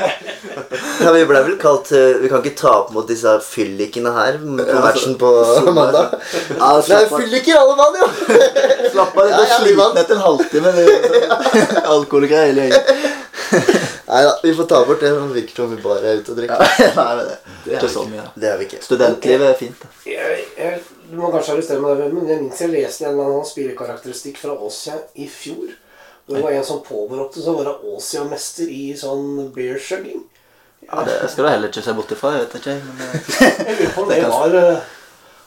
ja, 1.05 1.13
Vi 1.13 1.25
ble 1.29 1.43
vel 1.49 1.57
kalt 1.61 1.91
eh, 1.97 2.17
Vi 2.23 2.31
kan 2.33 2.41
ikke 2.45 2.57
tape 2.59 2.95
mot 2.95 3.09
disse 3.09 3.33
fyllikene 3.45 4.13
her 4.15 4.39
på 4.41 4.79
matchen 4.85 5.17
på 5.21 5.31
mandag. 5.79 6.15
ja, 6.55 6.71
Det 6.81 6.99
er 7.01 7.11
fylliker 7.13 7.61
alle 7.61 7.77
mann, 7.81 7.99
jo! 8.01 8.09
slapp 8.95 9.19
av, 9.21 9.29
Ja, 9.29 9.37
det 9.37 9.45
ja, 9.45 9.59
er 9.59 9.65
sliten 9.67 10.01
etter 10.05 10.17
en 10.19 10.25
halvtime. 10.29 10.73
Det 10.79 10.87
er 10.87 10.91
sånn 10.95 11.93
Alkohol 11.99 12.29
og 12.29 12.33
greier. 12.33 12.53
hele 12.53 12.69
gjengen. 12.69 12.85
Nei 14.05 14.21
da, 14.27 14.33
vi 14.45 14.53
får 14.57 14.67
ta 14.71 14.81
bort 14.87 15.01
det. 15.03 15.11
Det 15.15 15.29
virker 15.35 15.61
som 15.63 15.71
vi 15.75 15.79
bare 15.83 16.11
er 16.15 16.21
ute 16.23 16.33
og 16.35 16.39
drikker. 16.41 16.65
Nei, 16.97 17.13
men 17.21 17.25
det, 17.29 17.39
det 17.65 17.73
er 17.73 17.79
ikke 17.81 17.93
så 17.95 18.05
mye. 18.09 18.25
Det 18.39 18.51
er 18.51 18.59
vi 18.61 18.69
ikke. 18.69 18.81
Studentlivet 18.85 19.49
er 19.51 19.57
fint. 19.59 19.81
da. 19.85 19.93
Jeg, 20.09 20.45
jeg, 20.59 20.81
du 21.15 21.21
må 21.23 21.31
kanskje 21.33 21.55
arrestere 21.55 21.81
meg, 21.83 21.97
der, 22.03 22.13
men 22.13 22.29
jeg 22.29 22.41
minnes 22.43 22.61
jeg 22.65 22.73
leste 22.75 23.07
en 23.07 23.15
eller 23.15 23.31
annen 23.31 23.47
spillekarakteristikk 23.49 24.39
fra 24.43 24.55
Åsia 24.67 24.99
i 25.23 25.29
fjor. 25.31 25.73
Det 26.29 26.41
var 26.43 26.55
en 26.57 26.65
som 26.65 26.81
påberopte 26.85 27.43
seg 27.45 27.53
å 27.53 27.59
være 27.61 27.75
Åsia-mester 27.95 28.71
i 28.73 28.85
sånn 28.97 29.51
beer-shugging. 29.55 30.23
Ja, 30.85 31.01
det 31.05 31.17
skal 31.33 31.47
du 31.47 31.51
heller 31.51 31.71
ikke 31.73 31.83
se 31.85 31.93
bort 31.97 32.13
ifra. 32.13 32.35
Jeg 32.37 32.47
vet 32.47 32.55
ikke, 32.61 32.75
men 32.85 33.03
eh, 33.07 33.13
Jeg 33.69 33.77
lurer 33.79 33.93
på 33.97 34.03
om 34.05 34.09
Det 34.09 34.17
det 34.17 34.23
kan- 34.25 34.35
var 34.37 34.57
eh, 34.61 34.93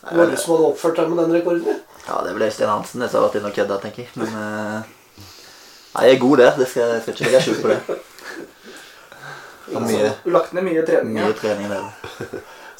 det 0.07 0.17
var 0.21 0.29
du 0.31 0.37
som 0.39 0.53
hadde 0.55 0.67
oppført 0.71 0.95
deg 1.01 1.09
med 1.11 1.17
den 1.23 1.33
rekorden. 1.35 1.79
Ja, 2.07 2.19
det 2.23 2.29
er 2.31 2.35
vel 2.37 2.45
Øystein 2.47 2.69
Hansen 2.71 3.01
det 3.03 3.09
som 3.11 3.19
har 3.19 3.27
vært 3.27 3.39
inne 3.41 3.49
og 3.51 3.57
kødda, 3.57 3.77
tenker 3.83 4.05
jeg. 4.05 4.11
Men 4.21 4.37
eh, 4.39 4.93
Nei, 5.97 6.03
jeg 6.07 6.15
er 6.15 6.21
god 6.21 6.37
der. 6.43 6.53
Det 6.61 6.67
skal, 6.71 6.93
jeg 6.93 7.01
skal 7.03 7.13
ikke 7.17 7.25
legge 7.27 7.41
skjul 7.47 7.59
på 7.63 7.73
det. 7.73 7.79
Mye, 9.87 10.11
lagt 10.31 10.53
ned 10.55 10.63
mye 10.63 10.83
trening. 10.87 11.17
mye 11.17 11.33
trening 11.35 11.67
der. 11.73 12.37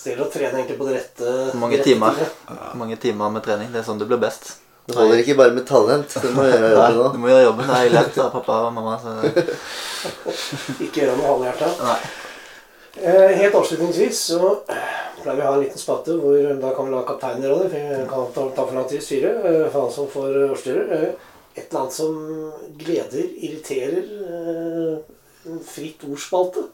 Steller 0.08 0.24
å 0.24 0.30
trene 0.32 0.56
egentlig 0.62 0.78
på 0.80 0.86
det 0.88 0.94
rette 1.02 1.32
mange 1.60 1.76
rette 1.76 1.90
timer? 1.90 2.16
Ja. 2.48 2.70
Mange 2.80 2.96
timer 3.04 3.34
med 3.36 3.44
trening. 3.44 3.68
Det 3.74 3.82
er 3.82 3.88
sånn 3.88 4.00
du 4.00 4.06
blir 4.08 4.22
best. 4.22 4.54
Det 4.88 4.96
holder 4.96 5.20
ikke 5.20 5.36
bare 5.36 5.52
med 5.52 5.66
talent. 5.68 6.14
Du 6.24 6.30
må 6.32 6.46
gjøre 6.48 6.70
jobben 6.72 6.94
jobben 6.96 7.18
du 7.18 7.20
må 7.26 7.28
gjøre 7.34 7.48
jobben. 7.50 7.68
Det 7.68 7.80
er 7.82 7.90
lært 7.98 8.20
av 8.24 8.30
pappa 8.38 8.60
og 8.70 8.72
mamma. 8.78 8.94
Så 9.04 9.16
Ikke 10.86 11.02
gjøre 11.04 11.18
noe 11.20 11.28
halvhjerta. 11.34 11.98
Eh, 12.98 13.34
helt 13.42 13.58
avslutningsvis 13.60 14.22
så 14.32 14.54
pleier 15.20 15.36
vi 15.36 15.44
å 15.44 15.50
ha 15.50 15.58
en 15.58 15.66
liten 15.66 15.82
spate 15.82 16.16
hvor 16.22 16.40
da 16.62 16.72
kan 16.78 16.88
vi 16.88 16.96
la 16.96 17.04
kapteinen 17.10 17.44
gjøre 17.44 17.66
det. 17.66 17.70
For 17.74 18.08
kan 18.14 18.32
ta, 18.38 18.48
ta 18.56 18.64
for 18.70 18.80
lang 18.80 18.88
tid 18.90 19.04
styre. 19.04 19.34
eh, 19.44 19.66
For 19.74 19.82
han 19.84 19.94
som 19.98 20.08
får 20.16 20.40
årsstyrer. 20.54 20.96
Eh, 21.02 21.34
Et 21.58 21.66
eller 21.72 21.80
annet 21.82 21.94
som 21.98 22.18
gleder, 22.78 23.24
irriterer. 23.44 24.04
En 25.50 25.60
fritt 25.66 26.04
ordspalte. 26.06 26.68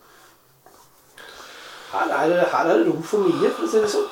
Her 1.94 2.14
er, 2.18 2.46
her 2.50 2.70
er 2.70 2.78
det 2.80 2.88
rom 2.88 3.04
for 3.06 3.22
mye, 3.22 3.50
for 3.54 3.68
å 3.68 3.70
si 3.70 3.82
det 3.84 3.90
sånn. 3.92 4.08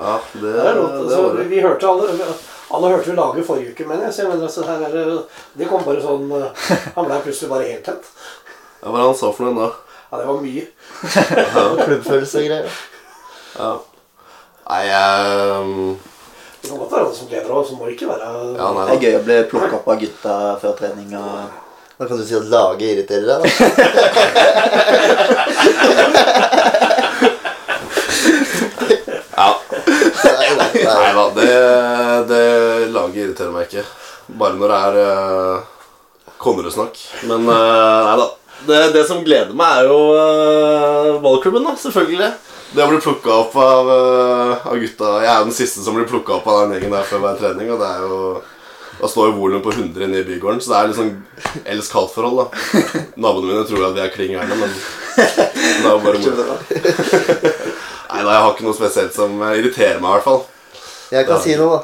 Ja, 0.00 0.14
det, 0.32 0.40
det 0.42 0.64
er 0.64 0.74
lov, 0.74 0.88
det 0.90 1.02
altså, 1.04 1.20
var 1.22 1.36
det. 1.38 1.44
vi 1.50 1.60
hørte 1.62 1.86
alle 1.90 2.26
Alle 2.70 2.88
hørte 2.92 3.10
vi 3.10 3.16
laget 3.16 3.46
forrige 3.46 3.74
uke, 3.74 3.86
mener 3.86 4.08
jeg. 4.08 4.14
Så 4.14 4.22
jeg 4.22 4.30
mener, 4.30 4.48
altså, 4.48 4.64
her 4.66 4.82
er 4.88 5.06
det, 5.58 5.68
kom 5.70 5.84
bare 5.86 6.02
sånn 6.02 6.26
eh, 6.38 6.66
Han 6.96 7.06
ble 7.06 7.20
plutselig 7.24 7.50
bare 7.50 7.68
helt 7.70 7.86
tent. 7.86 8.10
Ja, 8.80 8.88
Hva 8.88 8.92
var 8.94 9.02
det 9.02 9.08
han 9.10 9.18
sa 9.20 9.32
for 9.36 9.46
noe 9.46 9.58
da? 9.58 9.70
Ja, 10.10 10.20
det 10.20 10.26
var 10.26 10.42
mye. 10.42 10.66
Klubbfølelse 11.86 12.42
og 12.42 12.46
greier. 12.50 12.78
Ja. 13.54 13.72
Nei, 14.70 14.84
um, 14.94 15.98
Det 16.60 16.70
kan 16.70 16.78
godt 16.78 16.92
være 16.94 17.08
han 17.08 17.16
som 17.18 17.30
gleder 17.30 17.54
òg, 17.54 17.66
så 17.66 17.78
må 17.78 17.88
det 17.88 17.96
ikke 17.96 18.10
være 18.10 18.30
Ja, 18.58 18.70
nei 18.74 18.86
Det 18.86 18.94
er 18.96 19.04
gøy 19.06 19.18
å 19.18 19.24
bli 19.26 19.40
plukka 19.50 19.80
opp 19.80 19.90
av 19.90 20.00
gutta 20.02 20.38
før 20.62 20.78
trening. 20.82 21.14
og... 21.18 21.58
Da 22.00 22.06
kan 22.08 22.16
du 22.16 22.24
si 22.24 22.32
at 22.32 22.46
laget 22.48 22.82
irriterer 22.94 23.26
deg. 23.28 23.40
da. 23.44 23.44
Ja. 29.36 29.50
Nei, 30.24 30.32
nei, 30.40 30.54
nei. 30.56 30.84
Nei 30.84 31.12
da, 31.18 31.24
det, 31.36 31.48
det 32.30 32.40
laget 32.94 33.20
irriterer 33.20 33.52
meg 33.52 33.68
ikke. 33.68 33.84
Bare 34.40 34.56
når 34.56 34.72
det 34.72 34.78
er 34.86 34.94
uh, 35.04 35.60
Konnerud-snakk. 36.40 36.96
Men 37.28 37.44
uh, 37.44 38.00
nei 38.08 38.16
da. 38.22 38.28
Det, 38.70 38.78
det 38.96 39.04
som 39.08 39.20
gleder 39.24 39.52
meg, 39.56 39.82
er 39.82 39.92
jo 39.92 40.00
uh, 40.16 41.20
ballklubben, 41.20 41.68
da. 41.68 41.76
Selvfølgelig. 41.84 42.30
Det 42.72 42.80
å 42.86 42.88
bli 42.94 43.02
plukka 43.04 43.30
opp 43.42 43.54
av, 43.60 43.84
uh, 43.92 44.68
av 44.72 44.76
gutta 44.78 45.18
Jeg 45.20 45.32
er 45.34 45.44
den 45.44 45.56
siste 45.56 45.84
som 45.84 45.96
blir 45.98 46.08
plukka 46.08 46.38
opp 46.38 46.48
av 46.48 46.62
den 46.62 46.78
gjengen 46.78 46.96
der 46.96 47.04
før 47.12 47.26
hver 47.26 47.36
trening, 47.44 47.68
og 47.76 47.84
det 47.84 47.92
er 47.92 48.00
jo 48.08 48.20
Da 49.00 49.08
står 49.08 49.30
jo 49.30 49.36
volum 49.38 49.62
på 49.64 49.72
100 49.72 50.04
inne 50.04 50.18
i 50.20 50.24
bygården, 50.28 50.60
så 50.60 50.72
det 50.72 50.78
er 50.78 50.88
litt 50.90 50.98
sånn 50.98 51.14
elsk-hat-forhold. 51.72 52.36
da 52.40 52.46
Naboene 53.16 53.46
mine 53.48 53.62
tror 53.68 53.86
at 53.88 53.94
vi 53.96 54.02
er 54.04 54.10
kling 54.12 54.34
gærne, 54.36 54.58
men 54.60 54.70
det 55.16 55.86
er 55.86 55.88
jo 55.88 56.00
bare 56.04 56.18
moro. 56.20 56.58
Nei 58.10 58.22
da, 58.26 58.30
jeg 58.34 58.42
har 58.44 58.50
ikke 58.52 58.66
noe 58.66 58.76
spesielt 58.76 59.14
som 59.16 59.38
eh, 59.46 59.54
irriterer 59.60 60.00
meg, 60.02 60.10
i 60.10 60.14
hvert 60.18 60.26
fall. 60.26 60.42
Jeg 61.14 61.26
kan 61.28 61.36
Ja. 61.38 61.42
si 61.46 61.56
noe, 61.56 61.78
da. 61.78 61.80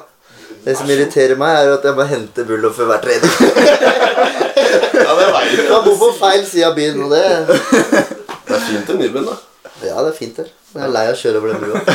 Det 0.67 0.75
som 0.77 0.91
irriterer 0.91 1.39
meg, 1.39 1.57
er 1.63 1.73
at 1.77 1.85
jeg 1.87 1.95
må 1.97 2.05
hente 2.11 2.45
Bulloff 2.49 2.77
for 2.77 2.91
hver 2.91 3.01
trening. 3.05 3.33
Ja, 4.97 5.13
det 5.15 5.27
vet 5.31 5.35
jeg. 5.37 5.67
Jeg 5.71 5.83
bor 5.87 5.97
på 6.01 6.09
feil 6.19 6.43
side 6.49 6.67
av 6.67 6.75
byen, 6.77 7.03
og 7.07 7.11
det 7.15 7.23
Det 8.47 8.55
er 8.57 8.63
fint 8.67 8.91
i 8.91 8.97
Nybyen, 8.99 9.27
da. 9.31 9.37
Ja, 9.85 9.97
det 10.03 10.11
er 10.13 10.17
fint, 10.19 10.37
det. 10.41 10.49
Men 10.75 10.83
jeg 10.83 10.89
er 10.89 10.95
lei 10.97 11.05
av 11.07 11.15
å 11.15 11.21
kjøre 11.23 11.37
over 11.41 11.49
den 11.53 11.61
brua. 11.63 11.79
Det. 11.87 11.95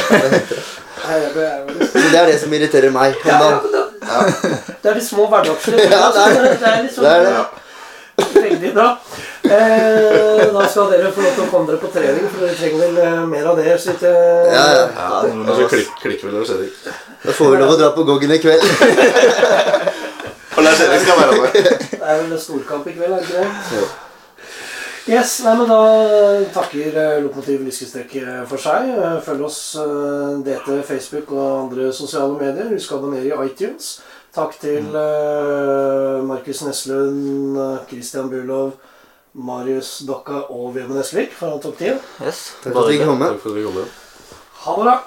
Er 2.16 2.26
det 2.30 2.40
som 2.42 2.54
irriterer 2.56 2.92
meg. 2.96 3.16
Ja, 3.26 3.40
om 3.60 3.91
ja, 4.02 4.22
det, 4.82 4.90
er 4.90 4.94
de 4.98 5.04
små 5.06 5.28
hverdagslige 5.32 5.90
Ja, 5.94 6.08
det 6.16 6.24
er 6.26 6.42
det. 6.44 6.56
er 6.68 6.84
liksom 6.84 7.04
Det 7.04 7.12
er 7.12 7.28
det. 7.28 7.46
Veldig 8.34 8.74
bra. 8.74 8.88
Eh, 9.44 10.54
da 10.54 10.68
skal 10.70 10.92
dere 10.92 11.12
få 11.16 11.24
lov 11.24 11.32
til 11.36 11.44
å 11.46 11.48
komme 11.50 11.70
dere 11.70 11.80
på 11.82 11.90
trening, 11.94 12.28
for 12.30 12.46
dere 12.46 12.58
trenger 12.60 12.84
vel 12.84 13.00
eh, 13.02 13.24
mer 13.32 13.50
av 13.54 13.62
det. 13.62 13.74
Så 13.82 13.96
ikke 13.96 14.12
Ja, 14.12 14.66
ja. 14.76 14.84
Ja, 14.98 15.24
Kanskje 15.48 15.70
klikk, 15.74 15.96
klikker 16.04 16.30
vel 16.30 16.38
Lars 16.40 16.54
Erik. 16.54 16.78
Da 17.24 17.36
får 17.38 17.56
vi 17.56 17.64
lov 17.64 17.74
å 17.74 17.80
dra 17.82 17.90
på 17.96 18.06
Goggen 18.10 18.36
i 18.36 18.40
kveld. 18.44 18.64
Og 20.58 20.64
Lars 20.66 20.86
Erik 20.86 21.04
skal 21.06 21.20
være 21.24 21.42
med. 21.42 21.60
Det 21.92 22.06
er 22.06 22.22
vel 22.22 22.40
storkamp 22.42 22.88
i 22.88 22.96
kveld, 22.98 23.18
er 23.18 23.20
det 23.20 23.28
ikke 23.30 23.42
det? 23.42 23.90
Yes, 25.10 25.40
nei, 25.42 25.56
men 25.58 25.70
Da 25.70 25.82
takker 26.54 26.94
eh, 26.94 27.20
Lokomotiv 27.24 27.64
Lyskestrekk 27.66 28.16
eh, 28.22 28.42
for 28.50 28.62
seg. 28.62 28.92
Eh, 28.94 29.18
Følg 29.26 29.46
oss 29.48 29.60
DT, 30.46 30.70
Facebook 30.86 31.34
og 31.34 31.48
andre 31.66 31.90
sosiale 31.96 32.38
medier. 32.38 32.70
Husk 32.70 32.94
å 32.94 33.00
abonnere 33.02 33.32
i 33.32 33.48
iTunes. 33.48 33.96
Takk 34.32 34.56
til 34.62 34.86
mm. 34.88 36.24
Markus 36.24 36.62
Neslund, 36.64 37.58
Christian 37.90 38.30
Bulov, 38.32 38.78
Marius 39.36 39.98
Dokka 40.08 40.46
og 40.54 40.70
Vemund 40.78 41.02
Esvik 41.02 41.36
for 41.36 41.50
at 41.50 41.58
han 41.58 41.66
tok 41.66 41.80
tid. 41.82 42.12
Yes. 42.24 42.46
Takk 42.64 42.78
for 42.78 42.88
at 42.88 42.96
du 42.96 43.04
kom. 43.04 43.82
Ha 44.62 44.78
det 44.78 44.86
bra! 44.86 45.00